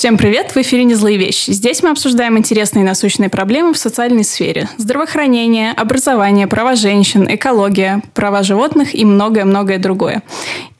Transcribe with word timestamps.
Всем 0.00 0.16
привет! 0.16 0.52
В 0.52 0.56
эфире 0.56 0.84
«Не 0.84 0.94
злые 0.94 1.18
вещи». 1.18 1.50
Здесь 1.50 1.82
мы 1.82 1.90
обсуждаем 1.90 2.38
интересные 2.38 2.84
и 2.84 2.86
насущные 2.86 3.28
проблемы 3.28 3.74
в 3.74 3.76
социальной 3.76 4.24
сфере. 4.24 4.66
Здравоохранение, 4.78 5.72
образование, 5.72 6.46
права 6.46 6.74
женщин, 6.74 7.26
экология, 7.28 8.02
права 8.14 8.42
животных 8.42 8.94
и 8.94 9.04
многое-многое 9.04 9.78
другое. 9.78 10.22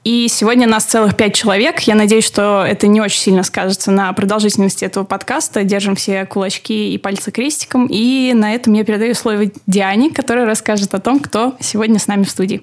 И 0.04 0.26
сегодня 0.28 0.66
нас 0.66 0.84
целых 0.84 1.18
пять 1.18 1.34
человек. 1.34 1.80
Я 1.80 1.96
надеюсь, 1.96 2.24
что 2.24 2.64
это 2.66 2.86
не 2.86 3.02
очень 3.02 3.20
сильно 3.20 3.42
скажется 3.42 3.90
на 3.90 4.10
продолжительности 4.14 4.86
этого 4.86 5.04
подкаста. 5.04 5.64
Держим 5.64 5.96
все 5.96 6.24
кулачки 6.24 6.94
и 6.94 6.96
пальцы 6.96 7.30
крестиком. 7.30 7.88
И 7.90 8.32
на 8.32 8.54
этом 8.54 8.72
я 8.72 8.84
передаю 8.84 9.12
слово 9.12 9.50
Диане, 9.66 10.08
которая 10.08 10.46
расскажет 10.46 10.94
о 10.94 10.98
том, 10.98 11.20
кто 11.20 11.56
сегодня 11.60 11.98
с 11.98 12.06
нами 12.06 12.24
в 12.24 12.30
студии. 12.30 12.62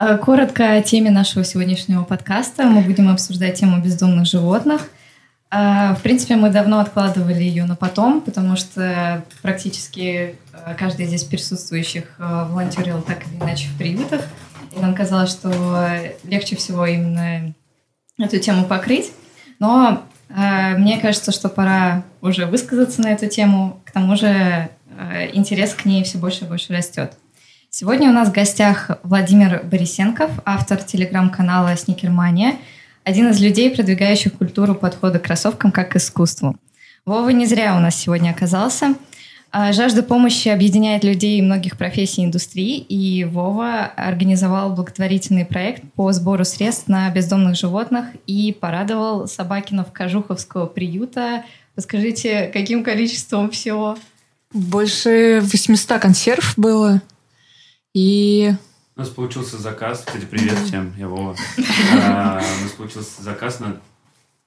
Э, 0.00 0.16
коротко 0.16 0.74
о 0.74 0.82
теме 0.82 1.10
нашего 1.10 1.44
сегодняшнего 1.44 2.04
подкаста. 2.04 2.64
Мы 2.66 2.82
будем 2.82 3.08
обсуждать 3.08 3.58
тему 3.58 3.82
бездомных 3.82 4.26
животных. 4.26 4.90
Э, 5.50 5.94
в 5.94 6.02
принципе, 6.02 6.36
мы 6.36 6.50
давно 6.50 6.78
откладывали 6.78 7.42
ее 7.42 7.64
на 7.64 7.74
потом, 7.74 8.20
потому 8.20 8.54
что 8.54 9.24
практически 9.42 10.36
э, 10.52 10.74
каждый 10.78 11.06
здесь 11.06 11.24
присутствующих 11.24 12.14
волонтерил 12.18 13.02
так 13.02 13.26
или 13.26 13.42
иначе 13.42 13.68
в 13.70 13.76
приютах. 13.76 14.22
И 14.76 14.78
нам 14.78 14.94
казалось, 14.94 15.30
что 15.30 15.52
легче 16.22 16.54
всего 16.54 16.86
именно 16.86 17.52
эту 18.18 18.38
тему 18.38 18.66
покрыть. 18.66 19.10
Но 19.58 20.04
мне 20.28 21.00
кажется, 21.00 21.32
что 21.32 21.48
пора 21.48 22.04
уже 22.20 22.44
высказаться 22.46 23.00
на 23.00 23.08
эту 23.08 23.26
тему. 23.28 23.80
К 23.84 23.92
тому 23.92 24.14
же 24.14 24.68
интерес 25.32 25.72
к 25.72 25.86
ней 25.86 26.04
все 26.04 26.18
больше 26.18 26.44
и 26.44 26.48
больше 26.48 26.74
растет. 26.74 27.14
Сегодня 27.70 28.08
у 28.08 28.12
нас 28.12 28.30
в 28.30 28.32
гостях 28.32 28.90
Владимир 29.02 29.62
Борисенков, 29.62 30.30
автор 30.46 30.82
телеграм-канала 30.82 31.76
«Сникермания», 31.76 32.56
один 33.04 33.28
из 33.28 33.40
людей, 33.40 33.70
продвигающих 33.70 34.32
культуру 34.32 34.74
подхода 34.74 35.18
к 35.18 35.24
кроссовкам 35.24 35.70
как 35.70 35.90
к 35.90 35.96
искусству. 35.96 36.56
Вова 37.04 37.28
не 37.28 37.44
зря 37.44 37.76
у 37.76 37.80
нас 37.80 37.94
сегодня 37.94 38.30
оказался. 38.30 38.94
А, 39.52 39.72
жажда 39.72 40.02
помощи 40.02 40.48
объединяет 40.48 41.04
людей 41.04 41.40
многих 41.42 41.76
профессий 41.76 42.24
индустрии, 42.24 42.78
и 42.78 43.24
Вова 43.24 43.84
организовал 43.96 44.74
благотворительный 44.74 45.44
проект 45.44 45.82
по 45.94 46.10
сбору 46.12 46.46
средств 46.46 46.88
на 46.88 47.10
бездомных 47.10 47.54
животных 47.54 48.06
и 48.26 48.56
порадовал 48.58 49.28
Собакинов 49.28 49.92
Кожуховского 49.92 50.66
приюта. 50.66 51.44
Расскажите, 51.76 52.50
каким 52.52 52.82
количеством 52.82 53.50
всего? 53.50 53.98
Больше 54.54 55.40
800 55.42 55.98
консерв 55.98 56.54
было. 56.56 57.02
И... 57.98 58.52
У 58.94 59.00
нас 59.00 59.08
получился 59.08 59.58
заказ. 59.58 60.04
Кстати, 60.06 60.24
привет 60.24 60.56
всем, 60.58 60.94
я 60.96 61.08
Вова. 61.08 61.34
А, 62.00 62.40
у 62.60 62.62
нас 62.62 62.72
получился 62.76 63.22
заказ 63.22 63.58
на, 63.58 63.80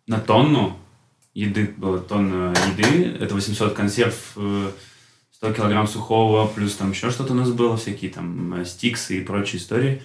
на 0.08 0.20
тонну 0.20 0.78
еды. 1.34 1.74
Было 1.76 2.00
тонна 2.00 2.54
еды. 2.74 3.18
Это 3.20 3.36
800 3.36 3.74
консерв, 3.74 4.16
100 4.36 4.72
э, 5.42 5.54
килограмм 5.54 5.86
сухого, 5.88 6.48
плюс 6.48 6.76
там 6.76 6.92
еще 6.92 7.12
что-то 7.12 7.34
у 7.34 7.36
нас 7.36 7.52
было, 7.52 7.76
всякие 7.76 8.10
там 8.10 8.62
э, 8.62 8.66
стиксы 8.66 9.18
и 9.18 9.22
прочие 9.22 9.62
истории. 9.62 10.02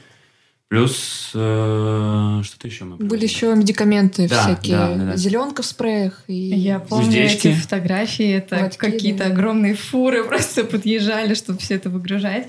Плюс 0.66 1.30
э, 1.32 2.40
что-то 2.42 2.66
еще 2.66 2.84
мы 2.84 2.96
Были 2.96 3.22
еще 3.22 3.54
медикаменты 3.54 4.28
да, 4.28 4.42
всякие, 4.42 4.76
да, 4.76 4.94
да, 4.96 5.04
да. 5.04 5.16
зеленка 5.16 5.62
в 5.62 5.66
спреях. 5.66 6.24
И... 6.26 6.34
Я 6.34 6.80
помню 6.80 7.06
Уздечки. 7.06 7.48
эти 7.48 7.54
фотографии, 7.54 8.28
это 8.32 8.72
какие-то 8.76 9.26
огромные 9.26 9.76
фуры 9.76 10.24
просто 10.28 10.64
подъезжали, 10.64 11.34
чтобы 11.34 11.60
все 11.60 11.76
это 11.76 11.90
выгружать 11.90 12.48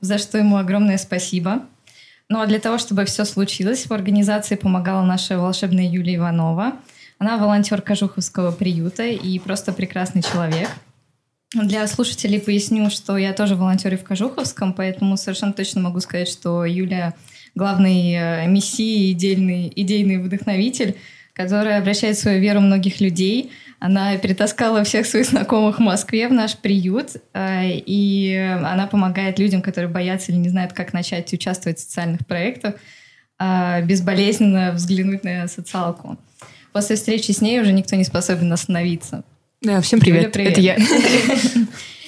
за 0.00 0.18
что 0.18 0.38
ему 0.38 0.56
огромное 0.56 0.98
спасибо. 0.98 1.62
Ну 2.28 2.40
а 2.40 2.46
для 2.46 2.58
того, 2.58 2.78
чтобы 2.78 3.04
все 3.04 3.24
случилось, 3.24 3.86
в 3.86 3.92
организации 3.92 4.56
помогала 4.56 5.04
наша 5.04 5.38
волшебная 5.38 5.88
Юлия 5.88 6.16
Иванова. 6.16 6.74
Она 7.18 7.38
волонтер 7.38 7.80
Кожуховского 7.80 8.50
приюта 8.52 9.04
и 9.04 9.38
просто 9.38 9.72
прекрасный 9.72 10.22
человек. 10.22 10.68
Для 11.54 11.86
слушателей 11.86 12.40
поясню, 12.40 12.90
что 12.90 13.16
я 13.16 13.32
тоже 13.32 13.54
волонтерю 13.54 13.98
в 13.98 14.04
Кожуховском, 14.04 14.74
поэтому 14.74 15.16
совершенно 15.16 15.52
точно 15.52 15.80
могу 15.80 16.00
сказать, 16.00 16.28
что 16.28 16.64
Юля 16.64 17.14
главный 17.54 18.12
э, 18.12 18.46
мессия, 18.48 19.12
идейный, 19.12 19.72
идейный 19.74 20.18
вдохновитель, 20.18 20.96
который 21.32 21.76
обращает 21.76 22.18
свою 22.18 22.40
веру 22.40 22.60
многих 22.60 23.00
людей– 23.00 23.52
она 23.78 24.16
перетаскала 24.16 24.84
всех 24.84 25.06
своих 25.06 25.26
знакомых 25.26 25.78
в 25.78 25.82
Москве 25.82 26.28
в 26.28 26.32
наш 26.32 26.56
приют, 26.56 27.10
э, 27.34 27.70
и 27.74 28.34
она 28.64 28.86
помогает 28.86 29.38
людям, 29.38 29.60
которые 29.60 29.90
боятся 29.90 30.32
или 30.32 30.38
не 30.38 30.48
знают, 30.48 30.72
как 30.72 30.92
начать 30.92 31.32
участвовать 31.32 31.78
в 31.78 31.82
социальных 31.82 32.26
проектах, 32.26 32.76
э, 33.38 33.82
безболезненно 33.82 34.72
взглянуть 34.72 35.24
на 35.24 35.46
социалку. 35.46 36.16
После 36.72 36.96
встречи 36.96 37.32
с 37.32 37.40
ней 37.40 37.60
уже 37.60 37.72
никто 37.72 37.96
не 37.96 38.04
способен 38.04 38.52
остановиться. 38.52 39.24
Да, 39.60 39.80
всем 39.80 40.00
привет. 40.00 40.22
Юля, 40.22 40.30
привет. 40.30 40.52
Это 40.52 40.60
я. 40.60 40.76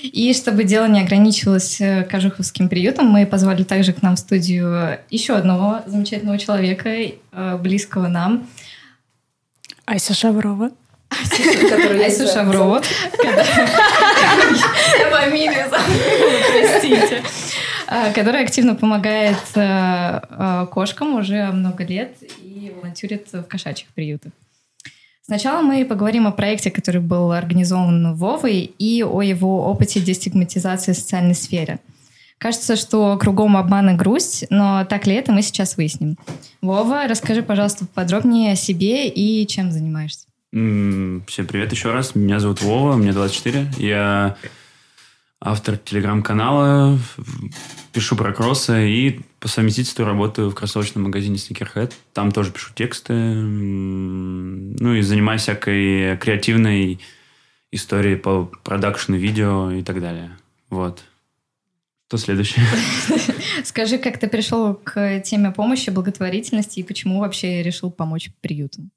И 0.03 0.33
чтобы 0.33 0.63
дело 0.65 0.87
не 0.87 1.01
ограничивалось 1.03 1.81
э, 1.81 2.05
Кожуховским 2.05 2.69
приютом, 2.69 3.09
мы 3.09 3.27
позвали 3.27 3.65
также 3.65 3.93
к 3.93 4.01
нам 4.01 4.17
в 4.17 4.19
студию 4.19 5.01
еще 5.11 5.35
одного 5.35 5.81
замечательного 5.87 6.39
человека, 6.39 6.95
близкого 7.59 8.07
нам. 8.09 8.49
Ася 9.87 10.15
Шаврова 10.15 10.71
которую 11.11 11.99
я 11.99 12.11
Шаврова. 12.11 12.83
Я 14.99 15.11
фамилию 15.11 15.69
простите. 15.71 17.23
А, 17.91 18.13
которая 18.13 18.45
активно 18.45 18.75
помогает 18.75 19.39
э, 19.55 20.21
э, 20.31 20.67
кошкам 20.71 21.15
уже 21.15 21.51
много 21.53 21.85
лет 21.85 22.17
и 22.43 22.71
волонтерит 22.77 23.33
в 23.33 23.45
кошачьих 23.45 23.89
приютах. 23.95 24.33
Сначала 25.23 25.63
мы 25.63 25.85
поговорим 25.87 26.27
о 26.27 26.33
проекте, 26.33 26.71
который 26.71 27.01
был 27.01 27.33
организован 27.33 28.15
Вовой, 28.15 28.61
и 28.79 29.03
о 29.03 29.23
его 29.23 29.67
опыте 29.71 30.01
дестигматизации 30.01 30.93
в 30.93 30.97
социальной 30.97 31.35
сфере. 31.35 31.79
Кажется, 32.39 32.77
что 32.77 33.17
кругом 33.19 33.57
обман 33.57 33.91
и 33.91 33.95
грусть, 33.95 34.45
но 34.51 34.85
так 34.85 35.07
ли 35.07 35.15
это, 35.15 35.33
мы 35.33 35.43
сейчас 35.43 35.77
выясним. 35.77 36.17
Вова, 36.63 37.09
расскажи, 37.09 37.43
пожалуйста, 37.43 37.87
подробнее 37.87 38.53
о 38.53 38.57
себе 38.57 39.09
и 39.09 39.47
чем 39.47 39.73
занимаешься. 39.73 40.28
Всем 40.51 41.47
привет 41.47 41.73
еще 41.73 41.93
раз. 41.93 42.15
Меня 42.15 42.41
зовут 42.41 42.63
Вова, 42.63 42.97
мне 42.97 43.13
24. 43.13 43.71
Я 43.77 44.39
автор 45.43 45.77
телеграм-канала, 45.77 46.99
пишу 47.93 48.17
про 48.17 48.33
кроссы 48.33 48.89
и 48.89 49.21
по 49.41 49.49
совместительству 49.49 50.07
работаю 50.07 50.49
в 50.49 50.55
кроссовочном 50.55 51.05
магазине 51.05 51.37
Sneakerhead. 51.37 51.93
Там 52.15 52.33
тоже 52.33 52.51
пишу 52.51 52.73
тексты. 52.75 53.13
Ну 53.13 54.95
и 54.95 55.03
занимаюсь 55.03 55.43
всякой 55.43 56.17
креативной 56.17 56.99
историей 57.71 58.17
по 58.17 58.51
продакшну 58.65 59.17
видео 59.17 59.71
и 59.71 59.83
так 59.83 60.01
далее. 60.01 60.39
Вот. 60.71 61.05
Что 62.07 62.17
следующее? 62.17 62.65
Скажи, 63.65 63.99
как 63.99 64.19
ты 64.19 64.29
пришел 64.29 64.75
к 64.75 65.21
теме 65.21 65.51
помощи, 65.51 65.91
благотворительности 65.91 66.81
и 66.81 66.85
почему 66.85 67.21
вообще 67.21 67.63
решил 67.63 67.91
помочь 67.91 68.31
приютам? 68.41 68.91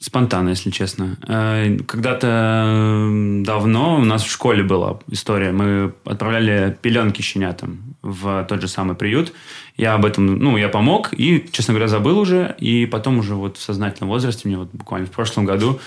Спонтанно, 0.00 0.50
если 0.50 0.70
честно. 0.70 1.16
Э, 1.26 1.76
когда-то 1.86 3.08
давно 3.44 3.96
у 3.96 4.04
нас 4.04 4.22
в 4.22 4.30
школе 4.30 4.62
была 4.62 5.00
история. 5.10 5.50
Мы 5.50 5.92
отправляли 6.04 6.76
пеленки 6.80 7.20
щенятам 7.20 7.96
в 8.02 8.44
тот 8.48 8.60
же 8.60 8.68
самый 8.68 8.94
приют. 8.94 9.32
Я 9.76 9.94
об 9.94 10.04
этом, 10.04 10.38
ну, 10.38 10.56
я 10.56 10.68
помог 10.68 11.12
и, 11.12 11.48
честно 11.50 11.74
говоря, 11.74 11.88
забыл 11.88 12.18
уже. 12.18 12.54
И 12.58 12.86
потом 12.86 13.18
уже 13.18 13.34
вот 13.34 13.56
в 13.56 13.62
сознательном 13.62 14.10
возрасте, 14.10 14.46
мне 14.46 14.56
вот 14.56 14.68
буквально 14.72 15.08
в 15.08 15.10
прошлом 15.10 15.44
году, 15.44 15.80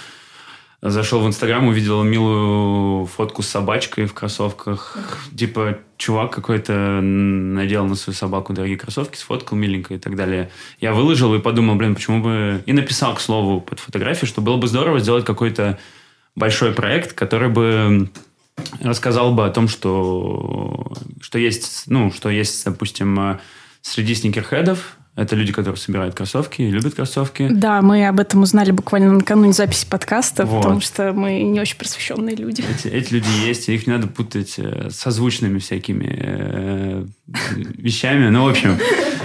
Зашел 0.84 1.22
в 1.22 1.28
Инстаграм, 1.28 1.68
увидел 1.68 2.02
милую 2.02 3.06
фотку 3.06 3.44
с 3.44 3.48
собачкой 3.48 4.08
в 4.08 4.16
кроссовках. 4.16 4.98
Типа, 5.38 5.78
чувак 5.98 6.34
какой-то 6.34 6.74
надел 7.02 7.86
на 7.86 7.94
свою 7.94 8.16
собаку 8.16 8.52
дорогие 8.54 8.78
кроссовки, 8.78 9.16
сфоткал 9.16 9.58
миленько 9.58 9.94
и 9.94 10.00
так 10.00 10.16
далее. 10.16 10.50
Я 10.80 10.94
выложил 10.94 11.36
и 11.36 11.40
подумал, 11.40 11.76
блин, 11.76 11.94
почему 11.94 12.24
бы... 12.24 12.64
И 12.66 12.74
написал, 12.74 13.14
к 13.14 13.22
слову, 13.22 13.62
под 13.62 13.80
фотографией, 13.80 14.28
что 14.28 14.42
было 14.42 14.58
бы 14.58 14.68
здорово 14.68 15.00
сделать 15.00 15.24
какой-то 15.24 15.78
большой 16.36 16.72
проект, 16.72 17.14
который 17.14 17.50
бы 17.50 18.10
рассказал 18.82 19.36
бы 19.36 19.46
о 19.46 19.52
том, 19.52 19.68
что, 19.68 20.94
что 21.22 21.38
есть, 21.38 21.84
ну, 21.86 22.12
что 22.12 22.30
есть, 22.30 22.66
допустим, 22.66 23.40
среди 23.84 24.16
сникерхедов 24.16 24.98
это 25.16 25.36
люди, 25.36 25.52
которые 25.52 25.78
собирают 25.78 26.16
кроссовки, 26.16 26.62
любят 26.62 26.96
кроссовки. 26.96 27.50
Да, 27.52 27.82
мы 27.82 28.08
об 28.08 28.20
этом 28.22 28.44
узнали 28.44 28.72
буквально 28.72 29.12
накануне 29.12 29.52
записи 29.52 29.86
подкаста, 29.86 30.46
вот. 30.46 30.62
потому 30.62 30.80
что 30.80 31.12
мы 31.12 31.42
не 31.42 31.60
очень 31.60 31.78
просвещенные 31.78 32.36
люди. 32.36 32.64
Эти, 32.70 32.88
эти 32.88 33.16
люди 33.16 33.28
есть, 33.46 33.68
и 33.68 33.76
их 33.76 33.88
не 33.88 33.94
надо 33.94 34.08
путать 34.08 34.56
э, 34.58 34.90
со 34.90 35.12
звучными 35.12 35.60
всякими 35.60 36.16
э, 36.18 37.06
вещами. 37.78 38.30
Ну, 38.30 38.46
в 38.46 38.50
общем, 38.50 38.78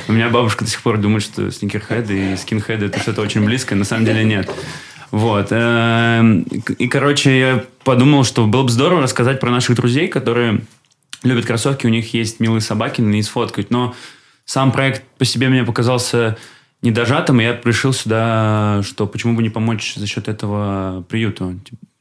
у 0.09 0.13
меня 0.13 0.29
бабушка 0.29 0.65
до 0.65 0.71
сих 0.71 0.83
пор 0.83 0.99
думает, 0.99 1.23
что 1.23 1.53
сникерхеды 1.53 2.33
и 2.33 2.37
скинхеды 2.37 2.87
это 2.87 2.99
что-то 2.99 3.23
очень 3.23 3.45
близкое. 3.45 3.77
На 3.77 3.85
самом 3.85 4.07
деле 4.07 4.25
нет. 4.25 4.51
Вот. 5.13 5.49
Э, 5.51 6.43
и, 6.79 6.89
короче, 6.89 7.39
я 7.39 7.65
подумал, 7.85 8.25
что 8.25 8.45
было 8.49 8.65
бы 8.65 8.71
здорово 8.71 9.03
рассказать 9.03 9.39
про 9.39 9.51
наших 9.51 9.77
друзей, 9.77 10.09
которые 10.09 10.63
любят 11.23 11.47
кроссовки, 11.47 11.87
у 11.87 11.91
них 11.91 12.13
есть 12.13 12.41
милые 12.41 12.61
собаки, 12.61 13.01
них 13.01 13.25
сфоткать, 13.25 13.71
но 13.71 13.95
сам 14.47 14.73
проект 14.73 15.03
по 15.19 15.27
себе 15.27 15.49
мне 15.49 15.65
показался 15.65 16.39
недожатым, 16.81 17.41
и 17.41 17.45
я 17.45 17.53
пришел 17.53 17.93
сюда, 17.93 18.81
что 18.83 19.07
почему 19.07 19.37
бы 19.37 19.43
не 19.43 19.51
помочь 19.51 19.95
за 19.97 20.07
счет 20.07 20.29
этого 20.29 21.05
приюту. 21.09 21.61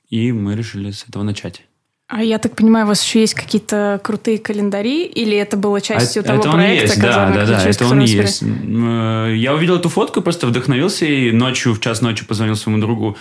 И 0.10 0.32
мы 0.32 0.56
решили 0.56 0.92
с 0.92 1.06
этого 1.10 1.24
начать. 1.24 1.64
А 2.08 2.22
я 2.22 2.38
так 2.38 2.56
понимаю, 2.56 2.86
у 2.86 2.90
вас 2.90 3.04
еще 3.04 3.22
есть 3.22 3.34
какие-то 3.34 4.00
крутые 4.04 4.38
календари, 4.38 5.06
или 5.06 5.36
это 5.36 5.58
было 5.58 5.82
частью 5.82 6.22
а, 6.22 6.24
того 6.24 6.40
это 6.40 6.52
проекта? 6.52 6.84
Он 6.84 6.90
есть, 6.90 7.02
да, 7.02 7.32
да, 7.32 7.46
да, 7.48 7.64
это 7.64 7.86
он 7.88 8.00
есть. 8.02 8.44
Э, 8.44 9.34
я 9.36 9.56
увидел 9.56 9.78
эту 9.78 9.90
фотку, 9.90 10.22
просто 10.22 10.46
вдохновился, 10.46 11.06
и 11.06 11.32
ночью, 11.32 11.74
в 11.74 11.80
час 11.80 12.02
ночи 12.02 12.24
позвонил 12.24 12.56
своему 12.56 12.80
другу 12.80 13.18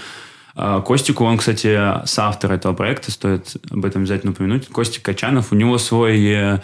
э, 0.55 0.83
Костику, 0.85 1.25
он, 1.25 1.39
кстати, 1.39 2.05
соавтор 2.05 2.53
этого 2.53 2.75
проекта, 2.75 3.11
стоит 3.11 3.57
об 3.71 3.87
этом 3.87 4.03
обязательно 4.03 4.33
упомянуть. 4.33 4.69
Костик 4.69 5.03
Качанов, 5.03 5.51
у 5.51 5.55
него 5.55 5.79
свой 5.79 6.23
э, 6.23 6.61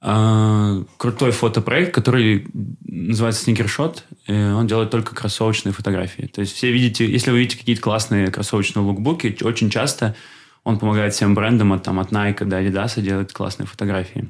крутой 0.00 1.32
фотопроект, 1.32 1.92
который 1.92 2.46
называется 2.84 3.42
Сникершот. 3.42 4.04
Он 4.28 4.66
делает 4.66 4.90
только 4.90 5.14
кроссовочные 5.14 5.72
фотографии. 5.72 6.30
То 6.32 6.40
есть 6.40 6.54
все 6.54 6.70
видите, 6.70 7.10
если 7.10 7.32
вы 7.32 7.40
видите 7.40 7.58
какие-то 7.58 7.82
классные 7.82 8.28
кроссовочные 8.28 8.84
лукбуки, 8.84 9.36
очень 9.42 9.70
часто 9.70 10.14
он 10.62 10.78
помогает 10.78 11.14
всем 11.14 11.34
брендам 11.34 11.72
от, 11.72 11.82
там, 11.82 11.98
от 11.98 12.12
Nike 12.12 12.44
до 12.44 12.60
Adidas 12.60 13.00
делать 13.00 13.32
классные 13.32 13.66
фотографии. 13.66 14.28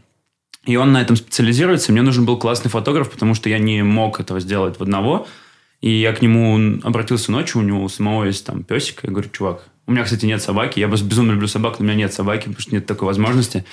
И 0.65 0.77
он 0.77 0.93
на 0.93 1.03
этом 1.03 1.17
специализируется. 1.17 1.93
Мне 1.93 2.03
нужен 2.03 2.25
был 2.25 2.39
классный 2.39 2.71
фотограф, 2.71 3.11
потому 3.11 3.35
что 3.35 3.49
я 3.49 3.59
не 3.59 3.83
мог 3.83 4.21
этого 4.21 4.41
сделать 4.41 4.79
в 4.79 4.83
одного. 4.83 5.27
И 5.81 5.91
я 5.91 6.13
к 6.13 6.23
нему 6.23 6.81
обратился 6.83 7.31
ночью, 7.31 7.61
у 7.61 7.65
него 7.65 7.83
у 7.83 7.89
самого 7.89 8.25
есть 8.25 8.45
там 8.45 8.65
песик. 8.65 9.01
Я 9.03 9.11
говорю, 9.11 9.31
чувак, 9.31 9.69
у 9.87 9.93
меня, 9.93 10.05
кстати, 10.05 10.27
нет 10.27 10.43
собаки. 10.43 10.81
Я 10.81 10.89
безумно 10.89 11.33
люблю 11.33 11.47
собак, 11.47 11.79
но 11.79 11.85
у 11.85 11.89
меня 11.89 11.97
нет 11.97 12.13
собаки, 12.13 12.45
потому 12.45 12.61
что 12.61 12.75
нет 12.75 12.87
такой 12.87 13.07
возможности. 13.07 13.65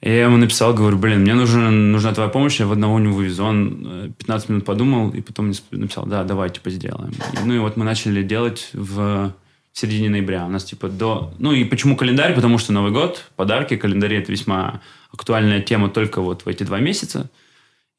И 0.00 0.10
я 0.10 0.24
ему 0.24 0.36
написал, 0.36 0.74
говорю, 0.74 0.96
блин, 0.96 1.22
мне 1.22 1.34
нужен, 1.34 1.90
нужна 1.90 2.14
твоя 2.14 2.28
помощь, 2.28 2.60
я 2.60 2.66
в 2.66 2.72
одного 2.72 3.00
не 3.00 3.08
вывезу. 3.08 3.44
Он 3.44 4.12
15 4.16 4.48
э, 4.48 4.52
минут 4.52 4.64
подумал 4.64 5.10
и 5.10 5.20
потом 5.20 5.46
мне 5.46 5.56
написал, 5.72 6.06
да, 6.06 6.22
давай, 6.24 6.50
типа, 6.50 6.70
сделаем. 6.70 7.12
И, 7.32 7.44
ну 7.44 7.54
и 7.54 7.58
вот 7.58 7.76
мы 7.76 7.84
начали 7.84 8.22
делать 8.22 8.70
в 8.72 9.32
в 9.78 9.80
середине 9.80 10.10
ноября. 10.10 10.44
У 10.44 10.48
нас 10.48 10.64
типа 10.64 10.88
до... 10.88 11.32
Ну 11.38 11.52
и 11.52 11.62
почему 11.62 11.96
календарь? 11.96 12.34
Потому 12.34 12.58
что 12.58 12.72
Новый 12.72 12.90
год, 12.90 13.24
подарки, 13.36 13.76
календари– 13.76 14.16
это 14.18 14.32
весьма 14.32 14.80
актуальная 15.12 15.60
тема 15.60 15.88
только 15.88 16.20
вот 16.20 16.42
в 16.42 16.48
эти 16.48 16.64
два 16.64 16.80
месяца. 16.80 17.30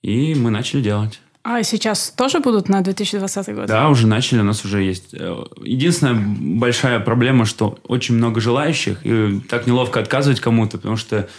И 0.02 0.36
мы 0.36 0.50
начали 0.50 0.82
делать. 0.82 1.22
А 1.42 1.64
сейчас 1.64 2.10
тоже 2.10 2.42
будут 2.42 2.68
на 2.68 2.82
2020 2.82 3.56
год? 3.56 3.68
Да, 3.68 3.88
уже 3.88 4.08
начали, 4.08 4.42
у 4.42 4.44
нас 4.44 4.66
уже 4.66 4.84
есть. 4.84 5.14
Э, 5.14 5.46
единственная 5.64 6.16
большая 6.16 7.00
проблема, 7.00 7.46
что 7.46 7.80
очень 7.88 8.16
много 8.16 8.42
желающих, 8.42 9.00
и 9.06 9.40
так 9.48 9.66
неловко 9.66 10.02
отказывать 10.02 10.42
кому-то, 10.42 10.78
потому 10.78 10.98
что 10.98 11.30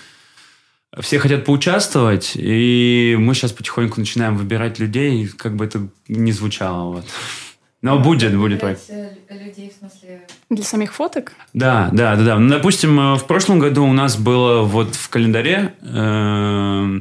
все 0.99 1.19
хотят 1.19 1.45
поучаствовать, 1.45 2.33
и 2.35 3.17
мы 3.19 3.35
сейчас 3.35 3.53
потихоньку 3.53 4.01
начинаем 4.01 4.37
выбирать 4.37 4.79
людей, 4.79 5.29
как 5.29 5.55
бы 5.55 5.65
это 5.65 5.89
ни 6.09 6.33
звучало. 6.33 6.95
Вот. 6.95 7.05
Но 7.83 7.97
ну, 7.97 8.05
будет, 8.05 8.37
будет. 8.37 8.63
Э, 8.63 9.11
людей, 9.31 9.73
в 9.75 9.79
смысле... 9.79 10.27
Для 10.51 10.65
самих 10.65 10.93
фоток? 10.93 11.33
Да, 11.55 11.89
да, 11.93 12.17
да, 12.17 12.25
да. 12.25 12.39
Ну, 12.39 12.51
допустим, 12.51 12.99
э, 12.99 13.15
в 13.17 13.27
прошлом 13.27 13.59
году 13.59 13.85
у 13.85 13.93
нас 13.93 14.19
было 14.19 14.63
вот 14.63 14.95
в 14.97 15.09
календаре 15.09 15.75
э, 15.81 17.01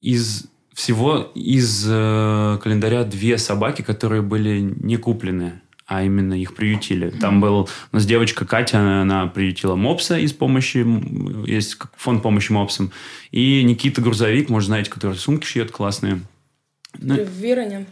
из 0.00 0.46
всего 0.74 1.30
из 1.34 1.86
э, 1.88 2.58
календаря 2.62 3.04
две 3.04 3.38
собаки, 3.38 3.82
которые 3.82 4.22
были 4.22 4.60
не 4.60 4.96
куплены, 4.96 5.62
а 5.86 6.02
именно 6.02 6.34
их 6.34 6.54
приютили. 6.54 7.10
Там 7.10 7.40
был 7.40 7.68
у 7.92 7.96
нас 7.96 8.06
девочка 8.06 8.44
Катя, 8.46 9.02
она, 9.02 9.26
приютила 9.26 9.74
мопса 9.74 10.18
из 10.18 10.32
помощи, 10.32 10.84
есть 11.48 11.76
фонд 11.96 12.22
помощи 12.22 12.52
мопсам, 12.52 12.90
и 13.30 13.62
Никита 13.62 14.00
Грузовик, 14.00 14.48
может, 14.48 14.68
знаете, 14.68 14.90
который 14.90 15.16
сумки 15.16 15.46
шьет 15.46 15.70
классные. 15.70 16.20
Ну, 16.98 17.16
Виронин. 17.24 17.86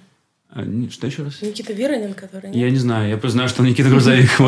А, 0.54 0.64
что 0.90 1.06
еще 1.06 1.22
раз? 1.22 1.40
Никита 1.40 1.72
Виронин, 1.72 2.12
который... 2.12 2.50
Нет? 2.50 2.56
Я 2.56 2.70
не 2.70 2.76
знаю, 2.76 3.08
я 3.08 3.16
просто 3.16 3.32
знаю, 3.36 3.48
что 3.48 3.62
Никита 3.62 3.88
Грузовик. 3.88 4.30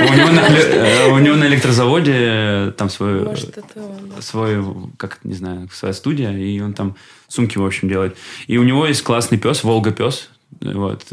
Э, 0.00 1.10
у 1.12 1.18
него 1.18 1.36
на 1.36 1.46
электрозаводе 1.46 2.14
э, 2.16 2.72
там 2.76 2.90
свой... 2.90 3.26
Свой, 4.20 4.64
как 4.96 5.20
не 5.24 5.34
знаю, 5.34 5.68
своя 5.72 5.94
студия, 5.94 6.32
и 6.32 6.60
он 6.60 6.74
там 6.74 6.96
сумки, 7.28 7.58
в 7.58 7.64
общем, 7.64 7.88
делает. 7.88 8.16
И 8.48 8.58
у 8.58 8.64
него 8.64 8.86
есть 8.86 9.02
классный 9.02 9.38
пес, 9.38 9.62
Волга-пес. 9.62 10.30
Вот. 10.60 11.04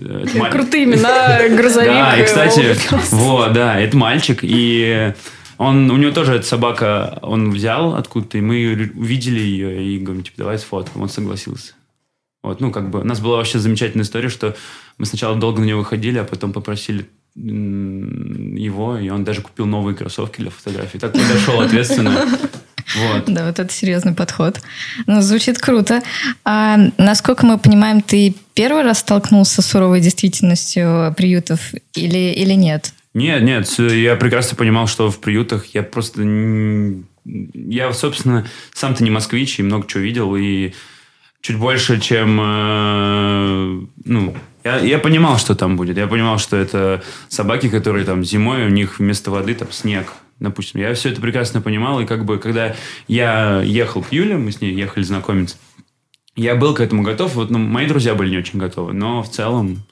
Крутые 0.52 0.86
имена, 0.86 1.40
грузовик. 1.56 1.90
Да, 1.90 2.20
и, 2.20 2.26
кстати, 2.26 2.76
вот, 3.12 3.54
да, 3.54 3.80
это 3.80 3.96
мальчик, 3.96 4.40
и 4.42 5.14
он, 5.58 5.90
у 5.90 5.98
него 5.98 6.12
тоже 6.12 6.36
эта 6.36 6.46
собака, 6.46 7.18
он 7.22 7.52
взял 7.52 7.96
откуда-то, 7.96 8.38
и 8.38 8.42
мы 8.42 8.92
увидели 8.96 9.40
ее, 9.40 9.84
и 9.84 10.00
говорим, 10.00 10.24
типа, 10.24 10.38
давай 10.40 10.60
сфоткаем. 10.60 11.02
Он 11.02 11.10
согласился. 11.10 11.74
Вот, 12.44 12.62
ну, 12.62 12.72
как 12.72 12.92
бы, 12.92 13.02
у 13.02 13.04
нас 13.04 13.20
была 13.20 13.38
вообще 13.38 13.58
замечательная 13.60 14.06
история, 14.06 14.30
что 14.30 14.56
мы 14.98 15.06
сначала 15.06 15.36
долго 15.36 15.60
на 15.60 15.66
него 15.66 15.80
выходили, 15.80 16.20
а 16.20 16.24
потом 16.24 16.54
попросили 16.54 17.10
его, 17.36 18.98
и 18.98 19.10
он 19.10 19.24
даже 19.24 19.42
купил 19.42 19.66
новые 19.66 19.96
кроссовки 19.96 20.42
для 20.42 20.50
фотографий. 20.50 21.00
Так 21.00 21.14
подошел 21.14 21.62
ответственно. 21.62 22.26
Вот. 22.96 23.26
Да, 23.28 23.48
вот 23.48 23.60
это 23.60 23.72
серьезный 23.72 24.14
подход. 24.14 24.62
Ну, 25.06 25.22
звучит 25.22 25.58
круто. 25.60 26.02
А 26.46 26.78
насколько 26.98 27.46
мы 27.46 27.58
понимаем, 27.58 28.02
ты 28.02 28.36
первый 28.54 28.84
раз 28.84 29.00
столкнулся 29.00 29.62
с 29.62 29.66
суровой 29.68 30.00
действительностью 30.00 31.14
приютов 31.18 31.74
или, 31.94 32.34
или 32.34 32.54
нет? 32.54 32.94
Нет, 33.14 33.42
нет, 33.42 33.68
я 33.80 34.16
прекрасно 34.16 34.56
понимал, 34.56 34.88
что 34.88 35.10
в 35.10 35.20
приютах 35.20 35.66
я 35.74 35.84
просто... 35.84 36.22
Я, 37.26 37.92
собственно, 37.92 38.46
сам-то 38.74 39.04
не 39.04 39.10
москвич 39.10 39.60
и 39.60 39.64
много 39.64 39.86
чего 39.88 40.04
видел, 40.04 40.36
и 40.36 40.74
чуть 41.42 41.58
больше, 41.58 42.00
чем... 42.00 42.40
Э, 42.42 43.86
ну, 44.06 44.36
я, 44.64 44.80
я 44.80 45.00
понимал, 45.00 45.38
что 45.38 45.56
там 45.56 45.76
будет. 45.78 45.98
Я 45.98 46.08
понимал, 46.08 46.40
что 46.40 46.58
это 46.58 47.04
собаки, 47.28 47.70
которые 47.70 48.06
там 48.06 48.24
зимой, 48.24 48.66
у 48.66 48.70
них 48.70 49.00
вместо 49.00 49.32
воды 49.32 49.56
там 49.56 49.72
снег, 49.72 50.14
допустим. 50.40 50.82
Я 50.82 50.94
все 50.94 51.10
это 51.10 51.22
прекрасно 51.22 51.62
понимал, 51.62 52.00
и 52.00 52.06
как 52.06 52.26
бы, 52.26 52.38
когда 52.38 52.76
я 53.08 53.62
ехал 53.62 54.02
к 54.04 54.12
Юле, 54.12 54.38
мы 54.38 54.52
с 54.52 54.62
ней 54.62 54.74
ехали 54.74 55.04
знакомиться, 55.04 55.58
я 56.36 56.56
был 56.56 56.74
к 56.74 56.80
этому 56.80 57.04
готов. 57.04 57.36
Вот, 57.36 57.50
ну, 57.50 57.58
мои 57.58 57.88
друзья 57.88 58.16
были 58.16 58.30
не 58.32 58.38
очень 58.38 58.60
готовы, 58.60 58.94
но 58.94 59.24
в 59.24 59.30
целом... 59.30 59.84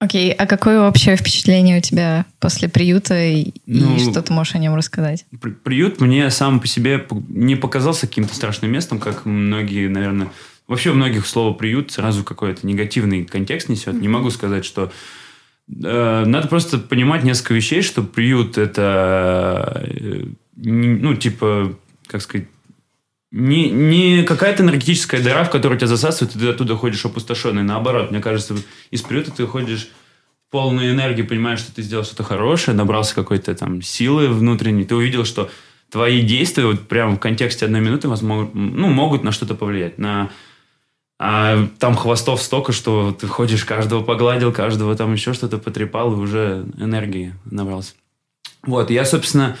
Окей, 0.00 0.32
okay. 0.32 0.34
а 0.34 0.46
какое 0.46 0.86
общее 0.86 1.16
впечатление 1.16 1.78
у 1.78 1.80
тебя 1.80 2.26
после 2.38 2.68
приюта 2.68 3.18
и, 3.18 3.54
ну, 3.64 3.96
и 3.96 3.98
что 4.00 4.20
ты 4.20 4.32
можешь 4.32 4.54
о 4.54 4.58
нем 4.58 4.74
рассказать? 4.74 5.24
Приют 5.62 6.00
мне 6.00 6.28
сам 6.30 6.60
по 6.60 6.66
себе 6.66 7.06
не 7.28 7.56
показался 7.56 8.06
каким-то 8.06 8.34
страшным 8.34 8.70
местом, 8.70 8.98
как 8.98 9.24
многие, 9.24 9.88
наверное, 9.88 10.28
Вообще 10.66 10.90
у 10.90 10.94
многих 10.94 11.26
слово 11.26 11.52
«приют» 11.52 11.90
сразу 11.92 12.24
какой-то 12.24 12.66
негативный 12.66 13.24
контекст 13.24 13.68
несет. 13.68 14.00
Не 14.00 14.08
могу 14.08 14.30
сказать, 14.30 14.64
что... 14.64 14.90
Э, 15.68 16.24
надо 16.26 16.48
просто 16.48 16.78
понимать 16.78 17.24
несколько 17.24 17.54
вещей, 17.54 17.82
что 17.82 18.02
приют– 18.02 18.58
это, 18.58 19.82
э, 19.86 20.24
ну, 20.56 21.14
типа, 21.14 21.76
как 22.06 22.22
сказать, 22.22 22.48
не, 23.30 23.70
не 23.70 24.22
какая-то 24.22 24.62
энергетическая 24.62 25.20
дыра, 25.20 25.44
в 25.44 25.50
которую 25.50 25.78
тебя 25.78 25.88
засасывают, 25.88 26.36
и 26.36 26.38
ты 26.38 26.48
оттуда 26.48 26.76
ходишь 26.76 27.04
опустошенный. 27.04 27.64
Наоборот, 27.64 28.10
мне 28.10 28.20
кажется, 28.20 28.54
из 28.90 29.02
приюта 29.02 29.32
ты 29.32 29.46
ходишь 29.46 29.90
полной 30.50 30.92
энергии, 30.92 31.22
понимаешь, 31.22 31.58
что 31.58 31.74
ты 31.74 31.82
сделал 31.82 32.04
что-то 32.04 32.22
хорошее, 32.22 32.76
набрался 32.76 33.14
какой-то 33.16 33.52
там 33.56 33.82
силы 33.82 34.28
внутренней, 34.28 34.84
ты 34.84 34.94
увидел, 34.94 35.24
что 35.24 35.50
твои 35.90 36.22
действия 36.22 36.64
вот 36.64 36.86
прямо 36.86 37.16
в 37.16 37.18
контексте 37.18 37.64
одной 37.64 37.80
минуты 37.80 38.06
возможно, 38.06 38.50
ну, 38.54 38.88
могут 38.88 39.24
на 39.24 39.32
что-то 39.32 39.56
повлиять, 39.56 39.98
на 39.98 40.30
а 41.18 41.68
там 41.78 41.94
хвостов 41.94 42.42
столько, 42.42 42.72
что 42.72 43.16
ты 43.18 43.26
ходишь, 43.26 43.64
каждого 43.64 44.02
погладил, 44.02 44.52
каждого 44.52 44.96
там 44.96 45.12
еще 45.12 45.32
что-то 45.32 45.58
потрепал, 45.58 46.12
и 46.12 46.16
уже 46.16 46.66
энергии 46.76 47.34
набрался. 47.44 47.94
Вот, 48.62 48.90
я, 48.90 49.04
собственно, 49.04 49.56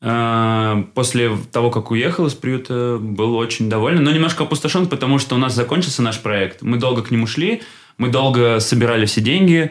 э, 0.00 0.84
после 0.94 1.36
того, 1.52 1.70
как 1.70 1.90
уехал 1.90 2.26
из 2.26 2.34
приюта, 2.34 2.98
был 3.00 3.34
очень 3.36 3.68
доволен, 3.68 4.02
но 4.04 4.10
немножко 4.10 4.44
опустошен, 4.44 4.86
потому 4.86 5.18
что 5.18 5.34
у 5.34 5.38
нас 5.38 5.54
закончился 5.54 6.00
наш 6.00 6.20
проект. 6.20 6.62
Мы 6.62 6.78
долго 6.78 7.02
к 7.02 7.10
нему 7.10 7.26
шли, 7.26 7.62
мы 7.98 8.08
долго 8.08 8.60
собирали 8.60 9.04
все 9.04 9.20
деньги, 9.20 9.70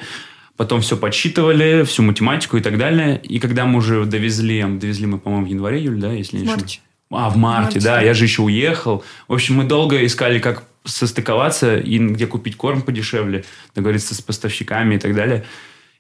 потом 0.58 0.82
все 0.82 0.96
подсчитывали, 0.96 1.84
всю 1.84 2.04
математику 2.04 2.58
и 2.58 2.62
так 2.62 2.78
далее. 2.78 3.20
И 3.24 3.40
когда 3.40 3.66
мы 3.66 3.80
уже 3.80 4.06
довезли, 4.06 4.64
довезли 4.64 5.08
мы, 5.08 5.18
по-моему, 5.18 5.48
в 5.48 5.50
январе, 5.50 5.84
Юль, 5.84 6.00
да, 6.00 6.12
если 6.12 6.38
не 6.38 6.48
ошибаюсь? 6.48 6.82
А, 7.12 7.30
в 7.30 7.38
марте, 7.38 7.38
в 7.38 7.38
марте, 7.38 7.80
да, 7.80 8.02
я 8.02 8.14
же 8.14 8.26
еще 8.26 8.42
уехал. 8.44 9.04
В 9.28 9.34
общем, 9.34 9.56
мы 9.56 9.64
долго 9.64 10.06
искали, 10.06 10.40
как 10.40 10.64
состыковаться 10.86 11.78
и 11.78 11.98
где 12.00 12.28
купить 12.28 12.56
корм 12.56 12.82
подешевле, 12.82 13.44
договориться 13.74 14.16
с 14.16 14.22
поставщиками 14.22 14.96
и 14.96 15.00
так 15.00 15.16
далее. 15.16 15.44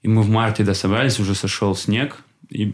И 0.01 0.07
мы 0.07 0.21
в 0.21 0.29
марте, 0.29 0.63
да, 0.63 0.73
собрались, 0.73 1.19
уже 1.19 1.35
сошел 1.35 1.75
снег. 1.75 2.17
И, 2.49 2.73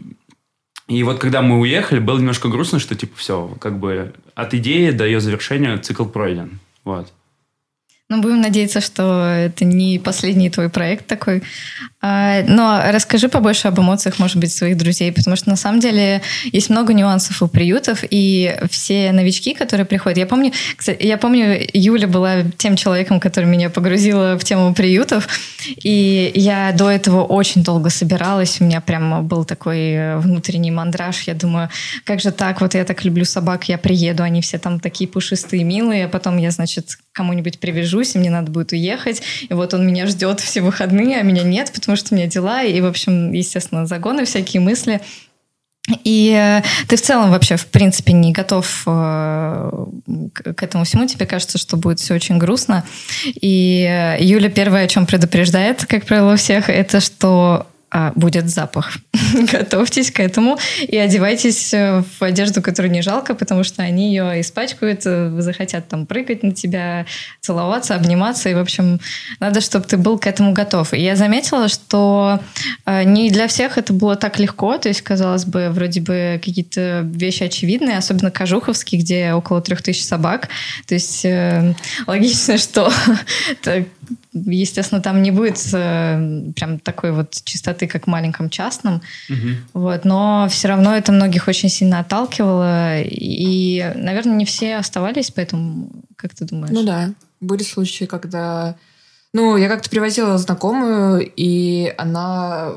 и 0.88 1.02
вот 1.02 1.18
когда 1.18 1.42
мы 1.42 1.58
уехали, 1.58 1.98
было 1.98 2.18
немножко 2.18 2.48
грустно, 2.48 2.78
что 2.78 2.94
типа 2.94 3.16
все, 3.16 3.56
как 3.60 3.78
бы 3.78 4.14
от 4.34 4.54
идеи 4.54 4.90
до 4.90 5.06
ее 5.06 5.20
завершения 5.20 5.76
цикл 5.78 6.04
пройден. 6.04 6.60
Вот. 6.84 7.12
Ну, 8.08 8.20
будем 8.20 8.42
надеяться, 8.42 8.82
что 8.82 9.24
это 9.24 9.64
не 9.64 9.98
последний 9.98 10.50
твой 10.50 10.68
проект 10.68 11.06
такой. 11.06 11.42
А, 12.04 12.42
но 12.48 12.82
расскажи 12.90 13.28
побольше 13.28 13.68
об 13.68 13.78
эмоциях, 13.78 14.18
может 14.18 14.36
быть, 14.36 14.52
своих 14.52 14.76
друзей, 14.76 15.12
потому 15.12 15.36
что 15.36 15.48
на 15.48 15.56
самом 15.56 15.78
деле 15.78 16.20
есть 16.50 16.68
много 16.68 16.92
нюансов 16.92 17.40
у 17.42 17.46
приютов, 17.46 18.02
и 18.10 18.58
все 18.70 19.12
новички, 19.12 19.54
которые 19.54 19.86
приходят... 19.86 20.18
Я 20.18 20.26
помню, 20.26 20.52
кстати, 20.76 21.06
я 21.06 21.16
помню, 21.16 21.64
Юля 21.72 22.08
была 22.08 22.42
тем 22.58 22.74
человеком, 22.74 23.20
который 23.20 23.44
меня 23.44 23.70
погрузила 23.70 24.36
в 24.36 24.42
тему 24.42 24.74
приютов, 24.74 25.28
и 25.80 26.32
я 26.34 26.72
до 26.72 26.90
этого 26.90 27.22
очень 27.22 27.62
долго 27.62 27.88
собиралась, 27.88 28.60
у 28.60 28.64
меня 28.64 28.80
прям 28.80 29.24
был 29.28 29.44
такой 29.44 30.18
внутренний 30.18 30.72
мандраж, 30.72 31.22
я 31.28 31.34
думаю, 31.34 31.70
как 32.02 32.20
же 32.20 32.32
так, 32.32 32.60
вот 32.60 32.74
я 32.74 32.84
так 32.84 33.04
люблю 33.04 33.24
собак, 33.24 33.68
я 33.68 33.78
приеду, 33.78 34.24
они 34.24 34.42
все 34.42 34.58
там 34.58 34.80
такие 34.80 35.08
пушистые, 35.08 35.62
милые, 35.62 36.06
а 36.06 36.08
потом 36.08 36.36
я, 36.38 36.50
значит, 36.50 36.98
кому-нибудь 37.12 37.60
привяжусь, 37.60 38.16
и 38.16 38.18
мне 38.18 38.30
надо 38.30 38.50
будет 38.50 38.72
уехать, 38.72 39.22
и 39.48 39.54
вот 39.54 39.72
он 39.74 39.86
меня 39.86 40.06
ждет 40.06 40.40
все 40.40 40.62
выходные, 40.62 41.18
а 41.18 41.22
меня 41.22 41.42
нет, 41.42 41.70
потому 41.72 41.91
что 41.96 42.14
у 42.14 42.16
меня 42.16 42.26
дела, 42.26 42.62
и, 42.62 42.80
в 42.80 42.86
общем, 42.86 43.32
естественно, 43.32 43.86
загоны, 43.86 44.24
всякие 44.24 44.60
мысли. 44.60 45.00
И 46.04 46.32
э, 46.38 46.62
ты 46.86 46.96
в 46.96 47.02
целом 47.02 47.30
вообще, 47.30 47.56
в 47.56 47.66
принципе, 47.66 48.12
не 48.12 48.32
готов 48.32 48.84
э, 48.86 49.86
к 50.32 50.62
этому 50.62 50.84
всему. 50.84 51.06
Тебе 51.06 51.26
кажется, 51.26 51.58
что 51.58 51.76
будет 51.76 51.98
все 51.98 52.14
очень 52.14 52.38
грустно. 52.38 52.84
И 53.24 53.84
э, 53.88 54.22
Юля 54.22 54.48
первое, 54.48 54.84
о 54.84 54.88
чем 54.88 55.06
предупреждает, 55.06 55.84
как 55.86 56.04
правило, 56.06 56.36
всех, 56.36 56.70
это 56.70 57.00
что 57.00 57.66
а, 57.94 58.10
будет 58.14 58.48
запах. 58.48 58.96
Готовьтесь 59.52 60.10
к 60.10 60.20
этому 60.20 60.58
и 60.80 60.96
одевайтесь 60.96 61.74
э, 61.74 62.02
в 62.18 62.22
одежду, 62.22 62.62
которую 62.62 62.90
не 62.90 63.02
жалко, 63.02 63.34
потому 63.34 63.64
что 63.64 63.82
они 63.82 64.08
ее 64.08 64.40
испачкают, 64.40 65.02
э, 65.04 65.30
захотят 65.40 65.88
там 65.88 66.06
прыгать 66.06 66.42
на 66.42 66.52
тебя, 66.52 67.04
целоваться, 67.42 67.94
обниматься. 67.94 68.48
И, 68.48 68.54
в 68.54 68.58
общем, 68.58 68.98
надо, 69.40 69.60
чтобы 69.60 69.84
ты 69.84 69.98
был 69.98 70.18
к 70.18 70.26
этому 70.26 70.54
готов. 70.54 70.94
И 70.94 71.00
я 71.02 71.16
заметила, 71.16 71.68
что 71.68 72.40
э, 72.86 73.02
не 73.04 73.30
для 73.30 73.46
всех 73.46 73.76
это 73.76 73.92
было 73.92 74.16
так 74.16 74.38
легко. 74.38 74.78
То 74.78 74.88
есть, 74.88 75.02
казалось 75.02 75.44
бы, 75.44 75.68
вроде 75.68 76.00
бы 76.00 76.40
какие-то 76.42 77.02
вещи 77.04 77.42
очевидные, 77.42 77.98
особенно 77.98 78.30
Кожуховский, 78.30 78.98
где 78.98 79.34
около 79.34 79.60
трех 79.60 79.82
тысяч 79.82 80.02
собак. 80.06 80.48
То 80.86 80.94
есть 80.94 81.26
логично, 82.06 82.56
что 82.56 82.90
естественно, 84.32 85.02
там 85.02 85.22
не 85.22 85.30
будет 85.30 85.60
прям 85.70 86.78
такой 86.78 87.12
вот 87.12 87.34
чистоты 87.44 87.82
ты 87.82 87.88
как 87.88 88.04
в 88.04 88.06
маленьком 88.06 88.48
частном. 88.48 89.02
Угу. 89.28 89.48
Вот, 89.80 90.04
но 90.04 90.46
все 90.48 90.68
равно 90.68 90.94
это 90.94 91.10
многих 91.10 91.48
очень 91.48 91.68
сильно 91.68 91.98
отталкивало. 91.98 93.00
И, 93.00 93.92
наверное, 93.96 94.36
не 94.36 94.44
все 94.44 94.76
оставались, 94.76 95.30
поэтому 95.30 95.90
как 96.16 96.34
ты 96.34 96.44
думаешь? 96.44 96.72
Ну 96.72 96.84
да. 96.84 97.10
Были 97.40 97.64
случаи, 97.64 98.04
когда... 98.04 98.76
Ну, 99.32 99.56
я 99.56 99.68
как-то 99.68 99.90
привозила 99.90 100.38
знакомую, 100.38 101.28
и 101.34 101.92
она 101.98 102.74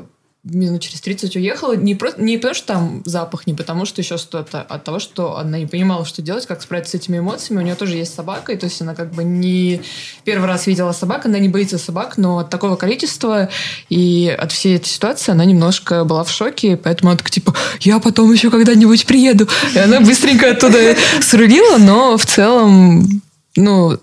минут 0.50 0.82
через 0.82 1.00
30 1.00 1.36
уехала. 1.36 1.74
Не, 1.74 1.94
просто, 1.94 2.22
не 2.22 2.36
потому, 2.36 2.54
что 2.54 2.66
там 2.66 3.02
запах, 3.04 3.46
не 3.46 3.54
потому, 3.54 3.84
что 3.84 4.00
еще 4.00 4.16
что-то, 4.16 4.62
а 4.68 4.76
от 4.76 4.84
того, 4.84 4.98
что 4.98 5.36
она 5.36 5.58
не 5.58 5.66
понимала, 5.66 6.04
что 6.04 6.22
делать, 6.22 6.46
как 6.46 6.62
справиться 6.62 6.92
с 6.92 7.00
этими 7.00 7.18
эмоциями. 7.18 7.60
У 7.60 7.64
нее 7.64 7.74
тоже 7.74 7.96
есть 7.96 8.14
собака, 8.14 8.52
и 8.52 8.56
то 8.56 8.66
есть 8.66 8.80
она 8.80 8.94
как 8.94 9.12
бы 9.12 9.24
не 9.24 9.80
первый 10.24 10.46
раз 10.46 10.66
видела 10.66 10.92
собак, 10.92 11.26
она 11.26 11.38
не 11.38 11.48
боится 11.48 11.78
собак, 11.78 12.16
но 12.16 12.38
от 12.38 12.50
такого 12.50 12.76
количества 12.76 13.48
и 13.88 14.34
от 14.38 14.52
всей 14.52 14.76
этой 14.76 14.88
ситуации 14.88 15.32
она 15.32 15.44
немножко 15.44 16.04
была 16.04 16.24
в 16.24 16.30
шоке, 16.30 16.76
поэтому 16.76 17.10
она 17.10 17.18
так 17.18 17.30
типа, 17.30 17.54
я 17.80 17.98
потом 17.98 18.32
еще 18.32 18.50
когда-нибудь 18.50 19.06
приеду. 19.06 19.48
И 19.74 19.78
она 19.78 20.00
быстренько 20.00 20.50
оттуда 20.50 20.96
срулила, 21.22 21.78
но 21.78 22.16
в 22.16 22.26
целом, 22.26 23.22
ну, 23.56 23.98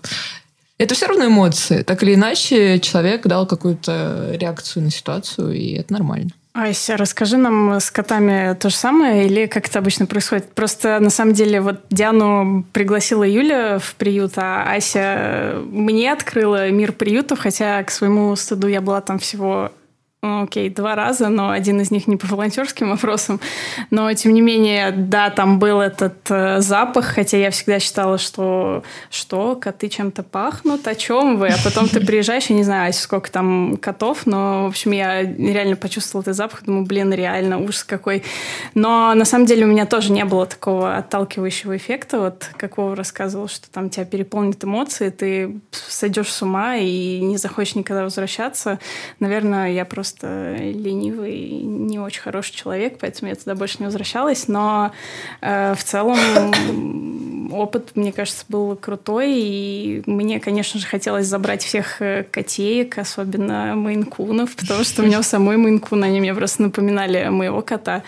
это 0.78 0.94
все 0.94 1.06
равно 1.06 1.26
эмоции. 1.26 1.82
Так 1.82 2.02
или 2.02 2.14
иначе, 2.14 2.78
человек 2.80 3.26
дал 3.26 3.46
какую-то 3.46 4.30
реакцию 4.32 4.84
на 4.84 4.90
ситуацию, 4.90 5.52
и 5.52 5.74
это 5.74 5.92
нормально. 5.92 6.30
Ася, 6.54 6.96
расскажи 6.96 7.36
нам 7.36 7.80
с 7.80 7.90
котами 7.90 8.54
то 8.54 8.70
же 8.70 8.76
самое 8.76 9.26
или 9.26 9.46
как 9.46 9.66
это 9.66 9.80
обычно 9.80 10.06
происходит? 10.06 10.52
Просто 10.52 11.00
на 11.00 11.10
самом 11.10 11.34
деле 11.34 11.60
вот 11.60 11.80
Диану 11.90 12.64
пригласила 12.72 13.24
Юля 13.24 13.80
в 13.80 13.96
приют, 13.96 14.34
а 14.36 14.72
Ася 14.72 15.60
мне 15.64 16.12
открыла 16.12 16.70
мир 16.70 16.92
приютов, 16.92 17.40
хотя 17.40 17.82
к 17.82 17.90
своему 17.90 18.36
стыду 18.36 18.68
я 18.68 18.80
была 18.80 19.00
там 19.00 19.18
всего 19.18 19.72
окей, 20.42 20.70
два 20.70 20.94
раза, 20.94 21.28
но 21.28 21.50
один 21.50 21.80
из 21.80 21.90
них 21.90 22.06
не 22.06 22.16
по 22.16 22.26
волонтерским 22.26 22.90
вопросам. 22.90 23.40
Но, 23.90 24.12
тем 24.14 24.34
не 24.34 24.40
менее, 24.40 24.90
да, 24.92 25.30
там 25.30 25.58
был 25.58 25.80
этот 25.80 26.30
э, 26.30 26.60
запах, 26.60 27.06
хотя 27.06 27.36
я 27.36 27.50
всегда 27.50 27.78
считала, 27.78 28.18
что 28.18 28.82
что, 29.10 29.56
коты 29.56 29.88
чем-то 29.88 30.22
пахнут, 30.22 30.86
о 30.86 30.94
чем 30.94 31.38
вы? 31.38 31.48
А 31.48 31.56
потом 31.62 31.88
ты 31.88 32.04
приезжаешь, 32.04 32.46
я 32.46 32.56
не 32.56 32.64
знаю, 32.64 32.92
сколько 32.92 33.30
там 33.30 33.76
котов, 33.76 34.26
но, 34.26 34.64
в 34.64 34.68
общем, 34.68 34.92
я 34.92 35.22
реально 35.22 35.76
почувствовала 35.76 36.22
этот 36.22 36.36
запах, 36.36 36.64
думаю, 36.64 36.86
блин, 36.86 37.12
реально, 37.12 37.58
ужас 37.58 37.84
какой. 37.84 38.22
Но, 38.74 39.14
на 39.14 39.24
самом 39.24 39.46
деле, 39.46 39.64
у 39.64 39.68
меня 39.68 39.86
тоже 39.86 40.12
не 40.12 40.24
было 40.24 40.46
такого 40.46 40.96
отталкивающего 40.96 41.76
эффекта, 41.76 42.20
вот, 42.20 42.48
как 42.56 42.78
Вова 42.78 42.96
рассказывал, 42.96 43.48
что 43.48 43.70
там 43.70 43.90
тебя 43.90 44.04
переполнят 44.04 44.62
эмоции, 44.64 45.10
ты 45.10 45.60
сойдешь 45.70 46.32
с 46.32 46.42
ума 46.42 46.76
и 46.76 47.20
не 47.20 47.36
захочешь 47.36 47.74
никогда 47.74 48.04
возвращаться. 48.04 48.78
Наверное, 49.20 49.72
я 49.72 49.84
просто 49.84 50.13
просто 50.14 50.56
ленивый, 50.56 51.50
не 51.62 51.98
очень 51.98 52.22
хороший 52.22 52.54
человек, 52.54 52.98
поэтому 53.00 53.30
я 53.30 53.34
туда 53.34 53.54
больше 53.54 53.76
не 53.80 53.86
возвращалась. 53.86 54.48
Но 54.48 54.92
э, 55.40 55.74
в 55.74 55.84
целом 55.84 56.18
опыт, 57.52 57.90
мне 57.94 58.12
кажется, 58.12 58.44
был 58.48 58.76
крутой. 58.76 59.32
И 59.34 60.02
мне, 60.06 60.40
конечно 60.40 60.80
же, 60.80 60.86
хотелось 60.86 61.26
забрать 61.26 61.62
всех 61.62 62.00
э, 62.00 62.24
котеек, 62.30 62.98
особенно 62.98 63.74
мейнкунов, 63.74 64.56
потому 64.56 64.84
что 64.84 65.02
у 65.02 65.06
меня 65.06 65.20
у 65.20 65.22
самой 65.22 65.56
мейнкун, 65.56 66.02
они 66.04 66.20
мне 66.20 66.34
просто 66.34 66.62
напоминали 66.62 67.28
моего 67.28 67.62
кота. 67.62 68.02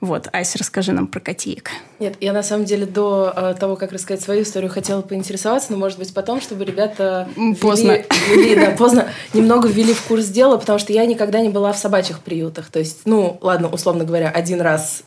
Вот, 0.00 0.28
Ася, 0.32 0.58
расскажи 0.58 0.92
нам 0.92 1.06
про 1.06 1.20
котеек. 1.20 1.70
Нет, 1.98 2.16
я 2.20 2.32
на 2.32 2.42
самом 2.42 2.66
деле 2.66 2.84
до 2.84 3.32
э, 3.34 3.54
того, 3.58 3.76
как 3.76 3.92
рассказать 3.92 4.22
свою 4.22 4.42
историю, 4.42 4.70
хотела 4.70 5.00
поинтересоваться, 5.00 5.72
но, 5.72 5.78
может 5.78 5.98
быть, 5.98 6.12
потом, 6.12 6.40
чтобы 6.40 6.64
ребята... 6.64 7.28
Поздно. 7.60 7.92
Ввели, 7.92 8.54
ввели, 8.54 8.66
да, 8.66 8.70
поздно. 8.72 9.08
Немного 9.32 9.68
ввели 9.68 9.94
в 9.94 10.02
курс 10.02 10.26
дела, 10.26 10.58
потому 10.58 10.78
что 10.78 10.92
я 10.92 11.06
никогда 11.06 11.40
не 11.40 11.48
была 11.48 11.72
в 11.72 11.78
собачьих 11.78 12.20
приютах. 12.20 12.70
То 12.70 12.78
есть, 12.78 13.00
ну, 13.06 13.38
ладно, 13.40 13.68
условно 13.68 14.04
говоря, 14.04 14.28
один 14.28 14.60
раз 14.60 15.02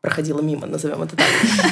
проходила 0.00 0.40
мимо, 0.40 0.66
назовем 0.66 1.02
это 1.02 1.16
так. 1.16 1.26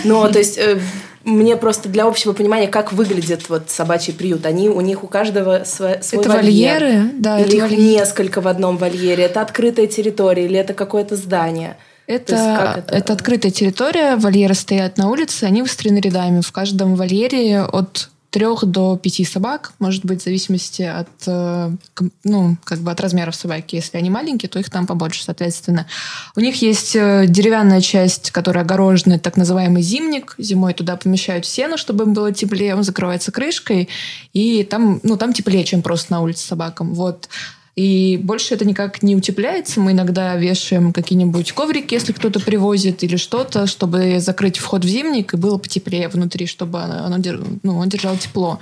Но, 0.05 0.29
то 0.29 0.39
есть, 0.39 0.59
э, 0.59 0.79
мне 1.25 1.57
просто 1.57 1.89
для 1.89 2.05
общего 2.05 2.33
понимания, 2.33 2.69
как 2.69 2.93
выглядит 2.93 3.49
вот 3.49 3.71
собачий 3.71 4.13
приют. 4.13 4.47
Они, 4.47 4.69
у 4.69 4.81
них 4.81 5.03
у 5.03 5.09
каждого 5.09 5.65
свой, 5.65 6.03
свой 6.03 6.21
это 6.21 6.31
вольер. 6.31 6.81
вольеры? 6.81 7.11
Да, 7.15 7.41
или 7.41 7.49
это 7.49 7.57
их 7.57 7.63
вольер. 7.63 7.79
несколько 7.79 8.41
в 8.41 8.47
одном 8.49 8.77
вольере. 8.77 9.25
Это 9.25 9.41
открытая 9.41 9.87
территория 9.89 10.45
или 10.45 10.57
это 10.57 10.75
какое-то 10.75 11.17
здание. 11.17 11.77
Это, 12.07 12.77
это? 12.79 12.95
это 12.95 13.13
открытая 13.13 13.51
территория, 13.51 14.17
вольеры 14.17 14.55
стоят 14.55 14.97
на 14.97 15.09
улице, 15.09 15.45
они 15.45 15.63
выстроены 15.63 15.99
рядами. 15.99 16.41
В 16.41 16.53
каждом 16.53 16.95
вольере 16.95 17.63
от 17.63 18.11
трех 18.37 18.67
до 18.67 18.99
пяти 18.99 19.25
собак, 19.25 19.73
может 19.79 20.05
быть, 20.05 20.21
в 20.21 20.25
зависимости 20.25 20.83
от, 20.83 21.09
э, 21.27 21.71
ну, 22.23 22.57
как 22.65 22.81
бы 22.81 22.91
от 22.91 23.01
размеров 23.01 23.35
собаки. 23.35 23.77
Если 23.77 23.97
они 23.97 24.11
маленькие, 24.11 24.51
то 24.51 24.59
их 24.59 24.69
там 24.69 24.87
побольше, 24.87 25.25
соответственно. 25.25 25.87
У 26.37 26.41
них 26.41 26.61
есть 26.61 26.95
э, 26.95 27.25
деревянная 27.27 27.81
часть, 27.81 28.33
которая 28.33 28.63
огорожена, 28.63 29.19
так 29.19 29.39
называемый 29.39 29.81
зимник. 29.81 30.35
Зимой 30.37 30.75
туда 30.75 30.97
помещают 30.97 31.47
сено, 31.47 31.79
чтобы 31.79 32.05
им 32.05 32.13
было 32.13 32.31
теплее. 32.31 32.75
Он 32.75 32.83
закрывается 32.83 33.33
крышкой, 33.33 33.89
и 34.35 34.65
там, 34.65 35.01
ну, 35.03 35.17
там 35.17 35.33
теплее, 35.33 35.65
чем 35.65 35.81
просто 35.81 36.13
на 36.13 36.21
улице 36.21 36.47
собакам. 36.47 36.93
Вот. 36.93 37.31
И 37.77 38.19
больше 38.23 38.55
это 38.55 38.65
никак 38.65 39.03
не 39.03 39.15
утепляется. 39.15 39.81
Мы 39.81 39.93
иногда 39.93 40.35
вешаем 40.37 40.95
какие-нибудь 40.95 41.53
коврики, 41.53 41.93
если 41.93 42.13
кто-то 42.13 42.41
привозит, 42.41 43.05
или 43.05 43.17
что-то, 43.17 43.67
чтобы 43.67 44.19
закрыть 44.19 44.57
вход 44.57 44.83
в 44.83 44.89
зимник 44.89 45.35
и 45.35 45.37
было 45.37 45.59
потеплее 45.59 46.09
внутри, 46.09 46.47
чтобы 46.47 46.81
оно, 46.81 47.05
оно 47.05 47.19
ну, 47.63 47.77
он 47.77 47.89
держал 47.91 48.17
тепло. 48.17 48.61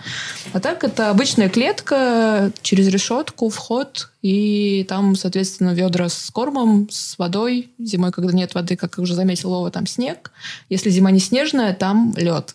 А 0.52 0.58
так 0.58 0.82
это 0.82 1.10
обычная 1.10 1.48
клетка 1.48 2.50
через 2.62 2.88
решетку, 2.88 3.50
вход, 3.50 4.10
и 4.20 4.84
там, 4.88 5.14
соответственно, 5.14 5.74
ведра 5.74 6.08
с 6.08 6.30
кормом, 6.32 6.88
с 6.90 7.16
водой. 7.16 7.70
Зимой, 7.78 8.10
когда 8.10 8.32
нет 8.32 8.54
воды, 8.54 8.74
как 8.74 8.98
уже 8.98 9.14
заметил 9.14 9.50
Вова, 9.50 9.70
там 9.70 9.86
снег. 9.86 10.32
Если 10.68 10.90
зима 10.90 11.12
не 11.12 11.20
снежная, 11.20 11.72
там 11.72 12.14
лед 12.16 12.52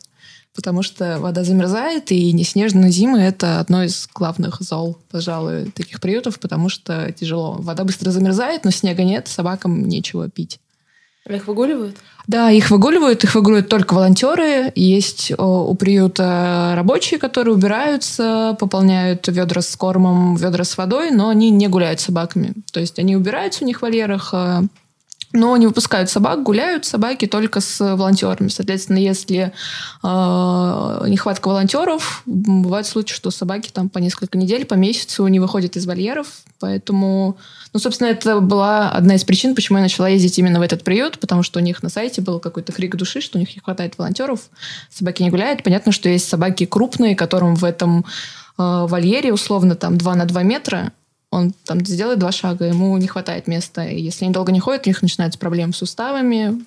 потому 0.60 0.84
что 0.84 1.20
вода 1.20 1.46
замерзает, 1.46 2.12
и 2.12 2.34
неснежные 2.34 2.92
зимы— 2.92 3.20
это 3.22 3.62
одно 3.62 3.84
из 3.84 4.10
главных 4.14 4.58
зол, 4.60 4.98
пожалуй, 5.10 5.72
таких 5.72 6.02
приютов, 6.02 6.38
потому 6.38 6.68
что 6.68 7.10
тяжело. 7.14 7.56
Вода 7.60 7.86
быстро 7.86 8.12
замерзает, 8.12 8.66
но 8.66 8.72
снега 8.72 9.06
нет, 9.06 9.30
собакам 9.30 9.88
нечего 9.88 10.30
пить. 10.30 10.60
А 11.26 11.34
их 11.34 11.48
выгуливают? 11.48 11.96
Да, 12.28 12.52
их 12.52 12.72
выгуливают, 12.72 13.24
их 13.24 13.36
выгуливают 13.36 13.70
только 13.70 13.94
волонтеры. 13.94 14.74
Есть 14.76 15.32
у 15.38 15.74
приюта 15.76 16.74
рабочие, 16.76 17.22
которые 17.22 17.54
убираются, 17.54 18.58
пополняют 18.60 19.26
ведра 19.30 19.62
с 19.62 19.74
кормом, 19.78 20.36
ведра 20.36 20.66
с 20.66 20.78
водой, 20.78 21.12
но 21.12 21.30
они 21.30 21.52
не 21.52 21.70
гуляют 21.70 22.02
с 22.02 22.06
собаками. 22.06 22.54
То 22.74 22.82
есть 22.82 23.00
они 23.00 23.16
убираются 23.16 23.64
у 23.64 23.68
них 23.68 23.80
в 23.80 23.82
вольерах, 23.84 24.34
а 24.34 24.64
но 25.32 25.56
не 25.58 25.68
выпускают 25.68 26.10
собак, 26.10 26.42
гуляют 26.42 26.86
собаки 26.86 27.28
только 27.28 27.62
с 27.62 27.80
волонтерами. 27.80 28.48
Соответственно, 28.48 28.98
если 28.98 29.54
э, 30.04 30.08
нехватка 31.08 31.50
волонтеров, 31.50 32.24
бывает 32.26 32.88
случай, 32.88 33.14
что 33.14 33.30
собаки 33.30 33.70
там 33.72 33.90
по 33.90 34.00
несколько 34.00 34.38
недель, 34.38 34.66
по 34.66 34.74
месяцу 34.74 35.28
не 35.28 35.40
выходят 35.40 35.76
из 35.76 35.86
вольеров. 35.86 36.28
Поэтому, 36.60 37.38
ну, 37.74 37.80
собственно, 37.80 38.08
это 38.08 38.40
была 38.40 38.90
одна 38.90 39.16
из 39.16 39.24
причин, 39.24 39.54
почему 39.54 39.78
я 39.78 39.84
начала 39.84 40.10
ездить 40.10 40.40
именно 40.40 40.60
в 40.60 40.64
этот 40.64 40.84
приют, 40.84 41.20
потому 41.20 41.44
что 41.44 41.60
у 41.60 41.62
них 41.62 41.84
на 41.84 41.90
сайте 41.90 42.22
был 42.22 42.40
какой-то 42.40 42.72
крик 42.72 42.96
души, 42.96 43.22
что 43.22 43.38
у 43.38 43.40
них 43.40 43.56
не 43.56 43.62
хватает 43.62 43.98
волонтеров, 43.98 44.42
собаки 44.92 45.22
не 45.22 45.30
гуляют. 45.30 45.64
Понятно, 45.64 45.92
что 45.92 46.10
есть 46.10 46.28
собаки 46.28 46.66
крупные, 46.66 47.16
которым 47.16 47.56
в 47.56 47.64
этом 47.64 48.00
э, 48.00 48.04
вольере 48.58 49.32
условно 49.32 49.76
там 49.76 49.98
2 49.98 50.16
на 50.16 50.26
2 50.26 50.44
метра, 50.44 50.92
он 51.32 51.54
там 51.66 51.86
сделает 51.86 52.20
два 52.20 52.32
шага, 52.32 52.66
ему 52.66 52.98
не 52.98 53.08
хватает 53.08 53.48
места. 53.48 53.86
И 53.86 54.02
если 54.02 54.26
они 54.26 54.34
долго 54.34 54.52
не 54.52 54.60
ходят, 54.60 54.86
у 54.86 54.90
них 54.90 55.02
начинаются 55.02 55.40
проблемы 55.40 55.74
с 55.74 55.78
суставами 55.78 56.66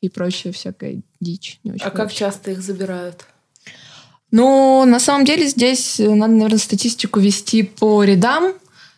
и 0.00 0.08
прочая 0.08 0.52
всякая 0.52 1.02
дичь. 1.20 1.60
Не 1.64 1.72
очень 1.72 1.86
а 1.86 1.90
как 1.90 2.12
часто 2.12 2.50
их 2.52 2.62
забирают? 2.62 3.26
Ну, 4.30 4.84
на 4.84 4.98
самом 4.98 5.24
деле 5.24 5.46
здесь 5.46 5.98
надо, 5.98 6.32
наверное, 6.32 6.58
статистику 6.58 7.20
вести 7.20 7.62
по 7.62 8.02
рядам. 8.02 8.54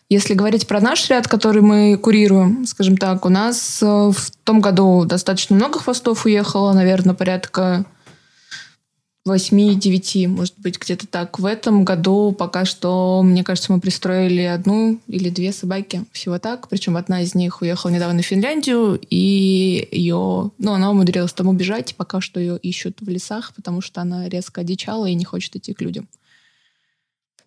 Если 0.09 0.35
говорить 0.35 0.69
про 0.69 0.81
наш 0.81 1.11
ряд, 1.11 1.26
который 1.26 1.62
мы 1.62 1.99
курируем, 1.99 2.64
скажем 2.64 2.97
так, 2.97 3.26
у 3.26 3.28
нас 3.28 3.83
э, 3.83 3.87
в 3.87 4.31
том 4.45 4.61
году 4.61 5.05
достаточно 5.05 5.57
много 5.57 5.81
хвостов 5.81 6.26
уехало, 6.26 6.73
наверное, 6.73 7.14
порядка 7.14 7.85
8-9, 9.26 10.28
может 10.28 10.54
быть, 10.59 10.78
где-то 10.78 11.06
так. 11.06 11.38
В 11.38 11.45
этом 11.45 11.85
году 11.85 12.33
пока 12.33 12.64
что, 12.64 13.23
мне 13.23 13.42
кажется, 13.42 13.73
мы 13.73 13.80
пристроили 13.80 14.42
одну 14.42 15.00
или 15.09 15.30
две 15.30 15.52
собаки. 15.52 16.04
Всего 16.12 16.38
так. 16.38 16.68
Причем 16.68 16.97
одна 16.97 17.23
из 17.23 17.35
них 17.35 17.61
уехала 17.61 17.90
недавно 17.90 18.23
в 18.23 18.26
Финляндию, 18.26 19.00
и 19.11 19.88
ее, 19.90 20.50
ну, 20.59 20.73
она 20.73 20.90
умудрилась 20.90 21.33
там 21.33 21.49
убежать. 21.49 21.95
Пока 21.97 22.21
что 22.21 22.38
ее 22.38 22.56
ищут 22.59 23.00
в 23.00 23.09
лесах, 23.09 23.52
потому 23.54 23.80
что 23.80 24.00
она 24.00 24.28
резко 24.28 24.61
одичала 24.61 25.06
и 25.06 25.14
не 25.14 25.25
хочет 25.25 25.56
идти 25.56 25.75
к 25.75 25.80
людям. 25.80 26.09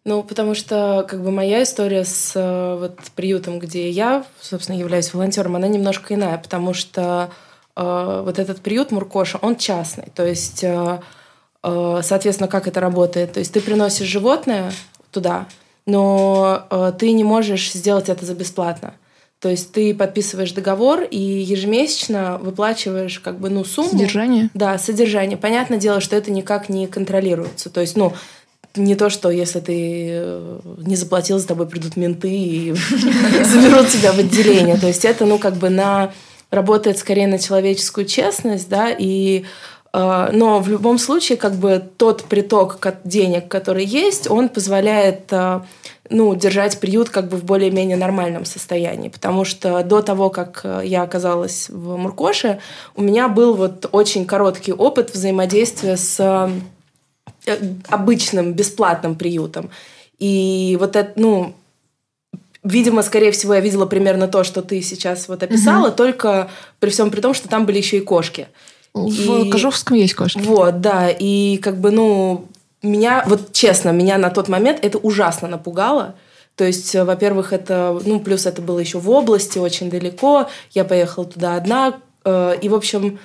Ну, 0.06 0.24
потому 0.24 0.56
что, 0.56 1.06
как 1.08 1.22
бы, 1.22 1.32
моя 1.32 1.64
история 1.64 2.04
с 2.04 2.32
э, 2.36 2.78
вот 2.80 3.00
приютом, 3.16 3.60
где 3.60 3.90
я, 3.90 4.26
собственно, 4.42 4.78
являюсь 4.78 5.14
волонтером, 5.14 5.56
она 5.56 5.68
немножко 5.68 6.14
иная, 6.16 6.38
потому 6.38 6.74
что 6.74 7.30
э, 7.76 8.22
вот 8.26 8.40
этот 8.40 8.62
приют 8.62 8.92
Муркоша, 8.92 9.38
он 9.42 9.56
частный. 9.58 10.08
То 10.16 10.26
есть 10.26 10.64
э, 10.64 11.00
соответственно, 11.64 12.48
как 12.48 12.68
это 12.68 12.80
работает? 12.80 13.34
То 13.34 13.40
есть 13.40 13.54
ты 13.54 13.62
приносишь 13.62 14.08
животное 14.08 14.72
туда, 15.12 15.48
но 15.86 16.66
э, 16.70 16.94
ты 16.98 17.12
не 17.12 17.24
можешь 17.24 17.72
сделать 17.72 18.10
это 18.10 18.26
за 18.26 18.34
бесплатно. 18.34 18.94
То 19.40 19.50
есть 19.50 19.72
ты 19.72 19.96
подписываешь 19.96 20.52
договор 20.52 21.04
и 21.04 21.18
ежемесячно 21.18 22.38
выплачиваешь 22.40 23.20
как 23.20 23.40
бы 23.40 23.50
ну 23.50 23.64
сумму. 23.64 23.92
Содержание? 23.92 24.50
Да, 24.54 24.78
содержание. 24.78 25.38
Понятное 25.38 25.78
дело, 25.78 26.02
что 26.02 26.16
это 26.16 26.30
никак 26.30 26.68
не 26.68 26.88
контролируется. 26.88 27.70
То 27.70 27.80
есть, 27.80 27.96
ну, 27.96 28.14
не 28.76 28.96
то, 28.96 29.10
что 29.10 29.30
если 29.30 29.62
ты 29.62 30.10
э, 30.12 30.60
не 30.80 30.98
заплатил, 30.98 31.40
за 31.40 31.48
тобой 31.48 31.68
придут 31.68 31.96
менты 31.96 32.30
и 32.30 32.74
заберут 33.44 33.88
тебя 33.88 34.12
в 34.12 34.20
отделение. 34.20 34.78
То 34.78 34.88
есть 34.88 35.06
это, 35.06 35.26
ну, 35.26 35.40
как 35.40 35.56
бы 35.56 35.70
на 35.70 36.12
работает 36.52 36.98
скорее 36.98 37.28
на 37.28 37.40
человеческую 37.40 38.06
честность, 38.06 38.68
да, 38.68 38.90
и 38.90 39.46
Э, 39.46 39.79
но 39.92 40.60
в 40.60 40.68
любом 40.68 41.00
случае, 41.00 41.38
как 41.38 41.56
бы 41.56 41.84
тот 41.98 42.24
приток 42.26 42.78
денег, 43.04 43.48
который 43.48 43.86
есть, 43.86 44.30
он 44.30 44.50
позволяет 44.50 45.32
э, 45.32 45.62
ну, 46.10 46.36
держать 46.36 46.80
приют 46.80 47.10
как 47.10 47.28
бы 47.28 47.38
в 47.38 47.44
более-менее 47.44 47.98
нормальном 47.98 48.46
состоянии. 48.46 49.10
Потому 49.10 49.46
что 49.46 49.84
до 49.84 50.02
того, 50.02 50.30
как 50.30 50.62
э, 50.64 50.82
я 50.86 51.04
оказалась 51.04 51.70
в 51.70 51.98
Муркоше, 51.98 52.60
у 52.96 53.02
меня 53.02 53.28
был 53.28 53.56
вот 53.56 53.88
очень 53.92 54.26
короткий 54.26 54.74
опыт 54.74 55.14
взаимодействия 55.14 55.98
с 55.98 56.52
обычным 57.88 58.54
бесплатным 58.54 59.16
приютом. 59.16 59.70
И 60.20 60.78
вот 60.80 60.96
это, 60.96 61.14
ну, 61.16 61.56
видимо, 62.64 63.02
скорее 63.02 63.32
всего, 63.32 63.54
я 63.54 63.60
видела 63.60 63.86
примерно 63.86 64.28
то, 64.28 64.44
что 64.44 64.62
ты 64.62 64.82
сейчас 64.82 65.28
вот 65.28 65.42
описала, 65.44 65.88
угу. 65.88 65.96
только 65.96 66.50
при 66.80 66.90
всем 66.90 67.10
при 67.12 67.22
том, 67.22 67.34
что 67.34 67.48
там 67.48 67.66
были 67.66 67.78
еще 67.78 67.98
и 67.98 68.02
кошки. 68.02 68.48
В 68.94 69.46
и... 69.46 69.50
Кожуховском 69.50 69.98
есть 69.98 70.14
кошки. 70.14 70.40
Вот, 70.40 70.82
да. 70.82 71.10
И 71.10 71.58
как 71.58 71.80
бы, 71.80 71.92
ну, 71.92 72.46
меня, 72.82 73.24
вот 73.28 73.52
честно, 73.54 73.90
меня 73.90 74.18
на 74.18 74.30
тот 74.30 74.48
момент 74.48 74.80
это 74.82 74.98
ужасно 74.98 75.48
напугало. 75.48 76.16
То 76.56 76.66
есть, 76.66 76.94
э, 76.96 77.04
во-первых, 77.04 77.54
это, 77.54 78.00
ну, 78.06 78.20
плюс 78.20 78.46
это 78.46 78.62
было 78.62 78.80
еще 78.80 79.00
в 79.00 79.10
области, 79.10 79.58
очень 79.60 79.90
далеко. 79.90 80.50
Я 80.72 80.84
поехала 80.86 81.26
туда 81.26 81.56
одна. 81.56 82.00
Э, 82.26 82.56
и, 82.62 82.68
в 82.70 82.76
общем, 82.76 83.20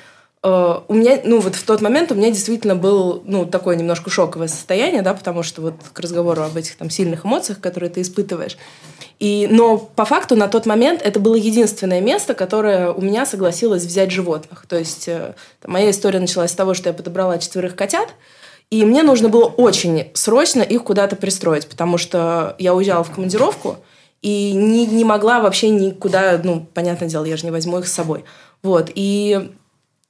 у 0.45 0.95
меня, 0.95 1.21
ну, 1.25 1.41
вот 1.41 1.55
в 1.55 1.65
тот 1.65 1.81
момент 1.81 2.13
у 2.13 2.15
меня 2.15 2.29
действительно 2.29 2.77
был, 2.77 3.23
ну, 3.25 3.47
такое 3.47 3.77
немножко 3.77 4.11
шоковое 4.11 4.49
состояние, 4.49 5.01
да, 5.01 5.15
потому 5.15 5.43
что 5.43 5.63
вот 5.63 5.75
к 5.91 5.99
разговору 6.01 6.43
об 6.43 6.55
этих 6.55 6.77
там 6.77 6.91
сильных 6.91 7.25
эмоциях, 7.25 7.61
которые 7.61 7.89
ты 7.89 8.03
испытываешь. 8.03 8.59
И, 9.19 9.49
но 9.51 9.79
по 9.79 10.05
факту 10.05 10.37
на 10.37 10.49
тот 10.49 10.67
момент 10.67 11.01
это 11.03 11.19
было 11.19 11.35
единственное 11.35 12.03
место, 12.03 12.35
которое 12.35 12.91
у 12.93 13.01
меня 13.01 13.25
согласилось 13.25 13.85
взять 13.85 14.11
животных. 14.11 14.67
То 14.69 14.77
есть 14.77 15.09
э, 15.09 15.35
там, 15.63 15.73
моя 15.73 15.91
история 15.91 16.21
началась 16.21 16.51
с 16.51 16.55
того, 16.55 16.75
что 16.75 16.91
я 16.91 16.93
подобрала 16.93 17.39
четверых 17.39 17.75
котят, 17.75 18.11
и 18.71 18.85
мне 18.85 19.03
нужно 19.03 19.31
было 19.31 19.45
очень 19.47 20.11
срочно 20.13 20.61
их 20.61 20.85
куда-то 20.85 21.17
пристроить, 21.17 21.69
потому 21.69 21.97
что 21.97 22.55
я 22.59 22.75
уезжала 22.75 23.03
в 23.03 23.13
командировку 23.13 23.79
и 24.21 24.53
не, 24.53 24.85
не 24.85 25.05
могла 25.05 25.41
вообще 25.41 25.71
никуда, 25.71 26.39
ну, 26.45 26.67
понятное 26.75 27.09
дело, 27.09 27.25
я 27.25 27.39
же 27.39 27.47
не 27.47 27.51
возьму 27.51 27.79
их 27.79 27.89
с 27.89 27.93
собой. 27.93 28.25
Вот, 28.63 28.91
и 28.95 29.53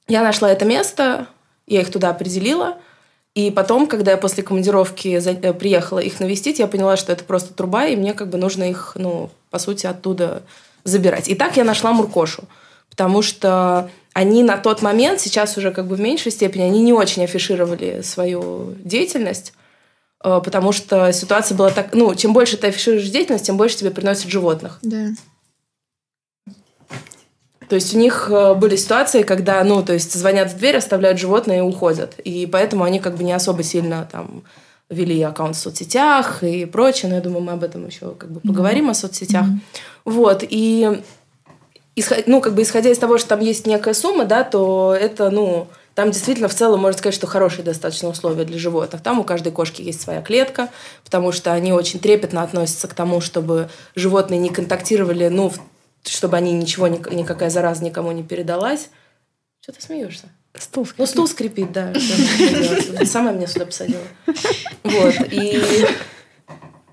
я 0.07 0.23
нашла 0.23 0.51
это 0.51 0.65
место, 0.65 1.27
я 1.67 1.81
их 1.81 1.91
туда 1.91 2.09
определила– 2.09 2.77
и 3.35 3.51
потом, 3.51 3.85
когда 3.85 4.11
я 4.11 4.17
после 4.17 4.43
командировки. 4.43 5.09
Э, 5.09 5.53
приехала 5.53 5.99
их 5.99 6.19
навестить, 6.19 6.59
я 6.59 6.67
поняла, 6.67 6.95
что 6.95 7.11
это 7.11 7.23
просто 7.25 7.53
труба, 7.53 7.85
и 7.85 7.97
мне 7.97 8.13
как 8.13 8.29
бы 8.29 8.37
нужно 8.37 8.63
их, 8.63 8.93
ну, 8.95 9.29
по 9.51 9.59
сути, 9.59 9.85
оттуда 9.85 10.41
забирать. 10.85 11.27
И 11.27 11.35
так 11.35 11.57
я 11.57 11.65
нашла 11.65 11.91
Муркошу, 11.91 12.45
потому 12.89 13.21
что 13.21 13.89
они 14.13 14.41
на 14.43 14.57
тот 14.57 14.81
момент, 14.81 15.19
сейчас 15.19 15.57
уже 15.57 15.71
как 15.71 15.87
бы 15.87 15.95
в 15.95 15.99
меньшей 15.99 16.31
степени, 16.31 16.63
они 16.63 16.81
не 16.81 16.93
очень 16.93 17.25
афишировали 17.25 18.01
свою 18.03 18.75
деятельность, 18.79 19.53
э, 20.23 20.41
потому 20.43 20.71
что 20.71 21.11
ситуация 21.11 21.57
была 21.57 21.71
так... 21.71 21.93
Ну, 21.93 22.15
чем 22.15 22.31
больше 22.31 22.55
ты 22.55 22.67
афишируешь 22.67 23.09
деятельность, 23.09 23.45
тем 23.45 23.57
больше 23.57 23.75
тебе 23.75 23.91
приносят 23.91 24.29
животных. 24.29 24.79
Да. 24.81 25.07
То 27.69 27.75
есть 27.75 27.93
у 27.95 27.97
них 27.97 28.27
э, 28.29 28.53
были 28.53 28.75
ситуации, 28.75 29.23
когда, 29.23 29.63
ну, 29.63 29.83
то 29.83 29.93
есть 29.93 30.13
звонят 30.13 30.51
в 30.51 30.57
дверь, 30.57 30.77
оставляют 30.77 31.19
животное 31.19 31.57
и 31.57 31.61
уходят. 31.61 32.19
И 32.19 32.45
поэтому 32.45 32.83
они 32.83 32.99
как 32.99 33.15
бы 33.15 33.23
не 33.23 33.33
особо 33.33 33.63
сильно 33.63 34.07
там 34.11 34.43
вели 34.89 35.21
аккаунт 35.23 35.55
в 35.55 35.59
соцсетях 35.59 36.43
и 36.43 36.65
прочее. 36.65 37.09
Но 37.09 37.15
я 37.15 37.21
думаю, 37.21 37.41
мы 37.41 37.53
об 37.53 37.63
этом 37.63 37.87
еще 37.87 38.11
как 38.11 38.31
бы 38.31 38.39
поговорим 38.39 38.87
mm-hmm. 38.87 38.91
о 38.91 38.95
соцсетях. 38.95 39.45
Mm-hmm. 39.45 39.59
Вот. 40.05 40.43
И 40.47 41.01
ну, 42.25 42.41
как 42.41 42.55
бы 42.55 42.61
исходя 42.61 42.89
из 42.89 42.97
того, 42.97 43.17
что 43.17 43.29
там 43.29 43.39
есть 43.39 43.65
некая 43.65 43.93
сумма, 43.93 44.25
да, 44.25 44.43
то 44.43 44.95
это, 44.99 45.29
ну, 45.29 45.67
там 45.95 46.11
действительно 46.11 46.49
в 46.49 46.53
целом 46.53 46.81
можно 46.81 46.97
сказать, 46.97 47.15
что 47.15 47.25
хорошие 47.25 47.63
достаточно 47.63 48.09
условия 48.09 48.43
для 48.43 48.59
животных. 48.59 49.01
Там 49.01 49.19
у 49.19 49.23
каждой 49.23 49.53
кошки 49.53 49.81
есть 49.81 50.01
своя 50.01 50.21
клетка, 50.21 50.69
потому 51.05 51.31
что 51.31 51.53
они 51.53 51.71
очень 51.71 51.99
трепетно 51.99 52.43
относятся 52.43 52.89
к 52.89 52.93
тому, 52.93 53.21
чтобы 53.21 53.69
животные 53.95 54.39
не 54.39 54.49
контактировали, 54.49 55.29
ну, 55.29 55.53
чтобы 56.07 56.37
они 56.37 56.53
ничего, 56.53 56.87
никакая 56.87 57.49
зараза 57.49 57.83
никому 57.83 58.11
не 58.11 58.23
передалась. 58.23 58.89
Что 59.61 59.71
ты 59.73 59.81
смеешься? 59.81 60.29
Стул 60.53 60.85
скрипит. 60.85 60.99
Ну, 60.99 61.05
стул 61.05 61.27
скрипит, 61.27 61.71
да. 61.71 61.93
Сама 63.05 63.31
меня 63.31 63.47
сюда 63.47 63.65
посадила. 63.65 64.03
Вот. 64.83 65.15
И 65.31 65.85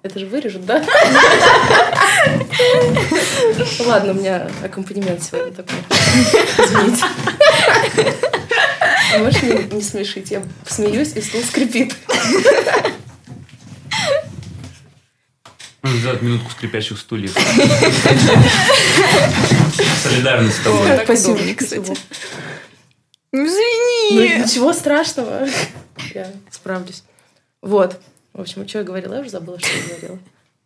это 0.02 0.18
же 0.18 0.26
вырежут, 0.26 0.66
да? 0.66 0.84
Ладно, 3.86 4.12
у 4.12 4.14
меня 4.14 4.48
аккомпанемент 4.64 5.22
сегодня 5.22 5.52
такой. 5.52 5.76
Извините. 6.58 7.04
Можешь 9.18 9.42
не, 9.42 9.76
не 9.76 9.82
смешить? 9.82 10.30
Я 10.30 10.42
смеюсь, 10.66 11.12
и 11.14 11.20
стул 11.20 11.42
скрипит. 11.42 11.94
Нужно 15.82 15.98
сделать 15.98 16.22
минутку 16.22 16.50
скрипящих 16.50 16.98
стульев. 16.98 17.36
Солидарность 20.02 20.58
с 20.58 20.60
тобой. 20.60 21.00
Спасибо, 21.04 21.38
кстати. 21.58 21.96
Ну, 23.32 23.46
извини. 23.46 24.38
Ну, 24.38 24.44
ничего 24.44 24.72
страшного. 24.72 25.48
Я 26.14 26.30
справлюсь. 26.50 27.02
Вот. 27.62 27.98
В 28.32 28.40
общем, 28.40 28.68
что 28.68 28.78
я 28.78 28.84
говорила? 28.84 29.14
Я 29.14 29.20
уже 29.20 29.30
забыла, 29.30 29.58
что 29.58 29.68
я 29.68 29.82
говорила. 29.88 30.18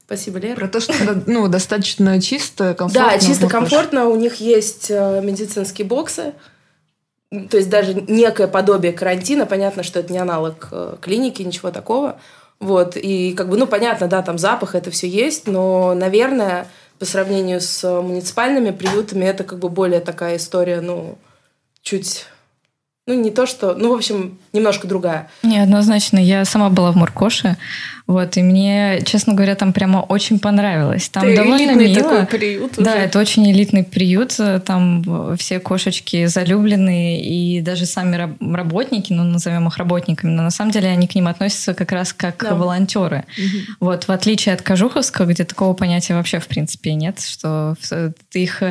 Спасибо, 0.05 0.39
Лера. 0.39 0.57
Про 0.57 0.69
то, 0.69 0.81
что 0.81 0.93
ну, 1.27 1.49
достаточно 1.49 2.21
чисто, 2.21 2.75
комфортно. 2.75 3.11
Да, 3.11 3.19
чисто 3.19 3.49
комфортно. 3.49 4.07
У 4.07 4.17
них 4.17 4.37
есть 4.37 4.91
э, 4.91 5.21
медицинские 5.23 5.87
боксы. 5.87 6.35
То 7.51 7.57
есть 7.57 7.69
даже 7.69 7.95
некое 7.95 8.47
подобие 8.47 8.93
карантина. 8.93 9.47
Понятно, 9.47 9.83
что 9.83 9.99
это 9.99 10.13
не 10.13 10.19
аналог 10.19 10.69
э, 10.71 10.97
клиники, 11.01 11.43
ничего 11.43 11.73
такого. 11.73 12.21
Вот, 12.59 12.97
и 12.97 13.35
как 13.35 13.49
бы, 13.49 13.57
ну, 13.57 13.67
понятно, 13.67 14.09
да, 14.09 14.23
там 14.23 14.39
запах, 14.39 14.75
это 14.75 14.91
все 14.91 15.09
есть, 15.09 15.47
но, 15.47 15.95
наверное, 15.95 16.67
по 16.99 17.05
сравнению 17.05 17.61
с 17.61 17.85
муниципальными 18.01 18.71
приютами 18.71 19.25
это 19.25 19.45
как 19.45 19.59
бы 19.59 19.69
более 19.69 20.01
такая 20.01 20.37
история, 20.37 20.81
ну, 20.81 21.19
чуть 21.83 22.27
ну, 23.07 23.15
не 23.15 23.31
то, 23.31 23.47
что... 23.47 23.75
Ну, 23.75 23.91
в 23.93 23.95
общем, 23.95 24.37
немножко 24.53 24.89
другая. 24.89 25.29
Не, 25.45 25.61
однозначно. 25.61 26.19
Я 26.19 26.45
сама 26.45 26.71
была 26.71 26.91
в 26.91 26.97
Муркоше, 26.97 27.57
вот, 28.09 28.37
и 28.37 28.43
мне, 28.43 29.01
честно 29.05 29.35
говоря, 29.35 29.55
там 29.55 29.73
прямо 29.73 29.99
очень 29.99 30.39
понравилось. 30.41 31.09
Там 31.09 31.23
Ты 31.25 31.37
довольно 31.37 31.73
мило. 31.75 32.03
такой 32.03 32.27
приют 32.27 32.73
Да, 32.77 32.93
уже. 32.93 33.01
это 33.01 33.19
очень 33.21 33.51
элитный 33.51 33.85
приют. 33.85 34.37
Там 34.65 35.37
все 35.37 35.61
кошечки 35.61 36.27
залюбленные, 36.27 37.23
и 37.25 37.61
даже 37.61 37.87
сами 37.87 38.17
раб- 38.17 38.37
работники, 38.41 39.13
ну, 39.13 39.23
назовем 39.23 39.69
их 39.69 39.77
работниками, 39.77 40.31
но 40.31 40.43
на 40.43 40.51
самом 40.51 40.73
деле 40.73 40.89
они 40.89 41.07
к 41.07 41.15
ним 41.15 41.29
относятся 41.29 41.75
как 41.75 41.93
раз 41.93 42.13
как 42.13 42.43
Да. 42.43 42.55
волонтеры. 42.57 43.25
Вот, 43.79 44.05
в 44.09 44.11
отличие 44.11 44.53
от 44.55 44.63
Кожуховского, 44.63 45.27
где 45.27 45.45
такого 45.45 45.75
понятия 45.75 46.15
вообще, 46.15 46.41
в 46.41 46.49
принципе, 46.49 46.95
нет, 46.95 47.21
что 47.21 47.77
ты 48.31 48.43
их... 48.43 48.63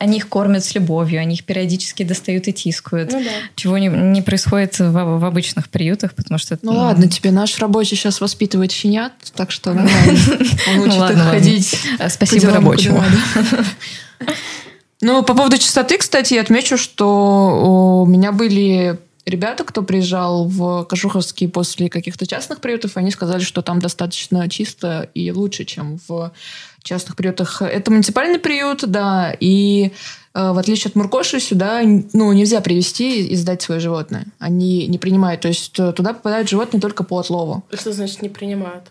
Они 0.00 0.16
их 0.16 0.28
кормят 0.30 0.64
с 0.64 0.74
любовью, 0.74 1.20
они 1.20 1.34
их 1.34 1.44
периодически 1.44 2.04
достают 2.04 2.48
и 2.48 2.54
тискают. 2.54 3.12
Ну 3.12 3.22
да. 3.22 3.30
Чего 3.54 3.76
не, 3.76 3.88
не 3.88 4.22
происходит 4.22 4.78
в, 4.78 4.90
в 4.92 5.24
обычных 5.26 5.68
приютах, 5.68 6.14
потому 6.14 6.38
что... 6.38 6.58
Ну 6.62 6.72
ладно, 6.72 7.06
тебе 7.06 7.30
наш 7.32 7.58
рабочий 7.58 7.96
сейчас 7.96 8.22
воспитывает 8.22 8.72
щенят, 8.72 9.12
так 9.36 9.50
что 9.50 9.74
нормально. 9.74 10.18
Он 10.68 10.76
Ну 10.76 10.82
учит 10.84 11.10
их 11.10 11.22
ходить. 11.22 11.78
э, 11.98 12.08
Спасибо 12.08 12.50
рабочему. 12.50 13.04
Ну, 15.02 15.22
по 15.22 15.34
поводу 15.34 15.56
чистоты, 15.58 15.98
кстати, 15.98 16.34
я 16.34 16.40
отмечу, 16.42 16.76
что 16.76 18.02
у 18.02 18.06
меня 18.06 18.32
были 18.32 18.98
ребята, 19.30 19.64
кто 19.64 19.82
приезжал 19.82 20.46
в 20.46 20.84
Кожуховский 20.84 21.48
после 21.48 21.88
каких-то 21.88 22.26
частных 22.26 22.60
приютов, 22.60 22.96
они 22.96 23.10
сказали, 23.10 23.42
что 23.42 23.62
там 23.62 23.78
достаточно 23.78 24.48
чисто 24.48 25.08
и 25.14 25.32
лучше, 25.32 25.64
чем 25.64 25.98
в 26.06 26.32
частных 26.82 27.16
приютах. 27.16 27.62
Это 27.62 27.90
муниципальный 27.90 28.38
приют, 28.38 28.84
да, 28.86 29.34
и 29.38 29.92
э, 30.34 30.52
в 30.52 30.58
отличие 30.58 30.90
от 30.90 30.96
Муркоши, 30.96 31.40
сюда 31.40 31.82
ну, 31.82 32.32
нельзя 32.32 32.60
привезти 32.60 33.26
и 33.26 33.36
сдать 33.36 33.62
свое 33.62 33.80
животное. 33.80 34.26
Они 34.38 34.86
не 34.86 34.98
принимают. 34.98 35.42
То 35.42 35.48
есть 35.48 35.78
э, 35.78 35.92
туда 35.92 36.12
попадают 36.12 36.48
животные 36.48 36.80
только 36.80 37.04
по 37.04 37.18
отлову. 37.18 37.64
Что 37.72 37.92
значит 37.92 38.22
не 38.22 38.28
принимают? 38.28 38.84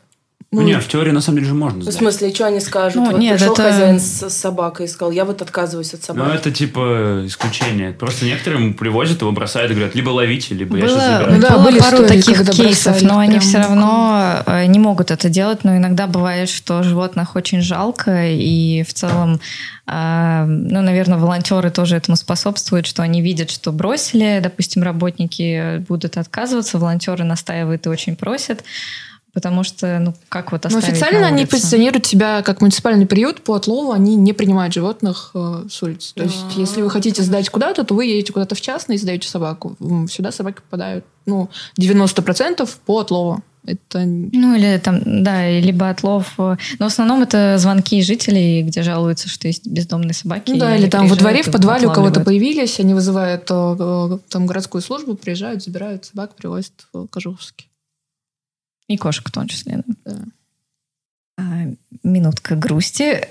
Ну, 0.51 0.63
нет, 0.63 0.83
в 0.83 0.87
теории 0.87 1.11
на 1.11 1.21
самом 1.21 1.37
деле 1.37 1.49
же 1.49 1.53
можно 1.53 1.75
Ну, 1.77 1.81
в 1.81 1.83
сдать. 1.83 1.95
смысле, 1.97 2.33
что 2.33 2.47
они 2.47 2.59
скажут? 2.59 2.95
Ну, 2.95 3.11
вот 3.11 3.19
нет, 3.19 3.37
пришел 3.37 3.53
это- 3.53 3.63
хозяин 3.71 3.99
с, 3.99 4.29
собакой 4.31 4.87
и 4.87 4.89
сказал, 4.89 5.11
я 5.11 5.23
вот 5.23 5.43
отказываюсь 5.43 5.93
от 5.93 5.99
Ну, 5.99 6.05
собаки. 6.05 6.35
это 6.37 6.49
типа 6.51 7.21
исключение. 7.27 7.91
Просто 7.91 8.25
некоторым 8.25 8.73
привозят, 8.73 9.21
его 9.21 9.31
бросают 9.31 9.69
и 9.71 9.75
говорят, 9.75 9.93
либо 9.93 10.09
ловите, 10.09 10.55
либо 10.55 10.75
я 10.77 10.87
сейчас 10.87 10.93
Было, 10.95 11.05
забираю. 11.05 11.35
Ну 11.35 11.41
да, 11.41 11.49
было 11.53 11.63
были 11.65 11.79
пару 11.79 11.97
истории, 12.03 12.21
таких 12.21 12.49
кейсов, 12.49 12.93
бросали 12.93 13.05
но 13.07 13.19
они 13.19 13.37
все 13.37 13.57
равно 13.59 14.43
э, 14.47 14.65
не 14.65 14.79
могут 14.79 15.11
это 15.11 15.29
делать. 15.29 15.63
Но 15.63 15.77
иногда 15.77 16.07
бывает, 16.07 16.49
что 16.49 16.81
животных 16.81 17.35
очень 17.35 17.61
жалко, 17.61 18.27
и 18.31 18.81
в 18.81 18.91
целом, 18.95 19.39
э, 19.85 20.45
ну, 20.47 20.81
наверное, 20.81 21.19
волонтеры 21.19 21.69
тоже 21.69 21.95
этому 21.95 22.15
способствуют, 22.17 22.87
что 22.87 23.03
они 23.03 23.21
видят, 23.21 23.51
что 23.51 23.71
бросили, 23.71 24.39
допустим, 24.41 24.81
работники 24.81 25.77
будут 25.87 26.17
отказываться, 26.17 26.79
волонтеры 26.79 27.23
настаивают 27.23 27.85
и 27.85 27.89
очень 27.89 28.15
просят. 28.15 28.63
Потому 29.39 29.63
что, 29.63 29.99
ну, 29.99 30.13
как 30.27 30.51
вот 30.51 30.65
Но 30.65 30.67
оставить 30.67 30.89
официально 30.89 31.21
на 31.21 31.27
они 31.27 31.45
позиционируют 31.45 32.05
себя 32.05 32.41
как 32.41 32.59
муниципальный 32.59 33.05
приют 33.05 33.41
по 33.41 33.55
отлову, 33.55 33.93
они 33.93 34.17
не 34.17 34.33
принимают 34.33 34.73
животных 34.73 35.31
э, 35.33 35.63
с 35.71 35.81
улицы. 35.81 36.13
То 36.13 36.23
есть, 36.23 36.57
если 36.57 36.81
вы 36.81 36.89
хотите 36.89 37.23
сдать 37.23 37.49
куда-то, 37.49 37.85
то 37.85 37.93
вы 37.93 38.05
едете 38.05 38.33
куда-то 38.33 38.55
в 38.55 38.59
частный 38.59 38.95
и 38.95 38.97
сдаете 38.97 39.29
собаку. 39.29 39.77
Сюда 40.11 40.33
собаки 40.33 40.57
попадают, 40.57 41.05
ну, 41.25 41.49
90% 41.79 42.69
по 42.85 42.99
отлову. 42.99 43.41
Это 43.65 44.03
Ну, 44.05 44.55
или 44.55 44.77
там, 44.77 45.23
да, 45.23 45.49
либо 45.49 45.89
отлов. 45.89 46.33
э, 46.37 46.55
Но 46.79 46.89
в 46.89 46.91
основном 46.91 47.21
это 47.21 47.55
звонки 47.57 48.01
жителей, 48.01 48.63
где 48.63 48.83
жалуются, 48.83 49.29
что 49.29 49.47
есть 49.47 49.67
бездомные 49.67 50.13
собаки. 50.13 50.51
Ну 50.51 50.57
да, 50.57 50.75
или 50.75 50.89
там 50.89 51.07
во 51.07 51.15
дворе, 51.15 51.43
в 51.43 51.51
подвале 51.51 51.87
у 51.87 51.93
кого-то 51.93 52.21
появились, 52.21 52.79
они 52.79 52.93
вызывают 52.93 53.47
э, 53.49 53.75
э, 53.79 54.17
там 54.29 54.45
городскую 54.47 54.81
службу, 54.81 55.15
приезжают, 55.15 55.63
забирают 55.63 56.05
собак, 56.05 56.35
привозят 56.35 56.73
в 56.93 57.07
Кожуховский. 57.07 57.68
И 58.89 58.97
кошек 58.97 59.29
в 59.29 59.31
том 59.31 59.47
числе. 59.47 59.83
да. 59.85 60.11
Да. 60.11 60.25
А, 61.39 61.41
минутка 62.03 62.55
грусти. 62.55 63.21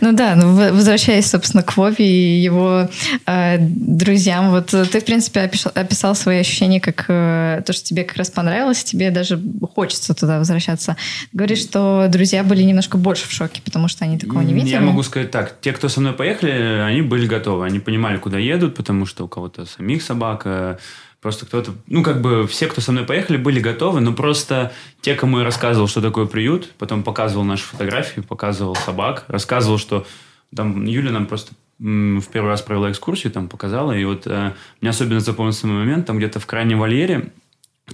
Ну, 0.00 0.12
да, 0.12 0.34
ну. 0.36 0.44
Ну 0.54 0.56
ну, 0.56 0.74
возвращаясь, 0.74 1.30
собственно, 1.30 1.62
к 1.62 1.76
Вове 1.76 2.04
и 2.06 2.40
его 2.40 2.88
э, 3.26 3.56
друзьям, 3.58 4.50
вот 4.50 4.74
э, 4.74 4.84
ты, 4.84 5.00
в 5.00 5.04
принципе, 5.04 5.40
описал, 5.40 5.72
описал 5.74 6.14
свои 6.14 6.40
ощущения 6.40 6.80
как 6.80 7.06
э, 7.08 7.62
то, 7.64 7.72
что 7.72 7.84
тебе 7.84 8.04
как 8.04 8.18
раз 8.18 8.30
понравилось, 8.30 8.84
тебе 8.84 9.10
даже 9.10 9.40
хочется 9.74 10.14
туда 10.14 10.38
возвращаться. 10.38 10.96
Говоришь, 11.32 11.60
что 11.60 12.06
друзья 12.10 12.44
были 12.44 12.62
немножко 12.62 12.98
больше 12.98 13.26
в 13.26 13.32
шоке, 13.32 13.62
потому 13.64 13.88
что 13.88 14.04
они 14.04 14.18
такого 14.18 14.42
не 14.42 14.52
видели. 14.52 14.72
Я 14.72 14.80
могу 14.80 15.02
сказать 15.02 15.30
так. 15.30 15.56
Те, 15.60 15.72
кто 15.72 15.88
со 15.88 16.00
мной 16.00 16.12
поехали, 16.12 16.50
они 16.80 17.02
были 17.02 17.26
готовы. 17.26 17.64
Они 17.64 17.78
понимали, 17.78 18.18
куда 18.18 18.38
едут, 18.38 18.74
потому 18.74 19.06
что 19.06 19.24
у 19.24 19.28
кого-то 19.28 19.64
самих 19.64 20.02
собака, 20.02 20.78
просто 21.24 21.46
кто-то... 21.46 21.72
Ну, 21.86 22.02
как 22.02 22.20
бы 22.20 22.46
все, 22.46 22.66
кто 22.66 22.82
со 22.82 22.92
мной 22.92 23.06
поехали, 23.06 23.38
были 23.38 23.58
готовы, 23.58 24.00
но 24.00 24.12
просто 24.12 24.74
те, 25.00 25.14
кому 25.14 25.38
я 25.38 25.44
рассказывал, 25.44 25.88
что 25.88 26.02
такое 26.02 26.26
приют, 26.26 26.70
потом 26.76 27.02
показывал 27.02 27.44
наши 27.44 27.64
фотографии, 27.64 28.20
показывал 28.20 28.76
собак, 28.76 29.24
рассказывал, 29.28 29.78
что... 29.78 30.06
Там 30.54 30.84
Юля 30.84 31.10
нам 31.10 31.26
просто 31.26 31.54
в 31.78 32.26
первый 32.30 32.48
раз 32.48 32.60
провела 32.60 32.90
экскурсию, 32.90 33.32
там 33.32 33.48
показала, 33.48 33.92
и 33.92 34.04
вот 34.04 34.26
э, 34.26 34.52
мне 34.82 34.90
особенно 34.90 35.18
запомнился 35.18 35.66
момент, 35.66 36.06
там 36.06 36.18
где-то 36.18 36.40
в 36.40 36.46
крайнем 36.46 36.78
вольере, 36.78 37.32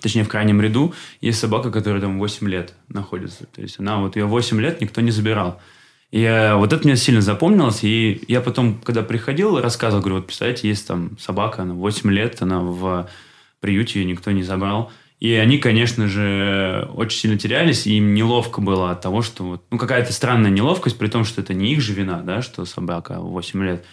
точнее, 0.02 0.24
в 0.24 0.28
крайнем 0.28 0.60
ряду, 0.60 0.92
есть 1.20 1.38
собака, 1.38 1.70
которая 1.70 2.00
там 2.00 2.18
8 2.18 2.48
лет 2.48 2.74
находится. 2.88 3.46
То 3.46 3.62
есть 3.62 3.78
она 3.78 3.98
вот 3.98 4.16
ее 4.16 4.24
8 4.24 4.60
лет 4.60 4.80
никто 4.80 5.00
не 5.00 5.12
забирал. 5.12 5.62
И 6.10 6.52
вот 6.56 6.72
это 6.72 6.84
мне 6.84 6.96
сильно 6.96 7.20
запомнилось. 7.20 7.84
И 7.84 8.22
я 8.26 8.40
потом, 8.40 8.80
когда 8.84 9.02
приходил, 9.02 9.60
рассказывал, 9.60 10.02
говорю, 10.02 10.16
вот 10.16 10.26
представляете, 10.26 10.68
есть 10.68 10.86
там 10.86 11.16
собака, 11.18 11.62
она 11.62 11.74
8 11.74 12.10
лет, 12.10 12.42
она 12.42 12.60
в 12.60 13.08
приюте, 13.60 14.00
ее 14.00 14.06
никто 14.06 14.30
не 14.30 14.42
забрал. 14.42 14.90
И 15.20 15.34
они, 15.34 15.58
конечно 15.58 16.08
же, 16.08 16.88
очень 16.94 17.18
сильно 17.18 17.38
терялись, 17.38 17.86
и 17.86 17.98
им 17.98 18.14
неловко 18.14 18.60
было 18.60 18.90
от 18.90 19.02
того, 19.02 19.20
что 19.20 19.44
вот, 19.44 19.64
ну, 19.70 19.76
какая-то 19.76 20.12
странная 20.12 20.50
неловкость, 20.50 20.98
при 20.98 21.08
том, 21.08 21.24
что 21.24 21.42
это 21.42 21.52
не 21.52 21.72
их 21.72 21.82
же 21.82 21.92
вина, 21.92 22.22
да, 22.22 22.40
что 22.40 22.64
собака 22.64 23.20
8 23.20 23.62
лет 23.62 23.84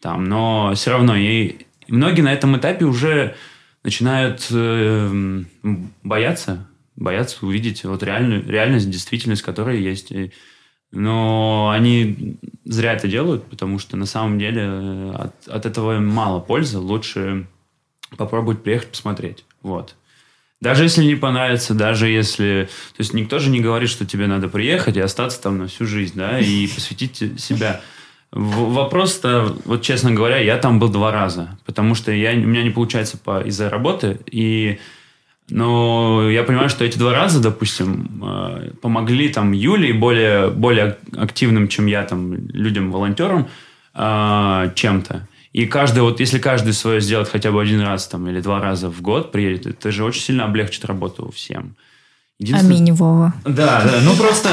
там, 0.00 0.24
но 0.24 0.72
все 0.74 0.92
равно 0.92 1.14
и 1.16 1.66
Многие 1.90 2.20
на 2.20 2.32
этом 2.32 2.56
этапе 2.56 2.84
уже 2.84 3.34
начинают 3.82 4.46
э, 4.52 5.42
бояться, 6.04 6.68
бояться 6.94 7.44
увидеть 7.44 7.84
вот 7.84 8.02
реальную, 8.04 8.48
реальность, 8.48 8.88
действительность, 8.88 9.42
которая 9.42 9.76
есть. 9.76 10.12
Но 10.92 11.70
они 11.72 12.36
зря 12.64 12.94
это 12.94 13.08
делают, 13.08 13.44
потому 13.44 13.78
что 13.78 13.96
на 13.96 14.06
самом 14.06 14.38
деле 14.38 14.62
э, 14.62 15.12
от, 15.14 15.48
от 15.48 15.66
этого 15.66 15.98
мало 16.00 16.40
пользы. 16.40 16.78
Лучше 16.78 17.46
попробовать 18.16 18.62
приехать 18.62 18.90
посмотреть. 18.90 19.44
Вот. 19.62 19.94
Даже 20.60 20.82
если 20.82 21.04
не 21.04 21.14
понравится, 21.14 21.74
даже 21.74 22.08
если... 22.08 22.68
То 22.96 23.00
есть 23.00 23.14
никто 23.14 23.38
же 23.38 23.50
не 23.50 23.60
говорит, 23.60 23.88
что 23.88 24.04
тебе 24.04 24.26
надо 24.26 24.48
приехать 24.48 24.96
и 24.96 25.00
остаться 25.00 25.40
там 25.40 25.58
на 25.58 25.68
всю 25.68 25.86
жизнь, 25.86 26.14
да, 26.16 26.38
и 26.38 26.66
посвятить 26.74 27.40
себя. 27.40 27.80
Вопрос-то, 28.32 29.56
вот 29.64 29.82
честно 29.82 30.12
говоря, 30.12 30.38
я 30.38 30.56
там 30.58 30.78
был 30.78 30.88
два 30.88 31.10
раза, 31.10 31.58
потому 31.66 31.94
что 31.94 32.12
я, 32.12 32.32
у 32.32 32.36
меня 32.36 32.62
не 32.62 32.70
получается 32.70 33.18
по, 33.18 33.40
из-за 33.40 33.68
работы, 33.68 34.20
и 34.30 34.78
но 35.50 36.28
я 36.30 36.42
понимаю, 36.44 36.68
что 36.68 36.84
эти 36.84 36.98
два 36.98 37.12
раза, 37.12 37.40
допустим, 37.40 38.22
э, 38.22 38.70
помогли 38.80 39.28
там 39.28 39.52
Юле 39.52 39.92
более, 39.92 40.48
более 40.50 40.96
активным, 41.16 41.68
чем 41.68 41.86
я, 41.86 42.04
там, 42.04 42.34
людям, 42.50 42.90
волонтерам, 42.92 43.48
э, 43.94 44.70
чем-то. 44.74 45.28
И 45.52 45.66
каждый, 45.66 46.00
вот 46.02 46.20
если 46.20 46.38
каждый 46.38 46.72
свое 46.72 47.00
сделает 47.00 47.28
хотя 47.28 47.50
бы 47.50 47.60
один 47.60 47.80
раз 47.80 48.06
там, 48.06 48.28
или 48.28 48.40
два 48.40 48.60
раза 48.60 48.88
в 48.88 49.02
год 49.02 49.32
приедет, 49.32 49.66
это 49.66 49.90
же 49.90 50.04
очень 50.04 50.22
сильно 50.22 50.44
облегчит 50.44 50.84
работу 50.84 51.30
всем. 51.34 51.74
Единственное- 52.38 52.76
Аминь, 52.76 52.92
Вова. 52.92 53.34
да, 53.44 53.82
да, 53.84 53.98
ну 54.02 54.14
просто 54.16 54.48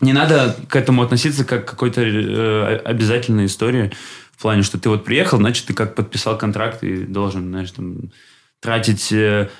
не 0.00 0.12
надо 0.12 0.56
к 0.68 0.74
этому 0.74 1.02
относиться 1.02 1.44
как 1.44 1.66
к 1.66 1.70
какой-то 1.70 2.00
э, 2.02 2.76
обязательной 2.78 3.46
истории. 3.46 3.92
В 4.36 4.42
плане, 4.42 4.62
что 4.62 4.76
ты 4.78 4.88
вот 4.88 5.04
приехал, 5.04 5.38
значит, 5.38 5.66
ты 5.66 5.74
как 5.74 5.94
подписал 5.94 6.36
контракт 6.36 6.82
и 6.82 6.96
должен, 7.04 7.48
знаешь, 7.50 7.70
там, 7.70 8.10
тратить 8.60 9.12
э, 9.12 9.50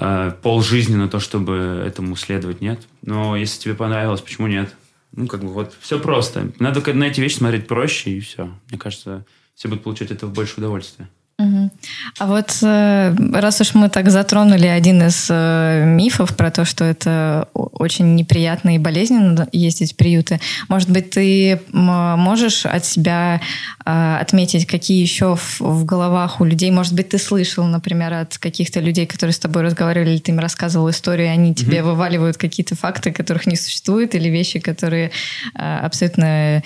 э, 0.00 0.32
полжизни 0.42 0.96
на 0.96 1.08
то, 1.08 1.20
чтобы 1.20 1.82
этому 1.86 2.16
следовать, 2.16 2.60
нет. 2.60 2.80
Но 3.02 3.36
если 3.36 3.60
тебе 3.60 3.74
понравилось, 3.74 4.20
почему 4.20 4.46
нет? 4.46 4.74
Ну, 5.12 5.26
как 5.26 5.40
бы 5.40 5.48
вот 5.48 5.74
все 5.80 5.98
просто. 5.98 6.52
Надо 6.58 6.94
на 6.94 7.04
эти 7.04 7.20
вещи 7.20 7.36
смотреть 7.36 7.66
проще, 7.66 8.10
и 8.10 8.20
все. 8.20 8.50
Мне 8.68 8.78
кажется, 8.78 9.24
все 9.54 9.68
будут 9.68 9.84
получать 9.84 10.10
от 10.10 10.18
этого 10.18 10.30
больше 10.30 10.54
удовольствия. 10.58 11.08
Угу. 11.38 11.70
А 12.18 12.26
вот 12.26 12.58
э, 12.62 13.14
раз 13.34 13.60
уж 13.60 13.74
мы 13.74 13.90
так 13.90 14.08
затронули 14.08 14.66
один 14.66 15.02
из 15.02 15.26
э, 15.28 15.84
мифов 15.84 16.34
про 16.34 16.50
то, 16.50 16.64
что 16.64 16.82
это 16.82 17.48
очень 17.52 18.14
неприятно 18.14 18.74
и 18.74 18.78
болезненно 18.78 19.46
ездить 19.52 19.92
в 19.92 19.96
приюты, 19.96 20.40
может 20.68 20.88
быть, 20.88 21.10
ты 21.10 21.60
можешь 21.72 22.64
от 22.64 22.86
себя 22.86 23.42
э, 23.84 24.18
отметить, 24.18 24.66
какие 24.66 25.02
еще 25.02 25.36
в, 25.36 25.84
головах 25.84 26.40
у 26.40 26.44
людей, 26.44 26.70
может 26.70 26.94
быть, 26.94 27.10
ты 27.10 27.18
слышал, 27.18 27.64
например, 27.64 28.14
от 28.14 28.38
каких-то 28.38 28.80
людей, 28.80 29.04
которые 29.04 29.34
с 29.34 29.38
тобой 29.38 29.62
разговаривали, 29.62 30.12
или 30.12 30.18
ты 30.18 30.32
им 30.32 30.38
рассказывал 30.38 30.88
историю, 30.88 31.26
и 31.26 31.30
они 31.30 31.50
угу. 31.50 31.56
тебе 31.56 31.82
вываливают 31.82 32.38
какие-то 32.38 32.76
факты, 32.76 33.12
которых 33.12 33.46
не 33.46 33.56
существует, 33.56 34.14
или 34.14 34.30
вещи, 34.30 34.58
которые 34.58 35.10
абсолютно 35.54 36.62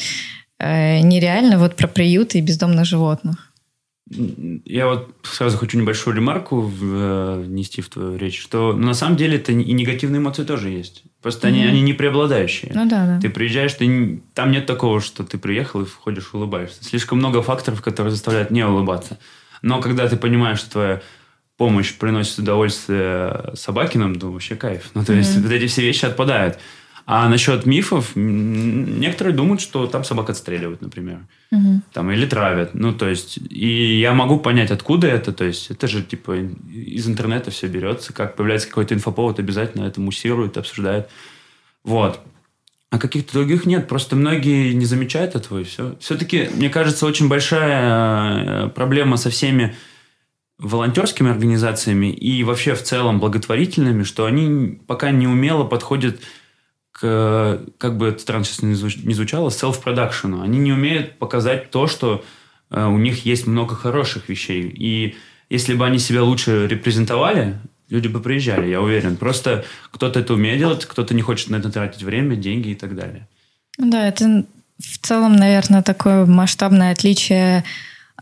нереальны, 0.61 1.59
вот 1.59 1.74
про 1.74 1.88
приюты 1.88 2.38
и 2.38 2.42
бездомных 2.42 2.85
животных? 2.85 3.50
Я 4.11 4.88
вот 4.88 5.14
сразу 5.23 5.57
хочу 5.57 5.79
небольшую 5.79 6.16
ремарку 6.16 6.62
внести 6.62 7.81
в 7.81 7.88
твою 7.88 8.16
речь, 8.16 8.40
что 8.40 8.73
ну, 8.73 8.88
на 8.88 8.94
самом 8.94 9.16
деле 9.16 9.37
это 9.37 9.53
и 9.53 9.73
негативные 9.73 10.18
эмоции 10.18 10.42
тоже 10.42 10.70
есть. 10.70 11.05
Просто 11.23 11.46
mm-hmm. 11.46 11.51
они, 11.51 11.64
они 11.64 11.81
не 11.83 11.92
преобладающие. 11.92 12.73
Ну 12.75 12.88
да, 12.88 13.07
да. 13.07 13.20
Ты 13.20 13.31
приезжаешь, 13.31 13.75
ты, 13.75 14.20
там 14.35 14.51
нет 14.51 14.66
такого, 14.66 15.01
что 15.01 15.23
ты 15.23 15.38
приехал 15.38 15.83
и 15.83 15.85
входишь, 15.85 16.35
улыбаешься. 16.35 16.83
Слишком 16.83 17.18
много 17.18 17.40
факторов, 17.40 17.83
которые 17.83 18.11
заставляют 18.11 18.51
не 18.51 18.66
улыбаться. 18.66 19.18
Но 19.62 19.81
когда 19.81 20.09
ты 20.09 20.16
понимаешь, 20.16 20.59
что 20.59 20.70
твоя 20.70 21.03
помощь 21.57 21.94
приносит 21.94 22.38
удовольствие 22.38 23.53
собакинам, 23.55 24.18
то 24.18 24.33
вообще 24.33 24.57
кайф. 24.57 24.90
Ну, 24.94 25.05
то 25.05 25.12
mm-hmm. 25.12 25.18
есть 25.18 25.38
вот 25.38 25.53
эти 25.53 25.66
все 25.68 25.83
вещи 25.83 26.05
отпадают. 26.07 26.59
А 27.07 27.29
насчет 27.29 27.67
мифов, 27.67 28.13
некоторые 28.15 29.35
думают, 29.35 29.61
что 29.61 29.87
там 29.87 30.05
собак 30.05 30.31
отстреливают, 30.31 30.81
например. 30.81 31.21
Угу. 31.51 31.83
Там, 31.93 32.11
или 32.11 32.27
травят. 32.27 32.75
Ну, 32.75 32.93
то 32.93 33.09
есть, 33.09 33.39
и 33.51 33.99
я 33.99 34.13
могу 34.13 34.39
понять, 34.39 34.71
откуда 34.71 35.09
это. 35.09 35.33
То 35.33 35.45
есть, 35.45 35.71
это 35.71 35.89
же, 35.89 36.03
типа, 36.03 36.37
из 36.73 37.09
интернета 37.09 37.51
все 37.51 37.67
берется. 37.67 38.13
Как 38.13 38.37
появляется 38.37 38.69
какой-то 38.69 38.95
инфоповод, 38.95 39.39
обязательно 39.39 39.87
это 39.87 40.01
муссируют, 40.01 40.57
обсуждают. 40.57 41.09
Вот. 41.85 42.21
А 42.91 42.99
каких-то 42.99 43.33
других 43.33 43.67
нет. 43.67 43.89
Просто 43.89 44.17
многие 44.17 44.73
не 44.73 44.85
замечают 44.85 45.35
этого, 45.35 45.61
и 45.61 45.65
все. 45.65 45.97
Все-таки, 46.01 46.49
мне 46.55 46.69
кажется, 46.69 47.07
очень 47.07 47.29
большая 47.29 48.67
э, 48.67 48.69
проблема 48.69 49.17
со 49.17 49.31
всеми 49.31 49.77
волонтерскими 50.59 51.31
организациями 51.31 52.13
и 52.13 52.45
вообще 52.45 52.75
в 52.75 52.83
целом 52.83 53.19
благотворительными, 53.19 54.03
что 54.03 54.27
они 54.27 54.79
пока 54.87 55.11
не 55.11 55.27
умело 55.27 55.65
подходят 55.65 56.21
к, 57.01 57.63
как 57.79 57.97
бы 57.97 58.09
это 58.09 58.19
странно 58.19 58.45
сейчас 58.45 58.63
не 58.63 59.15
звучало, 59.15 59.49
self-production. 59.49 60.43
Они 60.43 60.59
не 60.59 60.73
умеют 60.73 61.19
показать 61.19 61.71
то, 61.71 61.87
что 61.87 62.23
э, 62.71 62.85
у 62.85 62.99
них 62.99 63.25
есть 63.25 63.47
много 63.47 63.75
хороших 63.75 64.29
вещей. 64.29 64.69
И 64.69 65.17
если 65.49 65.75
бы 65.75 65.87
они 65.87 65.99
себя 65.99 66.23
лучше 66.23 66.67
репрезентовали, 66.67 67.59
люди 67.89 68.09
бы 68.09 68.21
приезжали, 68.21 68.69
я 68.69 68.83
уверен. 68.83 69.17
Просто 69.17 69.65
кто-то 69.91 70.21
это 70.21 70.35
умеет 70.35 70.59
делать, 70.59 70.85
кто-то 70.85 71.15
не 71.15 71.23
хочет 71.23 71.49
на 71.49 71.57
это 71.57 71.71
тратить 71.71 72.03
время, 72.03 72.37
деньги 72.37 72.71
и 72.71 72.75
так 72.75 72.95
далее. 72.95 73.27
Да, 73.79 74.07
это 74.07 74.45
в 74.79 74.99
целом, 74.99 75.37
наверное, 75.37 75.83
такое 75.83 76.27
масштабное 76.27 76.93
отличие 76.93 77.65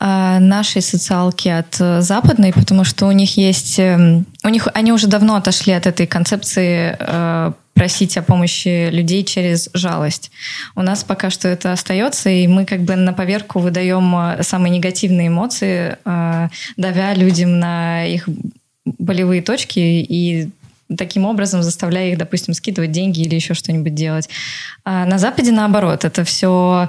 э, 0.01 0.38
нашей 0.38 0.83
социалки 0.83 1.49
от 1.49 1.81
э, 1.81 2.01
западной, 2.01 2.53
потому 2.53 2.85
что 2.85 3.07
у 3.07 3.12
них 3.12 3.37
есть, 3.37 3.81
эм, 3.81 4.25
у 4.45 4.49
них 4.49 4.69
они 4.73 4.93
уже 4.93 5.09
давно 5.09 5.35
отошли 5.35 5.73
от 5.73 5.87
этой 5.87 6.07
концепции 6.07 6.97
просить 7.79 8.17
о 8.17 8.23
помощи 8.23 8.91
людей 8.91 9.23
через 9.23 9.71
жалость. 9.73 10.33
У 10.75 10.83
нас 10.83 11.05
пока 11.05 11.31
что 11.31 11.47
это 11.47 11.73
остается, 11.73 12.29
и 12.29 12.49
мы 12.49 12.64
как 12.64 12.81
бы 12.81 12.97
на 12.97 13.12
поверку 13.12 13.61
выдаем 13.61 14.14
э, 14.17 14.43
самые 14.43 14.73
негативные 14.73 15.29
эмоции, 15.29 15.97
э, 16.05 16.49
давя 16.77 17.14
людям 17.14 17.61
на 17.61 18.05
их 18.05 18.29
болевые 18.85 19.43
точки 19.43 19.79
и 19.79 20.51
таким 20.97 21.25
образом 21.25 21.62
заставляя 21.62 22.11
их, 22.11 22.19
допустим, 22.19 22.53
скидывать 22.53 22.91
деньги 22.91 23.21
или 23.21 23.37
еще 23.37 23.55
что-нибудь 23.55 23.95
делать. 23.95 24.29
А 24.85 25.05
на 25.05 25.19
Западе 25.19 25.53
наоборот, 25.53 26.05
это 26.05 26.25
все 26.25 26.88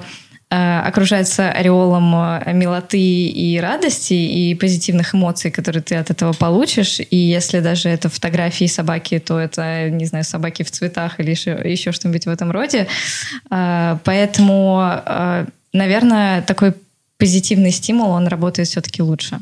окружается 0.56 1.50
ореолом 1.50 2.14
э, 2.14 2.52
милоты 2.52 2.98
и 2.98 3.58
радости 3.60 4.14
и 4.14 4.54
позитивных 4.54 5.14
эмоций, 5.14 5.50
которые 5.50 5.82
ты 5.82 5.94
от 5.94 6.10
этого 6.10 6.32
получишь. 6.32 6.98
И 6.98 7.16
если 7.16 7.60
даже 7.60 7.88
это 7.88 8.08
фотографии 8.08 8.66
собаки, 8.66 9.18
то 9.20 9.38
это, 9.38 9.88
не 9.90 10.06
знаю, 10.06 10.24
собаки 10.24 10.64
в 10.64 10.70
цветах 10.70 11.20
или 11.20 11.30
еще, 11.30 11.52
еще 11.64 11.92
что-нибудь 11.92 12.26
в 12.26 12.28
этом 12.28 12.50
роде. 12.50 12.88
Э, 13.50 13.98
поэтому, 14.04 15.00
наверное, 15.72 16.42
такой 16.42 16.74
позитивный 17.16 17.70
стимул, 17.70 18.10
он 18.10 18.26
работает 18.26 18.68
все-таки 18.68 19.02
лучше. 19.02 19.40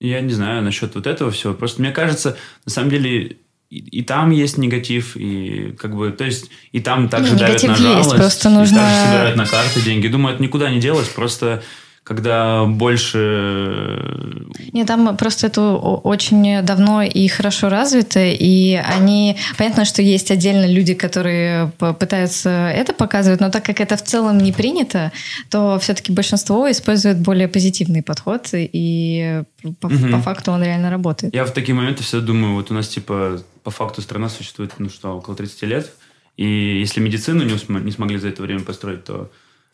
Я 0.00 0.20
не 0.20 0.32
знаю 0.32 0.62
насчет 0.62 0.94
вот 0.94 1.06
этого 1.06 1.30
всего. 1.30 1.54
Просто 1.54 1.80
мне 1.80 1.92
кажется, 1.92 2.36
на 2.64 2.72
самом 2.72 2.90
деле 2.90 3.36
и, 3.72 4.00
и 4.00 4.02
там 4.02 4.30
есть 4.30 4.58
негатив, 4.58 5.16
и 5.16 5.74
как 5.78 5.96
бы, 5.96 6.10
то 6.10 6.24
есть, 6.24 6.50
и 6.72 6.80
там 6.80 7.08
также 7.08 7.32
ну, 7.32 7.38
давят 7.38 7.62
на 7.62 7.74
жалость, 7.74 8.10
есть, 8.10 8.16
просто 8.16 8.50
нужно... 8.50 8.74
и 8.74 8.78
также 8.78 9.06
собирают 9.06 9.36
на 9.36 9.46
карты 9.46 9.80
деньги. 9.80 10.08
Думаю, 10.08 10.34
это 10.34 10.42
никуда 10.42 10.70
не 10.70 10.78
делось, 10.78 11.08
просто 11.08 11.62
когда 12.04 12.64
больше... 12.64 14.48
Нет, 14.72 14.88
там 14.88 15.16
просто 15.16 15.46
это 15.46 15.62
очень 15.62 16.62
давно 16.62 17.02
и 17.02 17.28
хорошо 17.28 17.68
развито, 17.68 18.20
и 18.24 18.74
они... 18.74 19.36
Понятно, 19.56 19.84
что 19.84 20.02
есть 20.02 20.30
отдельно 20.32 20.66
люди, 20.66 20.94
которые 20.94 21.70
пытаются 21.78 22.50
это 22.50 22.92
показывать, 22.92 23.40
но 23.40 23.50
так 23.50 23.64
как 23.64 23.80
это 23.80 23.96
в 23.96 24.02
целом 24.02 24.38
не 24.38 24.50
принято, 24.50 25.12
то 25.48 25.78
все-таки 25.78 26.10
большинство 26.10 26.68
использует 26.70 27.18
более 27.20 27.46
позитивный 27.46 28.02
подход, 28.02 28.48
и 28.52 29.42
по, 29.80 29.86
угу. 29.86 30.08
по 30.10 30.18
факту 30.18 30.50
он 30.50 30.62
реально 30.64 30.90
работает. 30.90 31.32
Я 31.32 31.44
в 31.44 31.52
такие 31.52 31.74
моменты 31.74 32.02
все 32.02 32.20
думаю, 32.20 32.54
вот 32.54 32.70
у 32.72 32.74
нас 32.74 32.88
типа 32.88 33.40
по 33.62 33.70
факту 33.70 34.02
страна 34.02 34.28
существует, 34.28 34.72
ну 34.78 34.88
что, 34.88 35.16
около 35.16 35.36
30 35.36 35.62
лет, 35.62 35.92
и 36.36 36.80
если 36.80 37.00
медицину 37.00 37.44
не, 37.44 37.52
усм- 37.52 37.82
не 37.82 37.92
смогли 37.92 38.18
за 38.18 38.28
это 38.28 38.42
время 38.42 38.60
построить, 38.60 39.04
то 39.04 39.30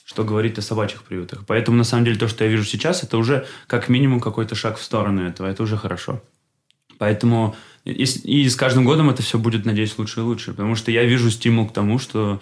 что 0.08 0.24
говорить 0.24 0.56
о 0.56 0.62
собачьих 0.62 1.02
приютах. 1.02 1.44
Поэтому, 1.46 1.76
на 1.76 1.84
самом 1.84 2.06
деле, 2.06 2.16
то, 2.18 2.28
что 2.28 2.42
я 2.42 2.50
вижу 2.50 2.64
сейчас, 2.64 3.02
это 3.02 3.18
уже 3.18 3.46
как 3.66 3.90
минимум 3.90 4.20
какой-то 4.20 4.54
шаг 4.54 4.78
в 4.78 4.82
сторону 4.82 5.28
этого. 5.28 5.46
Это 5.46 5.62
уже 5.62 5.76
хорошо. 5.76 6.22
Поэтому 6.96 7.54
и, 7.84 8.04
и 8.04 8.48
с 8.48 8.56
каждым 8.56 8.86
годом 8.86 9.10
это 9.10 9.22
все 9.22 9.38
будет, 9.38 9.66
надеюсь, 9.66 9.98
лучше 9.98 10.20
и 10.20 10.22
лучше. 10.22 10.52
Потому 10.52 10.76
что 10.76 10.90
я 10.90 11.04
вижу 11.04 11.30
стимул 11.30 11.68
к 11.68 11.74
тому, 11.74 11.98
что, 11.98 12.40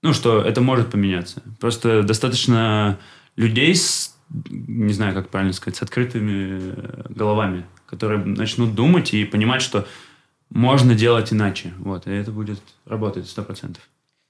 ну, 0.00 0.14
что 0.14 0.40
это 0.40 0.62
может 0.62 0.90
поменяться. 0.90 1.42
Просто 1.60 2.02
достаточно 2.02 2.98
людей 3.36 3.74
с, 3.74 4.16
не 4.30 4.94
знаю, 4.94 5.14
как 5.14 5.28
правильно 5.28 5.52
сказать, 5.52 5.76
с 5.76 5.82
открытыми 5.82 7.12
головами, 7.12 7.66
которые 7.84 8.24
начнут 8.24 8.74
думать 8.74 9.12
и 9.12 9.26
понимать, 9.26 9.60
что 9.60 9.86
можно 10.48 10.94
делать 10.94 11.30
иначе. 11.30 11.74
Вот, 11.76 12.06
и 12.06 12.10
это 12.10 12.32
будет 12.32 12.62
работать 12.86 13.28
сто 13.28 13.42
процентов. 13.42 13.82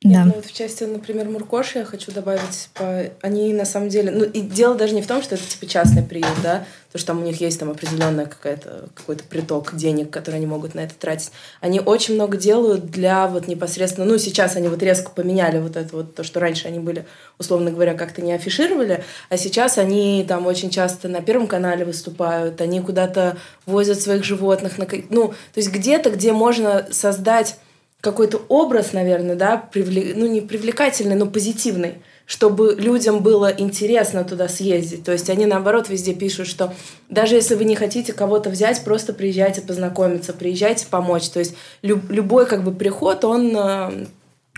Да. 0.04 0.24
ну, 0.24 0.32
вот 0.34 0.46
в 0.46 0.52
части, 0.52 0.82
например, 0.84 1.28
Муркоши 1.28 1.78
я 1.78 1.84
хочу 1.84 2.10
добавить, 2.10 2.70
по... 2.74 3.04
они 3.20 3.52
на 3.52 3.64
самом 3.64 3.88
деле, 3.88 4.10
ну 4.10 4.24
и 4.24 4.40
дело 4.40 4.74
даже 4.74 4.94
не 4.94 5.02
в 5.02 5.06
том, 5.06 5.22
что 5.22 5.36
это 5.36 5.44
типа 5.44 5.66
частный 5.66 6.02
приют, 6.02 6.36
да, 6.42 6.64
то 6.90 6.98
что 6.98 7.08
там 7.08 7.20
у 7.20 7.24
них 7.24 7.40
есть 7.40 7.60
там 7.60 7.70
определенная 7.70 8.26
какая-то 8.26 8.88
какой-то 8.94 9.22
приток 9.24 9.76
денег, 9.76 10.10
который 10.10 10.36
они 10.36 10.46
могут 10.46 10.74
на 10.74 10.80
это 10.80 10.94
тратить. 10.94 11.30
Они 11.60 11.80
очень 11.80 12.14
много 12.14 12.36
делают 12.36 12.90
для 12.90 13.28
вот 13.28 13.46
непосредственно, 13.46 14.06
ну 14.06 14.18
сейчас 14.18 14.56
они 14.56 14.68
вот 14.68 14.82
резко 14.82 15.10
поменяли 15.10 15.58
вот 15.58 15.76
это 15.76 15.94
вот 15.94 16.16
то, 16.16 16.24
что 16.24 16.40
раньше 16.40 16.66
они 16.66 16.80
были, 16.80 17.06
условно 17.38 17.70
говоря, 17.70 17.94
как-то 17.94 18.22
не 18.22 18.32
афишировали, 18.32 19.04
а 19.28 19.36
сейчас 19.36 19.78
они 19.78 20.24
там 20.26 20.46
очень 20.46 20.70
часто 20.70 21.06
на 21.08 21.20
Первом 21.20 21.46
канале 21.46 21.84
выступают, 21.84 22.60
они 22.60 22.80
куда-то 22.80 23.36
возят 23.66 24.00
своих 24.00 24.24
животных, 24.24 24.78
на... 24.78 24.86
ну 25.10 25.28
то 25.28 25.58
есть 25.58 25.70
где-то, 25.70 26.10
где 26.10 26.32
можно 26.32 26.88
создать 26.90 27.56
какой-то 28.02 28.42
образ, 28.48 28.92
наверное, 28.92 29.36
да, 29.36 29.56
привлек... 29.56 30.16
ну 30.16 30.26
не 30.26 30.40
привлекательный, 30.40 31.14
но 31.14 31.26
позитивный, 31.26 32.02
чтобы 32.26 32.74
людям 32.76 33.22
было 33.22 33.50
интересно 33.56 34.24
туда 34.24 34.48
съездить. 34.48 35.04
То 35.04 35.12
есть 35.12 35.30
они 35.30 35.46
наоборот 35.46 35.88
везде 35.88 36.12
пишут, 36.12 36.48
что 36.48 36.74
даже 37.08 37.36
если 37.36 37.54
вы 37.54 37.64
не 37.64 37.76
хотите 37.76 38.12
кого-то 38.12 38.50
взять, 38.50 38.82
просто 38.82 39.12
приезжайте 39.12 39.60
познакомиться, 39.60 40.32
приезжайте 40.32 40.86
помочь. 40.88 41.28
То 41.28 41.38
есть 41.38 41.54
люб... 41.82 42.10
любой 42.10 42.46
как 42.46 42.64
бы 42.64 42.72
приход, 42.72 43.24
он 43.24 43.56
э, 43.56 44.06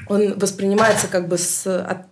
он 0.06 0.38
воспринимается 0.38 1.06
как 1.06 1.28
бы 1.28 1.38
с, 1.38 1.64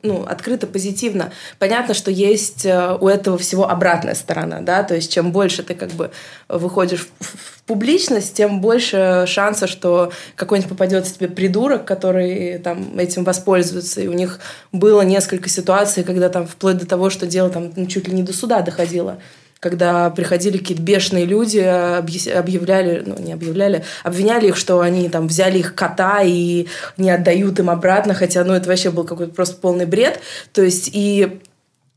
ну, 0.03 0.25
открыто 0.25 0.66
позитивно. 0.66 1.33
Понятно, 1.59 1.95
что 1.95 2.11
есть 2.11 2.64
э, 2.64 2.97
у 2.99 3.09
этого 3.09 3.37
всего 3.38 3.68
обратная 3.68 4.14
сторона, 4.14 4.61
да, 4.61 4.83
то 4.83 4.95
есть 4.95 5.12
чем 5.12 5.33
больше 5.33 5.62
ты 5.62 5.75
как 5.75 5.90
бы 5.90 6.11
выходишь 6.49 7.07
в, 7.21 7.25
в 7.25 7.62
публичность, 7.66 8.35
тем 8.35 8.61
больше 8.61 9.25
шанса, 9.27 9.66
что 9.66 10.12
какой-нибудь 10.37 10.71
попадется 10.71 11.14
тебе 11.14 11.29
придурок, 11.29 11.85
который 11.85 12.59
там 12.59 12.99
этим 12.99 13.25
воспользуется. 13.25 14.01
И 14.01 14.09
у 14.09 14.12
них 14.12 14.40
было 14.73 15.03
несколько 15.03 15.49
ситуаций, 15.49 16.05
когда 16.05 16.29
там 16.29 16.47
вплоть 16.47 16.79
до 16.79 16.87
того, 16.87 17.11
что 17.11 17.27
дело 17.27 17.51
там 17.51 17.73
ну, 17.77 17.87
чуть 17.87 18.09
ли 18.09 18.14
не 18.14 18.23
до 18.23 18.33
суда 18.33 18.62
доходило 18.62 19.18
когда 19.62 20.11
приходили 20.11 20.59
какие-то 20.59 20.83
бешеные 20.83 21.25
люди, 21.25 21.61
объявляли, 21.61 23.05
ну, 23.07 23.16
не 23.20 23.33
объявляли, 23.33 23.85
обвиняли 24.03 24.48
их, 24.48 24.57
что 24.57 24.81
они 24.81 25.09
там 25.09 25.29
взяли 25.29 25.61
их 25.61 25.77
кота 25.77 26.20
и 26.25 26.66
не 26.96 27.11
отдают 27.12 27.61
им 27.61 27.70
обратно, 27.70 28.12
хотя, 28.12 28.42
ну, 28.42 28.55
это 28.55 28.68
вообще 28.68 28.90
был 28.90 29.05
какой-то 29.05 29.33
просто 29.33 29.55
полный 29.55 29.87
бред. 29.87 30.18
То 30.53 30.62
есть, 30.62 30.90
и 30.92 31.38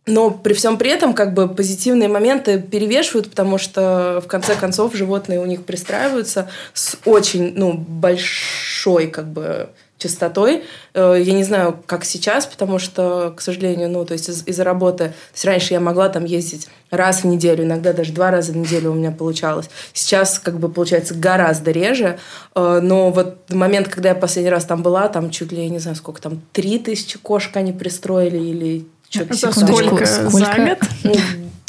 но 0.05 0.29
при 0.29 0.53
всем 0.53 0.77
при 0.77 0.91
этом 0.91 1.15
как 1.15 1.33
бы 1.33 1.49
позитивные 1.49 2.07
моменты 2.07 2.61
перевешивают, 2.61 3.31
потому 3.31 3.57
что 3.57 4.21
в 4.23 4.27
конце 4.27 4.53
концов 4.53 4.95
животные 4.95 5.39
у 5.39 5.47
них 5.47 5.63
пристраиваются 5.63 6.47
с 6.75 6.97
очень 7.05 7.53
ну, 7.55 7.73
большой 7.73 9.07
как 9.07 9.25
бы 9.25 9.69
частотой. 9.97 10.63
Э, 10.93 11.17
я 11.21 11.33
не 11.33 11.43
знаю, 11.43 11.79
как 11.85 12.03
сейчас, 12.05 12.45
потому 12.45 12.79
что, 12.79 13.33
к 13.35 13.41
сожалению, 13.41 13.89
ну, 13.89 14.03
то 14.05 14.13
есть 14.13 14.27
из- 14.29 14.45
из-за 14.45 14.63
работы... 14.63 15.05
То 15.05 15.13
есть 15.33 15.45
раньше 15.45 15.73
я 15.73 15.79
могла 15.79 16.09
там 16.09 16.25
ездить 16.25 16.67
раз 16.91 17.21
в 17.23 17.27
неделю, 17.27 17.63
иногда 17.63 17.93
даже 17.93 18.11
два 18.11 18.29
раза 18.29 18.51
в 18.51 18.57
неделю 18.57 18.91
у 18.91 18.93
меня 18.93 19.11
получалось. 19.11 19.69
Сейчас, 19.93 20.37
как 20.39 20.59
бы, 20.59 20.67
получается 20.69 21.13
гораздо 21.15 21.71
реже. 21.71 22.19
Э, 22.55 22.79
Но 22.83 23.09
вот 23.11 23.37
момент, 23.49 23.87
когда 23.87 24.09
я 24.09 24.15
последний 24.15 24.51
раз 24.51 24.65
там 24.65 24.83
была, 24.83 25.07
там 25.07 25.29
чуть 25.29 25.51
ли, 25.51 25.63
я 25.63 25.69
не 25.69 25.79
знаю, 25.79 25.95
сколько 25.95 26.21
там, 26.21 26.41
три 26.51 26.77
тысячи 26.77 27.17
кошек 27.17 27.55
они 27.55 27.71
пристроили 27.71 28.37
или 28.37 28.85
что-то 29.09 29.33
За 29.33 29.51
Секундочку, 29.53 29.85
сколько? 29.85 30.05
За 30.05 30.29
сколько? 30.29 30.77
год? 31.03 31.15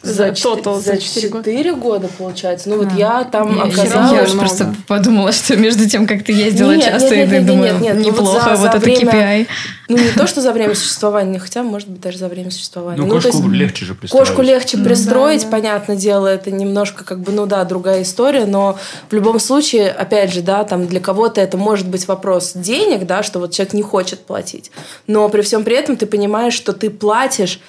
Ну, 0.06 0.12
За 0.14 0.28
total 0.28 0.98
четыре 1.00 1.28
года? 1.28 1.44
4 1.50 1.74
года, 1.74 2.08
получается. 2.18 2.68
Ну, 2.68 2.78
вот 2.78 2.88
А. 2.92 2.96
я 2.96 3.24
там 3.24 3.56
Я, 3.56 3.62
оказалась... 3.64 4.12
я 4.12 4.22
уж 4.22 4.28
много. 4.28 4.38
просто 4.38 4.74
подумала, 4.86 5.32
что 5.32 5.56
между 5.56 5.88
тем, 5.88 6.06
как 6.06 6.24
ты 6.24 6.32
ездила 6.32 6.72
Нет, 6.72 6.84
часто, 6.84 7.14
нет, 7.16 7.26
и 7.26 7.30
ты 7.30 7.34
нет, 7.36 7.42
нет, 7.42 7.46
думаю, 7.46 7.72
нет, 7.74 7.82
нет, 7.82 7.94
ну 7.96 8.02
вот 8.04 8.12
неплохо, 8.12 8.44
за- 8.44 8.50
вот 8.50 8.58
за 8.60 8.68
это 8.68 8.78
время- 8.78 9.12
KPI. 9.12 9.46
Ну, 9.88 9.98
не 9.98 10.10
то, 10.10 10.26
что 10.26 10.40
за 10.40 10.52
время 10.52 10.74
существования, 10.74 11.38
хотя, 11.38 11.62
может 11.62 11.88
быть, 11.88 12.00
даже 12.00 12.18
за 12.18 12.26
время 12.28 12.50
существования. 12.50 13.00
Ну, 13.00 13.06
то 13.06 13.14
кошку 13.14 13.28
есть 13.28 13.44
легче 13.54 13.84
же 13.84 13.94
пристроить. 13.94 14.26
Кошку 14.26 14.42
легче 14.42 14.76
Ну, 14.78 14.84
пристроить, 14.84 15.42
да, 15.42 15.46
да. 15.46 15.50
понятное 15.56 15.96
дело, 15.96 16.26
это 16.26 16.50
немножко 16.50 17.04
как 17.04 17.20
бы, 17.20 17.30
ну 17.30 17.46
да, 17.46 17.64
другая 17.64 18.02
история, 18.02 18.46
но 18.46 18.76
в 19.08 19.12
любом 19.14 19.38
случае, 19.38 19.90
опять 19.90 20.32
же, 20.32 20.42
да, 20.42 20.64
там 20.64 20.88
для 20.88 20.98
кого-то 20.98 21.40
это 21.40 21.56
может 21.56 21.86
быть 21.88 22.08
вопрос 22.08 22.52
денег, 22.54 23.06
да, 23.06 23.22
что 23.22 23.38
вот 23.38 23.52
человек 23.52 23.74
не 23.74 23.82
хочет 23.82 24.26
платить, 24.26 24.72
но 25.06 25.28
при 25.28 25.42
всем 25.42 25.62
при 25.62 25.76
этом 25.76 25.96
ты 25.96 26.06
понимаешь, 26.06 26.54
что 26.54 26.72
ты 26.72 26.90
платишь 26.90 27.60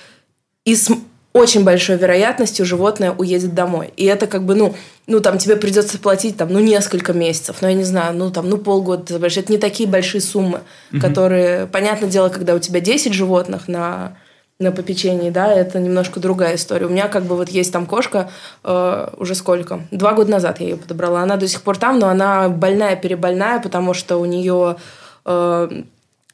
и 0.65 0.75
с 0.75 0.89
очень 1.33 1.63
большой 1.63 1.97
вероятностью 1.97 2.65
животное 2.65 3.11
уедет 3.11 3.53
домой. 3.53 3.91
И 3.95 4.05
это 4.05 4.27
как 4.27 4.43
бы, 4.43 4.55
ну, 4.55 4.75
ну, 5.05 5.19
там 5.19 5.37
тебе 5.37 5.55
придется 5.55 5.99
платить 5.99 6.37
там, 6.37 6.51
ну, 6.51 6.59
несколько 6.59 7.13
месяцев, 7.13 7.57
ну, 7.61 7.67
я 7.67 7.73
не 7.73 7.83
знаю, 7.83 8.15
ну, 8.15 8.31
там, 8.31 8.49
ну, 8.49 8.57
полгода. 8.57 9.15
Это 9.15 9.51
не 9.51 9.57
такие 9.57 9.87
большие 9.87 10.21
суммы, 10.21 10.61
которые, 10.99 11.67
понятное 11.67 12.09
дело, 12.09 12.29
когда 12.29 12.55
у 12.55 12.59
тебя 12.59 12.79
10 12.79 13.13
животных 13.13 13.67
на 13.67 14.17
на 14.59 14.71
попечении, 14.71 15.29
да, 15.29 15.53
это 15.53 15.79
немножко 15.79 16.19
другая 16.19 16.55
история. 16.55 16.87
У 16.87 16.89
меня 16.89 17.07
как 17.09 17.25
бы 17.25 17.35
вот 17.35 17.49
есть 17.49 17.71
там 17.71 17.85
кошка, 17.85 18.31
э, 18.63 19.09
уже 19.17 19.35
сколько? 19.35 19.81
Два 19.91 20.13
года 20.13 20.31
назад 20.31 20.59
я 20.59 20.69
ее 20.69 20.77
подобрала. 20.77 21.21
Она 21.21 21.37
до 21.37 21.47
сих 21.47 21.61
пор 21.61 21.77
там, 21.77 21.99
но 21.99 22.07
она 22.07 22.49
больная, 22.49 22.95
перебольная, 22.95 23.59
потому 23.59 23.93
что 23.93 24.17
у 24.17 24.25
нее 24.25 24.77
э, 25.25 25.83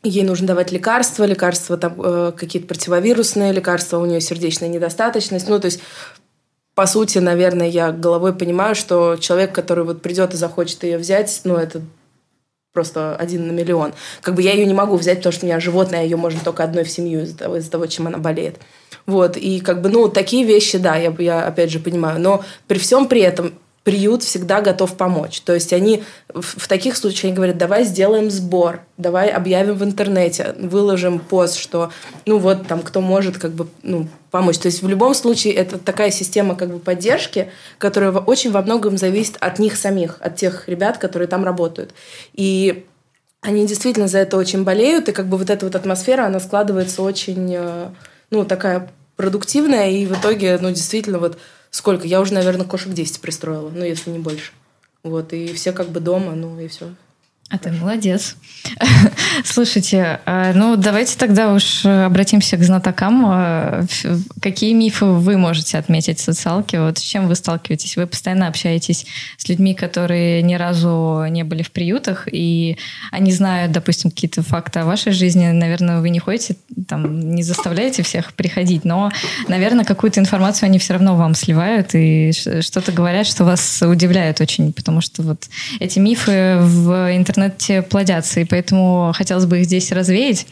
ей 0.04 0.24
нужно 0.24 0.48
давать 0.48 0.72
лекарства, 0.72 1.24
лекарства 1.24 1.78
там 1.78 2.00
э, 2.02 2.32
какие-то 2.36 2.68
противовирусные 2.68 3.54
лекарства, 3.54 4.00
у 4.00 4.06
нее 4.06 4.22
сердечная 4.22 4.70
недостаточность. 4.70 5.48
Ну, 5.48 5.60
то 5.60 5.66
есть 5.66 5.80
по 6.76 6.88
сути, 6.88 7.20
наверное, 7.20 7.68
я 7.68 7.92
головой 7.92 8.34
понимаю, 8.34 8.76
что 8.76 9.16
человек, 9.18 9.54
который 9.54 9.84
вот 9.84 10.02
придет 10.02 10.34
и 10.34 10.38
захочет 10.38 10.84
ее 10.84 10.98
взять, 10.98 11.42
ну, 11.44 11.56
это 11.56 11.82
просто 12.74 13.16
один 13.16 13.48
на 13.48 13.52
миллион. 13.52 13.94
Как 14.22 14.34
бы 14.34 14.42
я 14.42 14.54
ее 14.54 14.66
не 14.66 14.74
могу 14.74 14.96
взять, 14.96 15.20
потому 15.20 15.34
что 15.34 15.46
у 15.46 15.50
меня 15.50 15.60
животное, 15.60 16.04
ее 16.04 16.18
можно 16.18 16.40
только 16.44 16.64
одной 16.64 16.84
в 16.84 16.90
семью 16.90 17.22
из-за 17.22 17.38
того, 17.38 17.58
из-за 17.58 17.70
того, 17.70 17.86
чем 17.86 18.08
она 18.08 18.18
болеет. 18.18 18.58
Вот, 19.06 19.38
и 19.38 19.60
как 19.60 19.82
бы, 19.82 19.90
ну, 19.90 20.10
такие 20.10 20.44
вещи, 20.44 20.80
да, 20.80 20.96
я, 20.96 21.14
я 21.20 21.46
опять 21.46 21.70
же 21.70 21.80
понимаю. 21.80 22.20
Но 22.20 22.44
при 22.68 22.80
всем 22.80 23.08
при 23.08 23.22
этом 23.22 23.54
приют 23.84 24.24
всегда 24.24 24.62
готов 24.62 24.96
помочь. 24.96 25.42
То 25.42 25.54
есть 25.54 25.74
они 25.74 26.04
в, 26.34 26.42
в 26.42 26.68
таких 26.68 26.96
случаях 26.96 27.26
они 27.26 27.34
говорят, 27.34 27.58
давай 27.58 27.84
сделаем 27.84 28.32
сбор, 28.32 28.82
давай 28.98 29.30
объявим 29.30 29.76
в 29.76 29.84
интернете, 29.84 30.56
выложим 30.58 31.20
пост, 31.20 31.58
что, 31.58 31.92
ну 32.26 32.38
вот 32.38 32.66
там 32.68 32.82
кто 32.82 33.02
может 33.02 33.38
как 33.38 33.52
бы 33.52 33.68
ну, 33.82 34.08
помочь. 34.32 34.58
То 34.58 34.68
есть 34.68 34.82
в 34.82 34.88
любом 34.88 35.14
случае 35.14 35.54
это 35.54 35.78
такая 35.78 36.12
система 36.12 36.56
как 36.56 36.72
бы 36.72 36.80
поддержки, 36.80 37.52
которая 37.78 38.12
очень 38.12 38.52
во 38.52 38.62
многом 38.62 38.98
зависит 38.98 39.36
от 39.42 39.60
них 39.60 39.76
самих, 39.76 40.18
от 40.22 40.38
тех 40.38 40.70
ребят, 40.70 40.98
которые 40.98 41.28
там 41.28 41.44
работают. 41.44 41.94
И 42.34 42.86
они 43.42 43.68
действительно 43.68 44.08
за 44.08 44.20
это 44.20 44.38
очень 44.38 44.64
болеют, 44.64 45.10
и 45.10 45.12
как 45.12 45.28
бы 45.28 45.38
вот 45.38 45.50
эта 45.50 45.66
вот 45.66 45.76
атмосфера, 45.76 46.26
она 46.26 46.40
складывается 46.40 47.02
очень, 47.02 47.54
э, 47.54 47.90
ну, 48.30 48.46
такая 48.46 48.90
продуктивная, 49.18 49.90
и 49.90 50.06
в 50.06 50.18
итоге, 50.18 50.58
ну, 50.62 50.70
действительно, 50.70 51.20
вот 51.20 51.38
сколько? 51.74 52.08
Я 52.08 52.22
уже, 52.22 52.34
наверное, 52.34 52.66
кошек 52.66 52.94
10 52.94 53.20
пристроила, 53.20 53.70
ну, 53.70 53.84
если 53.84 54.12
не 54.12 54.20
больше. 54.20 54.54
Вот, 55.02 55.34
и 55.34 55.52
все 55.54 55.74
как 55.74 55.90
бы 55.90 56.00
дома, 56.00 56.34
ну, 56.34 56.58
и 56.60 56.68
все. 56.70 56.94
А 57.50 57.60
ты 57.60 57.72
молодец. 57.72 58.36
Слушайте, 59.46 60.20
а, 60.26 60.54
ну 60.54 60.76
давайте 60.76 61.18
тогда 61.18 61.54
уж 61.54 61.86
э, 61.86 62.06
обратимся 62.06 62.58
к 62.58 62.64
знатокам. 62.64 63.26
А, 63.28 63.86
Какие 64.42 64.74
мифы 64.74 65.06
вы 65.06 65.38
можете 65.38 65.78
отметить 65.78 66.18
в 66.18 66.24
социалке? 66.24 66.80
Вот 66.80 66.98
с 66.98 67.02
чем 67.02 67.28
вы 67.28 67.36
сталкиваетесь? 67.36 67.96
Вы 67.96 68.08
постоянно 68.08 68.48
общаетесь 68.48 69.06
с 69.38 69.48
людьми, 69.50 69.76
которые 69.76 70.42
ни 70.42 70.56
разу 70.56 71.26
не 71.30 71.44
были 71.44 71.62
в 71.62 71.72
приютах, 71.72 72.28
и 72.32 72.78
они 73.12 73.32
знают, 73.32 73.72
допустим, 73.72 74.10
какие-то 74.10 74.42
факты 74.42 74.80
о 74.80 74.86
вашей 74.86 75.12
жизни. 75.12 75.46
Наверное, 75.52 76.02
вы 76.02 76.10
не 76.10 76.20
ходите, 76.20 76.56
там, 76.88 77.36
не 77.36 77.44
заставляете 77.44 78.02
всех 78.02 78.34
приходить, 78.34 78.84
но, 78.84 79.12
наверное, 79.48 79.86
какую-то 79.86 80.20
информацию 80.20 80.68
они 80.68 80.80
все 80.80 80.94
равно 80.94 81.16
вам 81.16 81.36
сливают 81.36 81.90
и 81.94 82.32
что-то 82.62 82.92
говорят, 82.92 83.28
что 83.28 83.44
вас 83.44 83.82
удивляет 83.82 84.42
очень, 84.42 84.74
потому 84.74 85.02
что 85.02 85.22
вот 85.22 85.50
эти 85.80 86.00
мифы 86.00 86.58
в 86.60 87.16
интернете 87.16 87.33
плодятся, 87.90 88.40
и 88.40 88.46
поэтому 88.46 89.14
хотелось 89.16 89.46
бы 89.46 89.60
их 89.60 89.66
здесь 89.66 89.92
развеять. 89.92 90.48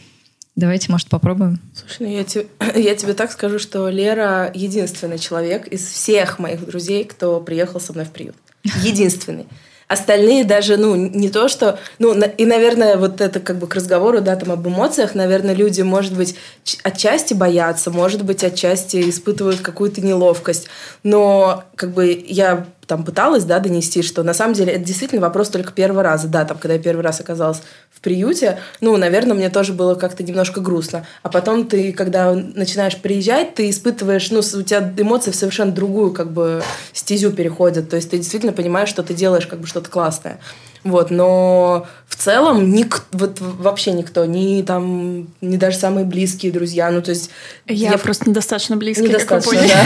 Давайте, 0.54 0.92
может, 0.92 1.08
попробуем. 1.08 1.58
Слушай, 1.74 1.96
ну 2.00 2.16
я, 2.16 2.24
те- 2.24 2.46
я 2.74 2.94
тебе 2.94 3.14
так 3.14 3.32
скажу, 3.32 3.58
что 3.58 3.88
Лера 3.88 4.50
единственный 4.54 5.18
человек 5.18 5.66
из 5.66 5.86
всех 5.86 6.38
моих 6.38 6.66
друзей, 6.66 7.04
кто 7.04 7.40
приехал 7.40 7.80
со 7.80 7.92
мной 7.92 8.04
в 8.04 8.10
приют. 8.10 8.36
Единственный. 8.82 9.46
Остальные 9.88 10.44
даже, 10.44 10.78
ну, 10.78 10.94
не 10.94 11.28
то, 11.28 11.48
что... 11.48 11.78
Ну, 11.98 12.14
и, 12.14 12.46
наверное, 12.46 12.96
вот 12.96 13.20
это 13.20 13.40
как 13.40 13.58
бы 13.58 13.66
к 13.66 13.74
разговору, 13.74 14.22
да, 14.22 14.36
там, 14.36 14.50
об 14.50 14.66
эмоциях, 14.66 15.14
наверное, 15.14 15.54
люди, 15.54 15.82
может 15.82 16.14
быть, 16.16 16.34
отчасти 16.82 17.34
боятся, 17.34 17.90
может 17.90 18.24
быть, 18.24 18.42
отчасти 18.42 19.10
испытывают 19.10 19.60
какую-то 19.60 20.00
неловкость. 20.00 20.68
Но, 21.02 21.64
как 21.76 21.92
бы, 21.92 22.24
я 22.26 22.66
там 22.92 23.04
пыталась, 23.04 23.44
да, 23.44 23.58
донести, 23.58 24.02
что 24.02 24.22
на 24.22 24.34
самом 24.34 24.52
деле 24.52 24.74
это 24.74 24.84
действительно 24.84 25.22
вопрос 25.22 25.48
только 25.48 25.72
первого 25.72 26.02
раза. 26.02 26.28
Да, 26.28 26.44
там, 26.44 26.58
когда 26.58 26.74
я 26.74 26.78
первый 26.78 27.00
раз 27.00 27.20
оказалась 27.20 27.62
в 27.90 28.02
приюте, 28.02 28.58
ну, 28.82 28.94
наверное, 28.98 29.32
мне 29.32 29.48
тоже 29.48 29.72
было 29.72 29.94
как-то 29.94 30.22
немножко 30.22 30.60
грустно. 30.60 31.06
А 31.22 31.30
потом 31.30 31.66
ты, 31.66 31.94
когда 31.94 32.34
начинаешь 32.34 32.98
приезжать, 32.98 33.54
ты 33.54 33.70
испытываешь, 33.70 34.30
ну, 34.30 34.40
у 34.40 34.62
тебя 34.62 34.92
эмоции 34.98 35.30
в 35.30 35.36
совершенно 35.36 35.72
другую, 35.72 36.12
как 36.12 36.32
бы, 36.32 36.62
стезю 36.92 37.32
переходят. 37.32 37.88
То 37.88 37.96
есть 37.96 38.10
ты 38.10 38.18
действительно 38.18 38.52
понимаешь, 38.52 38.90
что 38.90 39.02
ты 39.02 39.14
делаешь, 39.14 39.46
как 39.46 39.60
бы, 39.60 39.66
что-то 39.66 39.88
классное. 39.88 40.38
Вот, 40.84 41.10
но 41.10 41.86
в 42.08 42.16
целом 42.16 42.72
ник, 42.72 43.04
вот 43.12 43.38
вообще 43.40 43.92
никто, 43.92 44.24
ни 44.24 44.62
там, 44.62 45.28
ни 45.40 45.56
даже 45.56 45.76
самые 45.76 46.04
близкие 46.04 46.50
друзья, 46.50 46.90
ну, 46.90 47.02
то 47.02 47.10
есть... 47.10 47.30
Я, 47.68 47.96
просто 47.98 48.28
недостаточно 48.28 48.76
близкий, 48.76 49.06
как 49.06 49.12
вы 49.12 49.14
Недостаточно, 49.14 49.52
поняли. 49.52 49.68
да. 49.68 49.84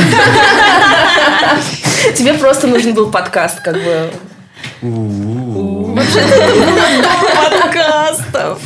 Тебе 2.17 2.33
просто 2.35 2.67
нужен 2.67 2.95
был 2.95 3.11
подкаст, 3.11 3.61
как 3.61 3.75
бы. 3.75 4.11
У-у-у. 4.81 5.99
Подкастов. 7.35 8.63